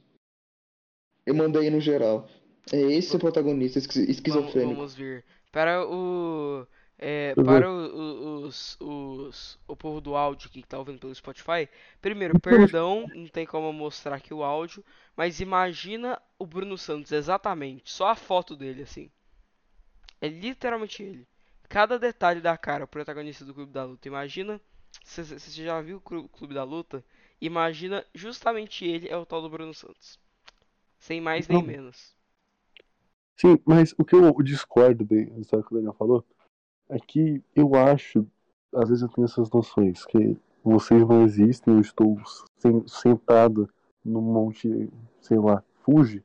Eu 1.25 1.35
mandei 1.35 1.69
no 1.69 1.79
geral. 1.79 2.27
É 2.71 2.77
esse 2.77 3.15
o 3.15 3.19
protagonista, 3.19 3.79
esqui- 3.79 3.99
Vamos, 3.99 4.11
esquizofrênico. 4.17 4.73
vamos 4.75 4.95
ver. 4.95 5.25
Para 5.51 5.85
o. 5.87 6.65
é, 6.97 7.35
para 7.43 7.69
o, 7.69 7.73
o- 7.73 8.45
os, 8.45 8.77
os, 8.79 9.59
o 9.67 9.75
povo 9.75 9.99
do 10.01 10.15
áudio 10.15 10.49
aqui 10.49 10.61
que 10.61 10.67
tá 10.67 10.77
ouvindo 10.79 10.99
pelo 10.99 11.13
Spotify, 11.15 11.69
primeiro, 12.01 12.35
perdão, 12.35 13.09
não 13.13 13.27
tem 13.27 13.45
como 13.45 13.71
mostrar 13.73 14.15
aqui 14.15 14.33
o 14.33 14.43
áudio, 14.43 14.83
mas 15.15 15.39
imagina 15.39 16.21
o 16.39 16.45
Bruno 16.45 16.77
Santos 16.77 17.11
exatamente, 17.11 17.91
só 17.91 18.07
a 18.09 18.15
foto 18.15 18.55
dele 18.55 18.83
assim. 18.83 19.11
É 20.21 20.27
literalmente 20.27 21.03
ele. 21.03 21.27
Cada 21.69 21.99
detalhe 21.99 22.41
da 22.41 22.57
cara, 22.57 22.83
o 22.85 22.87
protagonista 22.87 23.45
do 23.45 23.53
Clube 23.53 23.71
da 23.71 23.83
Luta. 23.83 24.07
Imagina. 24.07 24.59
Se 25.03 25.23
você 25.23 25.63
já 25.63 25.81
viu 25.81 25.97
o 25.97 26.01
Clu- 26.01 26.29
Clube 26.29 26.53
da 26.53 26.63
Luta? 26.63 27.03
Imagina 27.41 28.05
justamente 28.13 28.85
ele 28.85 29.09
é 29.09 29.17
o 29.17 29.25
tal 29.25 29.41
do 29.41 29.49
Bruno 29.49 29.73
Santos. 29.73 30.19
Sem 30.99 31.19
mais 31.21 31.47
nem 31.47 31.61
menos. 31.63 32.15
Sim, 33.35 33.57
mas 33.65 33.93
o 33.97 34.05
que 34.05 34.15
eu 34.15 34.31
discordo 34.43 35.03
da 35.05 35.15
história 35.39 35.65
que 35.65 35.71
o 35.73 35.75
Daniel 35.75 35.93
falou 35.93 36.23
é 36.89 36.97
que 36.99 37.41
eu 37.55 37.75
acho, 37.75 38.25
às 38.73 38.89
vezes 38.89 39.01
eu 39.03 39.09
tenho 39.09 39.25
essas 39.25 39.49
noções, 39.49 40.05
que 40.05 40.37
vocês 40.63 41.01
não 41.07 41.23
existem, 41.23 41.73
eu 41.73 41.81
estou 41.81 42.17
sen- 42.57 42.87
sentado 42.87 43.69
num 44.03 44.21
monte, 44.21 44.89
sei 45.21 45.37
lá, 45.39 45.63
Fuji, 45.81 46.23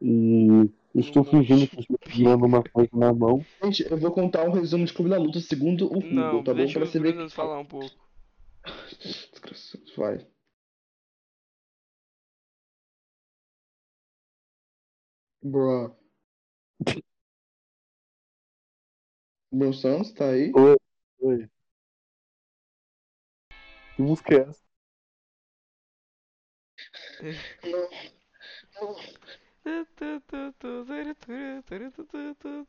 e 0.00 0.70
estou 0.94 1.24
fingindo 1.24 1.66
que 1.68 1.80
estou 1.80 1.98
segurando 2.06 2.44
uma 2.46 2.62
coisa 2.62 2.90
na 2.92 3.12
mão. 3.12 3.44
Gente, 3.62 3.90
eu 3.90 3.96
vou 3.98 4.12
contar 4.12 4.46
um 4.48 4.52
resumo 4.52 4.84
de 4.84 4.92
Clube 4.92 5.10
da 5.10 5.18
Luta 5.18 5.40
segundo 5.40 5.86
o 5.86 5.88
Google, 6.00 6.12
Não, 6.12 6.44
tá 6.44 6.52
bom? 6.52 6.58
deixa 6.58 6.78
Pra 6.78 6.88
o 6.88 6.90
você 6.90 7.00
ver 7.00 7.16
que... 7.16 7.28
falar 7.30 7.58
um 7.58 7.64
pouco. 7.64 7.90
Desgraçado, 9.32 9.84
Vai. 9.96 10.26
Bro. 15.42 15.96
Bruno 19.50 19.74
Santos, 19.74 20.12
tá 20.12 20.30
aí? 20.30 20.52
Oi. 21.20 21.48
Que 23.96 24.02
música 24.02 24.34
é 24.34 24.48
essa? 24.48 24.62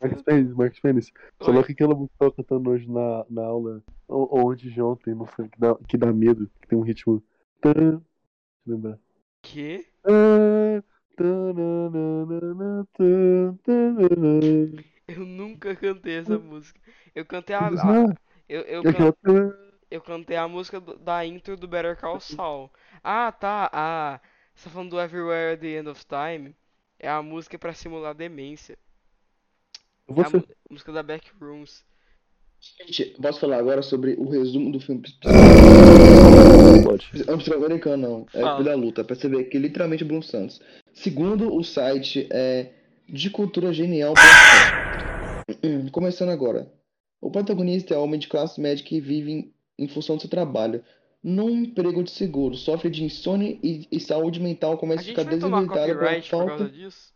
Marcos 0.01 0.23
Pérez, 0.23 0.53
Marcos 0.53 0.79
Pérez. 0.79 1.11
Só 1.41 1.51
Oi. 1.51 1.63
que 1.63 1.71
aquela 1.73 1.95
música 1.95 2.17
que 2.17 2.23
eu 2.23 2.31
tava 2.31 2.35
cantando 2.35 2.69
hoje 2.71 2.89
na, 2.89 3.25
na 3.29 3.45
aula, 3.45 3.83
ou, 4.07 4.27
ou 4.31 4.51
antes 4.51 4.73
de 4.73 4.81
ontem, 4.81 5.13
não 5.13 5.27
sei, 5.27 5.47
que 5.47 5.59
dá, 5.59 5.75
que 5.87 5.97
dá 5.97 6.11
medo, 6.11 6.49
que 6.61 6.67
tem 6.67 6.77
um 6.77 6.81
ritmo. 6.81 7.23
Deixa 7.61 7.79
eu 7.79 8.03
lembrar. 8.65 8.99
Que? 9.41 9.85
Tanana. 10.01 10.83
Eu 15.07 15.25
nunca 15.25 15.75
cantei 15.75 16.17
essa 16.19 16.37
música. 16.37 16.79
Eu 17.15 17.25
cantei 17.25 17.55
a, 17.55 17.67
a- 17.67 18.15
eu, 18.47 18.61
eu, 18.61 18.83
can- 18.83 19.13
eu 19.89 20.01
cantei 20.01 20.37
a 20.37 20.47
música 20.47 20.79
do- 20.79 20.97
da 20.97 21.25
intro 21.25 21.57
do 21.57 21.67
Better 21.67 21.99
Call 21.99 22.19
Saul. 22.19 22.69
Ah, 23.03 23.31
tá. 23.31 23.69
Ah, 23.73 24.19
você 24.55 24.65
tá 24.65 24.69
falando 24.71 24.91
do 24.91 24.99
Everywhere 25.01 25.53
at 25.53 25.59
the 25.59 25.67
End 25.79 25.89
of 25.89 26.05
Time? 26.05 26.55
É 26.99 27.09
a 27.09 27.21
música 27.23 27.57
pra 27.57 27.73
simular 27.73 28.13
demência. 28.13 28.77
É 30.07 30.11
a 30.11 30.15
Você, 30.29 30.37
mu- 30.37 30.43
música 30.69 30.91
da 30.91 31.01
Backrooms. 31.01 31.83
Gente, 32.85 33.05
posso 33.21 33.39
falar 33.39 33.57
agora 33.57 33.81
sobre 33.81 34.15
o 34.15 34.29
resumo 34.29 34.71
do 34.71 34.79
filme 34.81 35.01
pode. 36.83 37.09
Amsterdã 37.29 37.65
americano, 37.65 38.09
não. 38.09 38.25
É 38.33 38.63
da 38.63 38.75
Luta, 38.75 39.03
pra 39.03 39.15
você 39.15 39.29
ver 39.29 39.45
que 39.45 39.57
literalmente 39.57 40.03
é 40.03 40.05
Bruno 40.05 40.21
Santos. 40.23 40.59
Segundo 40.99 41.55
o 41.55 41.63
site 41.63 42.27
é 42.29 42.73
de 43.07 43.29
cultura 43.29 43.71
genial. 43.71 44.13
Começando 45.93 46.27
agora. 46.27 46.69
O 47.21 47.31
protagonista 47.31 47.93
é 47.93 47.97
homem 47.97 48.19
de 48.19 48.27
classe 48.27 48.59
média 48.59 48.83
que 48.83 48.99
vive 48.99 49.31
em, 49.31 49.53
em 49.77 49.87
função 49.87 50.17
do 50.17 50.21
seu 50.21 50.29
trabalho. 50.29 50.83
Num 51.23 51.49
emprego 51.49 52.03
de 52.03 52.11
seguro, 52.11 52.55
sofre 52.55 52.89
de 52.89 53.05
insônia 53.05 53.57
e, 53.63 53.87
e 53.89 53.99
saúde 53.99 54.41
mental 54.41 54.77
começa 54.77 55.03
a 55.03 55.05
ficar 55.05 55.25
pela 55.25 55.65
copyright 55.65 56.29
por 56.29 56.47
falta. 56.47 56.69
disso? 56.69 57.13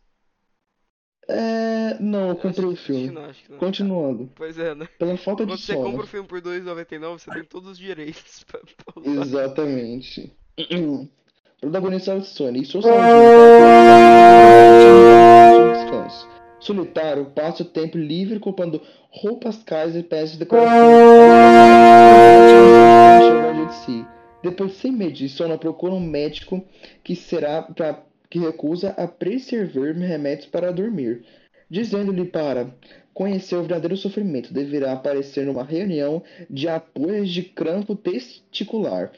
É. 1.28 1.98
Não, 2.00 2.30
eu 2.30 2.36
comprei 2.36 2.66
o 2.66 2.76
filme. 2.76 3.10
não, 3.10 3.30
não. 3.50 3.58
Continuando. 3.58 4.32
Pois 4.34 4.58
é, 4.58 4.74
né? 4.74 4.88
Pela 4.98 5.16
falta 5.18 5.44
de 5.44 5.52
Quando 5.52 5.60
você 5.60 5.72
sono. 5.74 5.84
compra 5.90 6.04
o 6.04 6.08
filme 6.08 6.26
por 6.26 6.42
R$ 6.42 6.60
2,99, 6.60 7.18
você 7.18 7.30
tem 7.30 7.44
todos 7.44 7.68
os 7.72 7.78
direitos 7.78 8.44
pra, 8.48 8.60
pra. 8.60 9.10
Exatamente. 9.10 10.32
Protagonista 11.64 12.20
de 12.20 12.26
Sony 12.26 12.60
e 12.60 12.64
sua 12.66 12.82
saúde 12.82 12.98
descanso. 15.72 16.28
Solitário, 16.60 17.24
passa 17.34 17.62
o 17.62 17.66
tempo 17.66 17.96
livre 17.96 18.38
comprando 18.38 18.82
roupas 19.10 19.62
caras 19.62 19.96
e 19.96 20.02
peças 20.02 20.32
de 20.32 20.40
decoração. 20.40 20.74
de 23.66 23.74
si. 23.76 24.04
Depois, 24.42 24.72
sem 24.72 24.92
medir, 24.92 25.30
Sona 25.30 25.56
procura 25.56 25.94
um 25.94 26.00
médico 26.00 26.62
que 27.02 27.16
será 27.16 27.62
pra, 27.62 28.02
que 28.28 28.38
recusa 28.38 28.90
a 28.90 29.08
prescrever 29.08 29.96
remédios 29.96 30.46
para 30.46 30.70
dormir, 30.70 31.24
dizendo-lhe 31.70 32.26
para 32.26 32.66
conhecer 33.14 33.56
o 33.56 33.60
verdadeiro 33.60 33.96
sofrimento, 33.96 34.52
deverá 34.52 34.92
aparecer 34.92 35.46
numa 35.46 35.64
reunião 35.64 36.22
de 36.50 36.68
apoio 36.68 37.24
de 37.24 37.42
crampo 37.42 37.96
testicular. 37.96 39.12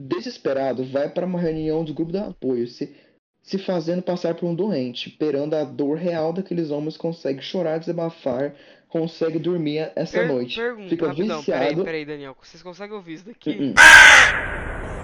Desesperado, 0.00 0.84
vai 0.84 1.08
para 1.12 1.26
uma 1.26 1.40
reunião 1.40 1.84
do 1.84 1.92
grupo 1.92 2.12
de 2.12 2.18
apoio, 2.18 2.68
se, 2.68 2.96
se 3.42 3.58
fazendo 3.58 4.00
passar 4.00 4.36
por 4.36 4.46
um 4.46 4.54
doente. 4.54 5.10
Perando 5.10 5.54
a 5.54 5.64
dor 5.64 5.98
real 5.98 6.32
daqueles 6.32 6.70
homens, 6.70 6.96
consegue 6.96 7.42
chorar, 7.42 7.78
desabafar, 7.80 8.54
consegue 8.88 9.40
dormir 9.40 9.90
essa 9.96 10.18
Per- 10.20 10.28
noite. 10.28 10.54
Pergunta, 10.56 10.88
Fica 10.88 11.08
rapidão, 11.08 11.44
peraí, 11.44 11.60
viciado. 11.66 11.84
peraí, 11.84 12.04
Daniel. 12.04 12.36
Vocês 12.40 12.62
conseguem 12.62 12.94
ouvir 12.94 13.14
isso 13.14 13.24
daqui? 13.26 13.50
Hum, 13.50 13.70
hum. 13.70 15.02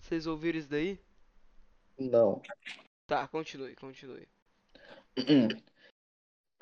Vocês 0.00 0.26
ouviram 0.26 0.58
isso 0.58 0.68
daí? 0.68 0.98
Não. 1.96 2.42
Tá, 3.06 3.28
continue, 3.28 3.76
continue. 3.76 4.26
Hum. 5.16 5.46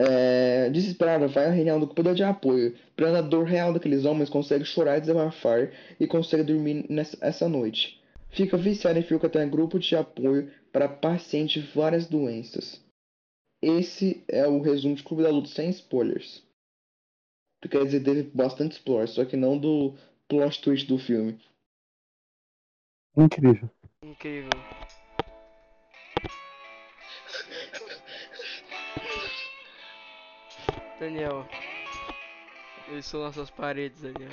É, 0.00 0.70
desesperado, 0.70 1.26
vai 1.28 1.46
à 1.46 1.50
reunião 1.50 1.80
do 1.80 1.86
grupo 1.86 2.14
de 2.14 2.22
apoio. 2.22 2.76
Perando 2.94 3.16
a 3.16 3.22
dor 3.22 3.44
real 3.44 3.72
daqueles 3.72 4.04
homens, 4.04 4.30
consegue 4.30 4.64
chorar, 4.64 5.00
desabafar 5.00 5.72
e 5.98 6.06
consegue 6.06 6.44
dormir 6.44 6.86
nessa 6.88 7.18
essa 7.20 7.48
noite. 7.48 8.00
Fica 8.30 8.56
viciado 8.56 8.98
e 8.98 9.02
fica 9.02 9.26
até 9.26 9.44
grupo 9.46 9.78
de 9.78 9.96
apoio 9.96 10.52
para 10.72 10.88
pacientes 10.88 11.62
de 11.62 11.72
várias 11.72 12.06
doenças. 12.06 12.80
Esse 13.60 14.22
é 14.28 14.46
o 14.46 14.60
resumo 14.60 14.94
de 14.94 15.02
Clube 15.02 15.24
da 15.24 15.30
Luta 15.30 15.48
sem 15.48 15.70
spoilers. 15.70 16.46
Quer 17.68 17.84
dizer, 17.84 18.04
teve 18.04 18.22
bastante 18.22 18.72
spoilers, 18.72 19.10
só 19.10 19.24
que 19.24 19.36
não 19.36 19.58
do 19.58 19.96
plot 20.28 20.62
twist 20.62 20.86
do 20.86 20.96
filme. 20.98 21.40
Incrível. 23.16 23.68
Incrível. 24.04 24.77
Daniel. 30.98 31.46
Eu 32.88 32.98
estou 32.98 33.22
nas 33.22 33.34
suas 33.34 33.50
paredes, 33.50 34.00
Daniel. 34.00 34.32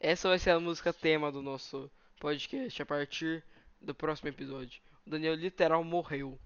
Essa 0.00 0.28
vai 0.28 0.38
ser 0.38 0.50
a 0.50 0.60
música 0.60 0.92
tema 0.92 1.30
do 1.30 1.42
nosso 1.42 1.90
podcast 2.18 2.80
a 2.80 2.86
partir 2.86 3.44
do 3.80 3.94
próximo 3.94 4.28
episódio. 4.30 4.82
O 5.06 5.10
Daniel 5.10 5.34
literal 5.34 5.84
morreu. 5.84 6.38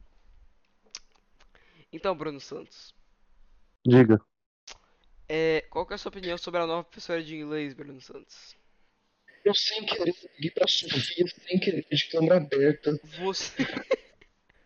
Então, 1.92 2.16
Bruno 2.16 2.40
Santos, 2.40 2.94
Diga. 3.86 4.20
é, 5.28 5.62
qual 5.70 5.86
é 5.90 5.94
a 5.94 5.98
sua 5.98 6.10
opinião 6.10 6.36
sobre 6.36 6.60
a 6.60 6.66
nova 6.66 6.84
professora 6.84 7.22
de 7.22 7.36
inglês, 7.36 7.74
Bruno 7.74 8.00
Santos? 8.00 8.57
Eu 9.44 9.54
sem 9.54 9.84
querer 9.84 10.14
liguei 10.36 10.50
pra 10.50 10.66
Sofia, 10.66 11.26
sem 11.46 11.58
querer 11.58 11.86
de 11.90 12.08
câmera 12.08 12.36
aberta. 12.36 12.98
Você, 13.20 13.66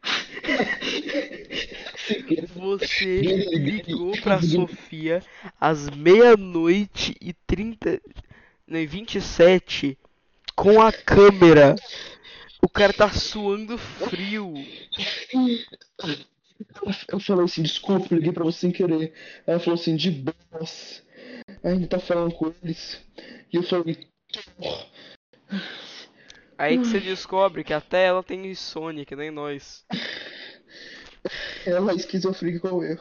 você 2.55 3.21
ligou 3.21 4.13
pra 4.21 4.41
Sofia 4.43 5.23
às 5.61 5.89
meia-noite 5.91 7.15
e 7.21 7.33
30, 7.33 8.01
não, 8.67 8.79
e 8.79 8.87
27 8.87 9.99
com 10.57 10.81
a 10.81 10.93
câmera. 10.93 11.77
O 12.63 12.69
cara 12.69 12.93
tá 12.93 13.11
suando 13.11 13.77
frio. 13.77 14.55
Eu 17.09 17.21
falei 17.21 17.45
assim, 17.45 17.63
desculpa, 17.63 18.15
liguei 18.15 18.33
pra 18.33 18.45
você 18.45 18.61
sem 18.61 18.71
querer. 18.71 19.13
Ela 19.47 19.59
falou 19.59 19.79
assim, 19.79 19.97
de 19.97 20.11
boas. 20.11 21.03
Ainda 21.65 21.89
tá 21.89 21.99
falando 21.99 22.35
com 22.35 22.53
eles. 22.63 23.01
E 23.53 23.57
eu 23.57 23.63
falei. 23.63 24.12
Aí 26.59 26.79
que 26.79 26.85
você 26.85 27.01
descobre 27.01 27.65
que 27.65 27.73
até 27.73 28.05
ela 28.05 28.23
tem 28.23 28.47
insônia, 28.47 29.05
que 29.05 29.17
nem 29.17 29.31
nós. 29.31 29.85
ela 31.67 31.93
é 31.93 31.97
esquizofrênica 31.97 32.67
igual 32.67 32.85
eu. 32.85 32.99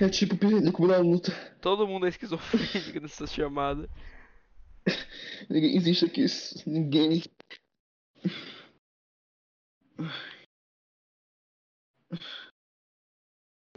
É 0.00 0.08
tipo 0.08 0.36
película 0.36 0.94
da 0.96 1.02
luta. 1.02 1.32
Todo 1.60 1.86
mundo 1.86 2.06
é 2.06 2.10
esquizofrênico 2.10 3.00
nessa 3.02 3.26
chamada. 3.26 3.88
Ninguém 5.48 5.76
existe 5.76 6.04
aqui. 6.04 6.26
Ninguém. 6.66 7.22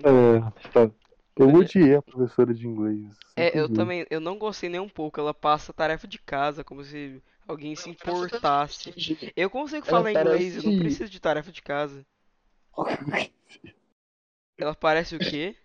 É, 0.04 0.70
tá. 0.72 0.99
Eu 1.40 1.54
odiei 1.54 1.96
a 1.96 2.02
professora 2.02 2.54
de 2.54 2.68
inglês. 2.68 3.16
É, 3.36 3.58
eu 3.58 3.72
também, 3.72 4.06
eu 4.10 4.20
não 4.20 4.38
gostei 4.38 4.70
nem 4.70 4.80
um 4.80 4.90
pouco. 4.90 5.20
Ela 5.20 5.34
passa 5.34 5.72
tarefa 5.74 6.08
de 6.08 6.20
casa 6.20 6.64
como 6.64 6.84
se 6.84 7.22
a 7.48 7.52
alguém 7.52 7.76
se 7.76 7.90
importasse. 7.90 8.94
Eu 9.36 9.50
consigo 9.50 9.88
Ela 9.88 9.98
falar 10.04 10.12
inglês, 10.12 10.56
eu 10.58 10.64
não 10.64 10.72
parece- 10.72 10.80
preciso 10.84 11.10
de 11.12 11.20
tarefa 11.20 11.52
de 11.52 11.62
casa. 11.62 12.06
Ela 14.58 14.76
parece 14.76 15.16
o 15.16 15.20
quê? 15.20 15.56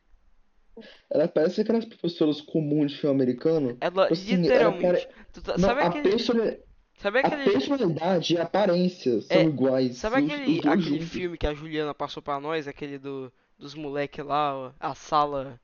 Ela 1.11 1.29
parece 1.29 1.61
aquelas 1.61 1.85
professoras 1.85 2.41
comuns 2.41 2.93
de 2.93 2.99
filme 2.99 3.15
americano. 3.15 3.77
Ela 3.81 4.03
Tipo 4.09 4.13
assim, 4.15 4.33
ela 4.33 4.43
literalmente. 4.43 5.09
tu 5.33 5.43
tá- 5.43 5.53
Não, 5.59 5.69
sabe 5.69 5.81
a, 5.83 5.87
aquele. 5.89 6.09
persona- 6.11 6.59
Sabe 6.97 7.19
a 7.19 7.23
aquele. 7.27 7.45
personalidade 7.51 8.35
e 8.35 8.39
a 8.39 8.43
aparência 8.45 9.21
são 9.23 9.37
É, 9.37 9.43
iguais. 9.45 9.97
Sabe 9.97 10.17
aquele, 10.17 10.59
aquele 10.61 10.81
juntos. 10.83 11.09
filme 11.09 11.37
que 11.37 11.47
a 11.47 11.55
Juliana 11.55 11.93
passou 11.95 12.23
pra 12.23 12.39
nós, 12.41 12.69
aquele 12.69 12.99
do, 12.99 13.33
dos 13.59 13.75
moleque 13.75 14.23
lá, 14.23 14.73
a 14.79 14.95
sala. 14.95 15.61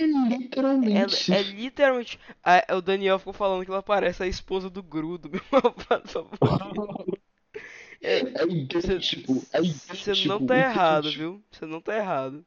É 0.00 0.06
literalmente. 0.36 1.32
é 1.32 1.42
literalmente. 1.42 2.18
a- 2.42 2.74
o 2.76 2.80
Daniel 2.80 3.18
ficou 3.18 3.32
falando 3.34 3.64
que 3.64 3.70
ela 3.70 3.82
parece 3.82 4.22
a 4.22 4.26
esposa 4.26 4.70
do 4.70 4.82
Grudo, 4.82 5.28
meu 5.30 5.42
malvado 5.52 6.08
favorito. 6.08 6.40
É, 8.02 8.20
É 8.20 8.44
idêntico. 8.46 9.42
É 9.52 9.60
Você 9.60 10.26
não 10.26 10.46
tá 10.46 10.56
errado, 10.56 11.02
idêntico. 11.10 11.22
viu? 11.22 11.42
Você 11.50 11.66
não 11.66 11.82
tá 11.82 11.94
errado. 11.94 12.42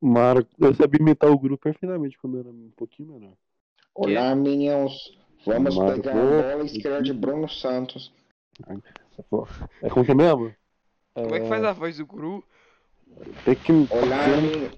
Mara, 0.00 0.46
eu 0.60 0.72
sabia 0.76 1.00
imitar 1.00 1.28
o 1.28 1.36
grupo 1.36 1.60
perfeitamente 1.64 2.16
quando 2.16 2.34
eu 2.36 2.40
era 2.42 2.48
um 2.50 2.70
pouquinho 2.76 3.14
menor. 3.14 3.32
Olá, 3.96 4.36
meninos. 4.36 5.18
Vamos 5.44 5.74
Marcou. 5.76 6.02
pegar 6.02 6.12
a 6.22 6.52
bola 6.52 6.64
esquerda 6.64 7.02
de 7.02 7.12
Bruno 7.12 7.48
Santos. 7.48 8.12
É 9.82 9.88
como 9.90 10.04
que 10.04 10.12
é 10.12 10.14
mesmo? 10.14 10.54
Como 11.14 11.34
é 11.34 11.40
que 11.40 11.48
faz 11.48 11.64
a 11.64 11.72
voz 11.72 11.96
do 11.98 12.06
Gru? 12.06 12.44
Tem 13.44 13.56
que. 13.56 13.72
Olá, 13.72 14.24
tem- 14.24 14.70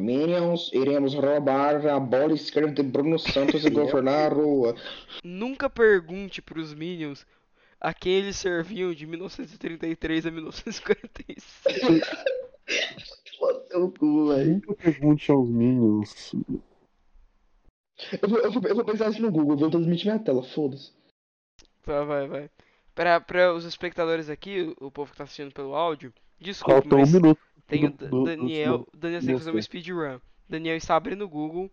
meninos. 0.00 0.70
Iremos 0.72 1.14
roubar 1.14 1.86
a 1.86 2.00
bola 2.00 2.34
esquerda 2.34 2.72
de 2.72 2.82
Bruno 2.82 3.18
Santos 3.18 3.64
e 3.64 3.70
governar 3.70 4.32
a 4.32 4.34
rua. 4.34 4.74
Nunca 5.22 5.68
pergunte 5.70 6.42
pros 6.42 6.74
Minions 6.74 7.26
a 7.80 7.92
quem 7.92 8.14
eles 8.14 8.36
serviam 8.36 8.94
de 8.94 9.06
1933 9.06 10.26
a 10.26 10.30
1946. 10.30 12.02
Seu 13.68 13.90
cu, 13.92 14.28
velho. 14.28 14.54
Nunca 14.54 14.74
pergunte 14.74 15.30
aos 15.30 15.48
Minions. 15.48 16.34
Eu 18.20 18.28
vou, 18.28 18.38
eu, 18.38 18.50
vou, 18.50 18.62
eu 18.66 18.74
vou 18.74 18.84
pensar 18.84 19.10
isso 19.10 19.22
no 19.22 19.30
Google, 19.30 19.52
eu 19.52 19.58
vou 19.58 19.70
transmitir 19.70 20.06
minha 20.06 20.18
tela, 20.18 20.42
foda-se. 20.42 20.92
Vai, 21.84 22.04
vai, 22.04 22.26
vai. 22.26 22.50
Pra, 22.94 23.20
pra 23.20 23.52
os 23.52 23.64
espectadores 23.64 24.28
aqui, 24.28 24.74
o 24.80 24.90
povo 24.90 25.10
que 25.10 25.18
tá 25.18 25.24
assistindo 25.24 25.52
pelo 25.52 25.74
áudio, 25.74 26.12
desculpe, 26.40 26.80
Falta 26.80 26.96
um 26.96 27.00
mas 27.00 27.12
minuto. 27.12 27.40
Tem 27.66 27.84
o 27.86 27.90
do- 27.90 27.96
Da- 27.96 28.06
do- 28.08 28.18
do- 28.18 28.24
Daniel. 28.24 28.86
O 28.92 28.96
Daniel 28.96 29.20
tem 29.20 29.28
que 29.30 29.38
fazer 29.38 29.50
uma 29.50 29.62
speedrun. 29.62 30.20
Daniel 30.48 30.76
está 30.76 30.96
abrindo 30.96 31.22
o 31.24 31.28
Google. 31.28 31.70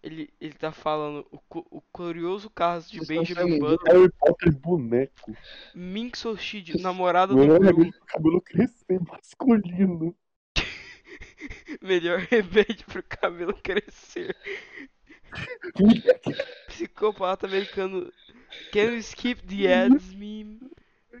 Ele, 0.00 0.30
ele 0.40 0.54
tá 0.54 0.70
falando 0.70 1.26
o, 1.32 1.40
o 1.78 1.80
curioso 1.92 2.48
caso 2.48 2.88
de 2.88 3.04
Benjamin 3.04 3.58
Button, 3.58 3.84
Harry 3.90 4.12
Potter 4.12 4.56
boneco. 4.56 5.36
Mink 5.74 6.16
Soshid, 6.16 6.80
namorada 6.80 7.34
do 7.34 7.42
é 7.42 7.58
Gru, 7.58 7.90
cabelo, 8.06 8.40
crescer 8.40 9.00
masculino. 9.00 10.14
melhor 11.82 12.20
remédio 12.20 12.86
pro 12.86 13.02
cabelo 13.02 13.54
crescer. 13.54 14.36
Psicopata 16.68 17.46
americano. 17.46 18.10
Can 18.72 18.92
you 18.94 19.02
skip 19.02 19.42
the 19.46 19.66
ads 19.66 20.14
meme? 20.14 20.60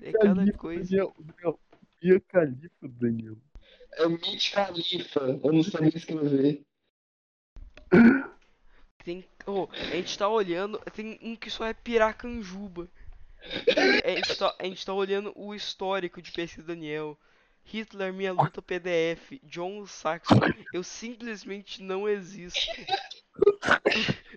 É 0.02 0.12
cada 0.12 0.52
coisa. 0.52 0.84
Daniel, 0.84 1.14
Daniel. 1.18 1.60
Mia 2.02 2.20
Califa, 2.20 2.88
Daniel. 2.88 3.36
É 3.92 4.08
Mitch 4.08 4.52
Khalifa, 4.52 5.40
eu 5.42 5.52
não 5.52 5.62
sabia 5.62 5.88
escrever. 5.94 6.62
Tem, 9.04 9.24
oh, 9.46 9.68
a 9.70 9.96
gente 9.96 10.18
tá 10.18 10.28
olhando, 10.28 10.78
tem 10.92 11.18
um 11.22 11.34
que 11.34 11.50
só 11.50 11.64
é 11.64 11.72
piracanjuba. 11.72 12.88
A 14.04 14.10
gente, 14.10 14.36
tá, 14.36 14.54
a 14.58 14.64
gente 14.64 14.84
tá 14.84 14.92
olhando 14.92 15.32
o 15.34 15.54
histórico 15.54 16.20
de 16.20 16.32
do 16.32 16.62
Daniel. 16.62 17.18
Hitler, 17.64 18.12
minha 18.12 18.32
luta 18.32 18.62
PDF. 18.62 19.38
John 19.44 19.86
Saxon, 19.86 20.40
eu 20.72 20.82
simplesmente 20.82 21.82
não 21.82 22.08
existo. 22.08 22.60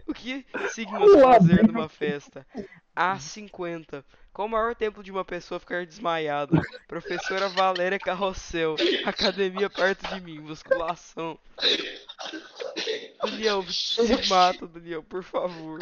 O 0.06 0.14
que 0.14 0.46
sigmas 0.70 1.22
fazer 1.22 1.66
numa 1.66 1.88
festa? 1.88 2.46
A50. 2.96 4.04
Qual 4.34 4.48
o 4.48 4.52
maior 4.52 4.74
tempo 4.74 5.04
de 5.04 5.12
uma 5.12 5.26
pessoa 5.26 5.60
ficar 5.60 5.86
desmaiada? 5.86 6.60
Professora 6.88 7.50
Valéria 7.50 8.00
Carrossel. 8.00 8.76
Academia 9.06 9.70
perto 9.70 10.08
de 10.08 10.22
mim. 10.22 10.40
Musculação. 10.40 11.38
Daniel, 13.22 13.64
se 13.70 14.30
mata, 14.30 14.66
Daniel, 14.68 15.04
por 15.04 15.22
favor. 15.24 15.80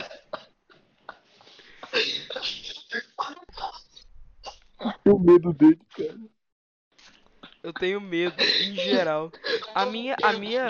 Tenho 5.04 5.20
medo 5.20 5.54
dele, 5.54 5.80
cara. 5.96 6.18
Eu 7.62 7.74
tenho 7.74 8.00
medo, 8.00 8.42
em 8.42 8.74
geral. 8.76 9.32
A 9.76 9.86
minha, 9.86 10.16
a 10.24 10.34
minha, 10.34 10.68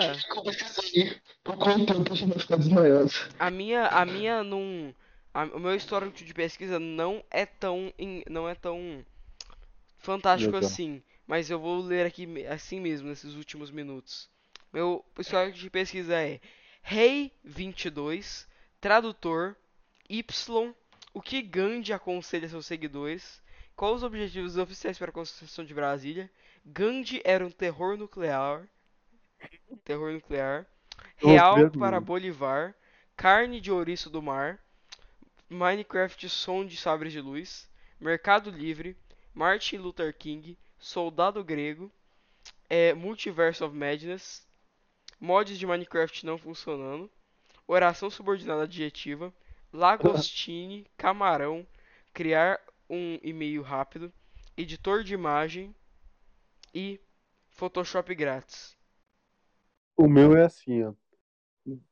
a 3.38 3.50
minha, 3.50 3.86
a 3.86 4.04
minha 4.04 4.42
não, 4.42 4.92
a- 5.34 5.44
o 5.44 5.58
meu 5.60 5.74
histórico 5.74 6.16
de 6.24 6.34
pesquisa 6.34 6.78
não 6.78 7.24
é 7.30 7.46
tão, 7.46 7.92
em- 7.98 8.24
não 8.28 8.48
é 8.48 8.54
tão 8.54 9.04
fantástico 9.98 10.56
Legal. 10.56 10.58
assim. 10.58 11.02
Mas 11.26 11.50
eu 11.50 11.58
vou 11.60 11.80
ler 11.80 12.06
aqui 12.06 12.26
assim 12.46 12.80
mesmo 12.80 13.08
nesses 13.08 13.34
últimos 13.34 13.70
minutos. 13.70 14.28
Meu 14.72 15.04
histórico 15.18 15.56
de 15.58 15.70
pesquisa 15.70 16.14
é 16.20 16.40
Rei 16.82 17.32
22, 17.44 18.48
tradutor, 18.80 19.56
Y, 20.08 20.74
o 21.14 21.22
que 21.22 21.40
Gandhi 21.42 21.92
aconselha 21.92 22.48
seus 22.48 22.66
seguidores, 22.66 23.40
quais 23.76 23.96
os 23.96 24.02
objetivos 24.02 24.56
oficiais 24.56 24.98
para 24.98 25.10
a 25.10 25.14
Constituição 25.14 25.64
de 25.64 25.74
Brasília, 25.74 26.30
Gandhi 26.64 27.20
era 27.24 27.46
um 27.46 27.50
terror 27.50 27.96
nuclear, 27.96 28.68
terror 29.84 30.12
nuclear, 30.12 30.66
real 31.16 31.70
para 31.70 32.00
Bolivar, 32.00 32.74
carne 33.16 33.60
de 33.60 33.70
ouriço 33.70 34.08
do 34.10 34.22
mar, 34.22 34.58
Minecraft 35.50 36.28
som 36.28 36.64
de 36.64 36.76
sabres 36.76 37.12
de 37.12 37.20
luz, 37.20 37.68
Mercado 38.00 38.50
Livre, 38.50 38.96
Martin 39.34 39.78
Luther 39.78 40.16
King, 40.16 40.56
Soldado 40.78 41.42
Grego, 41.42 41.90
é, 42.68 42.94
Multiverse 42.94 43.62
of 43.64 43.76
Madness, 43.76 44.46
mods 45.18 45.58
de 45.58 45.66
Minecraft 45.66 46.24
não 46.24 46.38
funcionando, 46.38 47.10
oração 47.66 48.08
subordinada 48.08 48.62
adjetiva, 48.62 49.34
Lagostini, 49.72 50.86
camarão, 50.96 51.66
criar 52.14 52.60
um 52.88 53.18
e-mail 53.20 53.62
rápido, 53.62 54.12
editor 54.56 55.02
de 55.02 55.14
imagem 55.14 55.74
e 56.72 57.00
Photoshop 57.50 58.14
grátis. 58.14 58.76
O 59.96 60.08
meu 60.08 60.36
é 60.36 60.44
assim, 60.44 60.84
ó. 60.84 60.94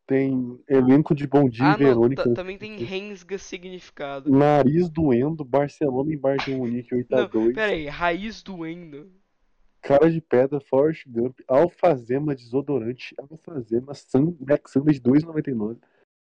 Tem 0.07 0.59
elenco 0.67 1.15
de 1.15 1.27
Bom 1.27 1.49
Dia 1.49 1.65
Ah, 1.67 1.69
e 1.69 1.71
não, 1.73 1.79
Verônica. 1.79 2.25
ta- 2.25 2.35
também 2.35 2.57
tem 2.57 2.77
Rensga 2.79 3.37
significado. 3.39 4.31
Nariz 4.31 4.89
doendo, 4.89 5.45
Barcelona 5.45 6.13
em 6.13 6.17
Bayern 6.17 6.45
de 6.45 6.55
Munique 6.57 6.95
8 6.95 7.15
a 7.15 7.21
Não, 7.23 7.29
2 7.29 7.55
pera 7.55 7.73
aí, 7.73 7.87
raiz 7.87 8.43
doendo. 8.43 9.13
Cara 9.83 10.11
de 10.11 10.21
Pedra, 10.21 10.59
Forrest 10.61 11.05
Gump, 11.07 11.39
Alfazema 11.47 12.35
Desodorante, 12.35 13.15
Alfazema 13.19 13.95
Sun, 13.95 14.37
Max 14.41 14.73
Sunday 14.73 14.95
de 14.95 15.01
2,99. 15.01 15.79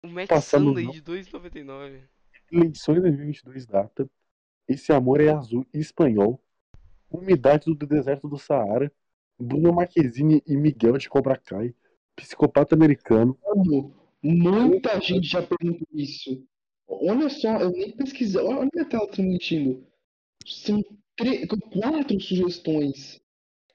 O 0.05 0.09
Max 0.09 0.29
Passando 0.29 0.67
Sunday 0.69 0.85
mal. 0.85 0.93
de 0.93 1.03
2,99. 1.03 2.01
Eleições 2.53 3.01
2022 3.01 3.67
data. 3.67 4.09
Esse 4.69 4.93
amor 4.93 5.21
é 5.21 5.31
azul 5.31 5.67
espanhol. 5.73 6.41
Umidade 7.11 7.65
do 7.75 7.87
deserto 7.87 8.29
do 8.29 8.39
Saara. 8.39 8.93
Bruno 9.39 9.73
Marquezine 9.73 10.43
e 10.47 10.57
Miguel 10.57 10.99
de 10.99 11.09
Cobra 11.09 11.37
Kai. 11.37 11.75
Psicopata 12.17 12.75
americano. 12.75 13.39
Mano, 13.45 13.95
muita 14.23 15.01
gente 15.01 15.27
já 15.27 15.43
perguntou 15.43 15.87
isso. 15.93 16.45
Olha 16.87 17.29
só, 17.29 17.59
eu 17.59 17.71
nem 17.71 17.91
pesquisei. 17.93 18.41
Olha 18.41 18.63
a 18.63 18.69
minha 18.73 18.85
tela 18.85 19.07
transmitindo. 19.09 19.87
São 20.47 20.83
tre- 21.17 21.47
quatro 21.47 22.21
sugestões. 22.21 23.21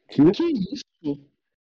Que 0.09 0.21
Que 0.31 0.43
isso? 0.45 0.83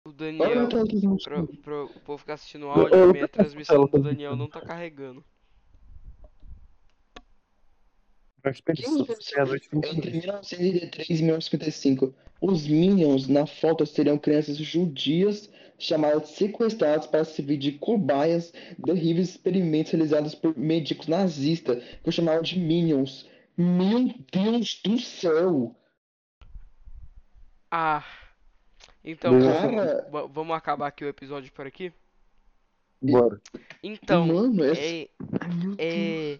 O 0.04 0.08
Olha 0.08 0.10
a 0.10 0.12
Daniel, 0.12 0.68
pro, 0.68 0.86
transmitindo. 0.88 1.46
pro, 1.62 1.84
o 1.86 2.00
povo 2.00 2.18
ficar 2.18 2.34
assistindo 2.34 2.62
o 2.66 2.66
Eu- 2.66 2.72
áudio, 2.72 2.94
eu 2.96 3.12
minha 3.12 3.28
transmissão 3.28 3.84
do 3.86 3.90
ela 3.96 4.04
Daniel 4.04 4.36
não 4.36 4.48
tá 4.48 4.60
carregando. 4.60 5.24
Meia-noite 8.44 9.68
e 9.72 9.76
Entre 9.76 10.10
22. 10.10 10.10
1983 10.24 11.08
e 11.20 11.22
1955, 11.22 12.12
os 12.40 12.66
Minions 12.66 13.28
na 13.28 13.46
foto 13.46 13.86
seriam 13.86 14.18
crianças 14.18 14.56
judias 14.56 15.48
chamadas 15.82 16.30
sequestradas 16.30 17.06
para 17.06 17.24
servir 17.24 17.58
de 17.58 17.72
cobaias 17.72 18.52
terríveis 18.84 19.30
experimentos 19.30 19.92
realizados 19.92 20.34
por 20.34 20.56
médicos 20.56 21.08
nazistas, 21.08 21.82
que 21.82 22.08
eu 22.08 22.12
chamava 22.12 22.42
de 22.42 22.58
Minions. 22.58 23.28
Meu 23.56 24.14
Deus 24.32 24.80
do 24.84 24.98
céu! 24.98 25.76
Ah. 27.70 28.04
Então, 29.04 29.32
Cara, 29.40 30.08
va- 30.10 30.26
vamos 30.26 30.56
acabar 30.56 30.86
aqui 30.86 31.04
o 31.04 31.08
episódio 31.08 31.52
por 31.52 31.66
aqui? 31.66 31.92
Bora. 33.00 33.40
Então, 33.82 34.26
mano, 34.26 34.62
essa... 34.64 34.80
é, 34.80 35.08
é, 35.78 36.38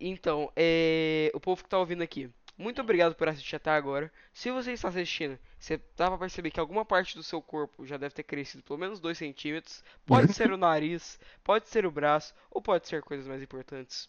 Então, 0.00 0.50
é... 0.56 1.30
o 1.34 1.40
povo 1.40 1.62
que 1.62 1.68
tá 1.68 1.78
ouvindo 1.78 2.02
aqui, 2.02 2.30
muito 2.58 2.82
obrigado 2.82 3.14
por 3.14 3.28
assistir 3.28 3.54
até 3.54 3.70
agora. 3.70 4.12
Se 4.32 4.50
você 4.50 4.72
está 4.72 4.88
assistindo, 4.88 5.38
você 5.58 5.80
dá 5.96 6.08
pra 6.08 6.18
perceber 6.18 6.50
que 6.50 6.58
alguma 6.58 6.84
parte 6.84 7.14
do 7.14 7.22
seu 7.22 7.40
corpo 7.40 7.86
já 7.86 7.96
deve 7.96 8.14
ter 8.14 8.24
crescido 8.24 8.64
pelo 8.64 8.78
menos 8.78 8.98
2 8.98 9.16
centímetros. 9.16 9.84
Pode 10.04 10.32
ser 10.32 10.50
o 10.50 10.56
nariz, 10.56 11.20
pode 11.44 11.68
ser 11.68 11.86
o 11.86 11.90
braço, 11.90 12.34
ou 12.50 12.60
pode 12.60 12.88
ser 12.88 13.00
coisas 13.02 13.28
mais 13.28 13.40
importantes. 13.40 14.08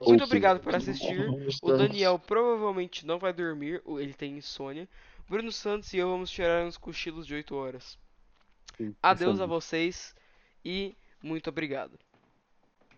Muito 0.00 0.24
obrigado 0.24 0.60
por 0.60 0.74
assistir. 0.74 1.28
O 1.62 1.72
Daniel 1.76 2.18
provavelmente 2.18 3.06
não 3.06 3.18
vai 3.18 3.34
dormir, 3.34 3.82
ou 3.84 4.00
ele 4.00 4.14
tem 4.14 4.38
insônia. 4.38 4.88
Bruno 5.28 5.52
Santos 5.52 5.92
e 5.92 5.98
eu 5.98 6.10
vamos 6.10 6.30
tirar 6.30 6.64
uns 6.64 6.78
cochilos 6.78 7.26
de 7.26 7.34
8 7.34 7.54
horas. 7.54 7.98
Adeus 9.02 9.40
a 9.40 9.46
vocês 9.46 10.14
e 10.64 10.96
muito 11.22 11.50
obrigado. 11.50 11.98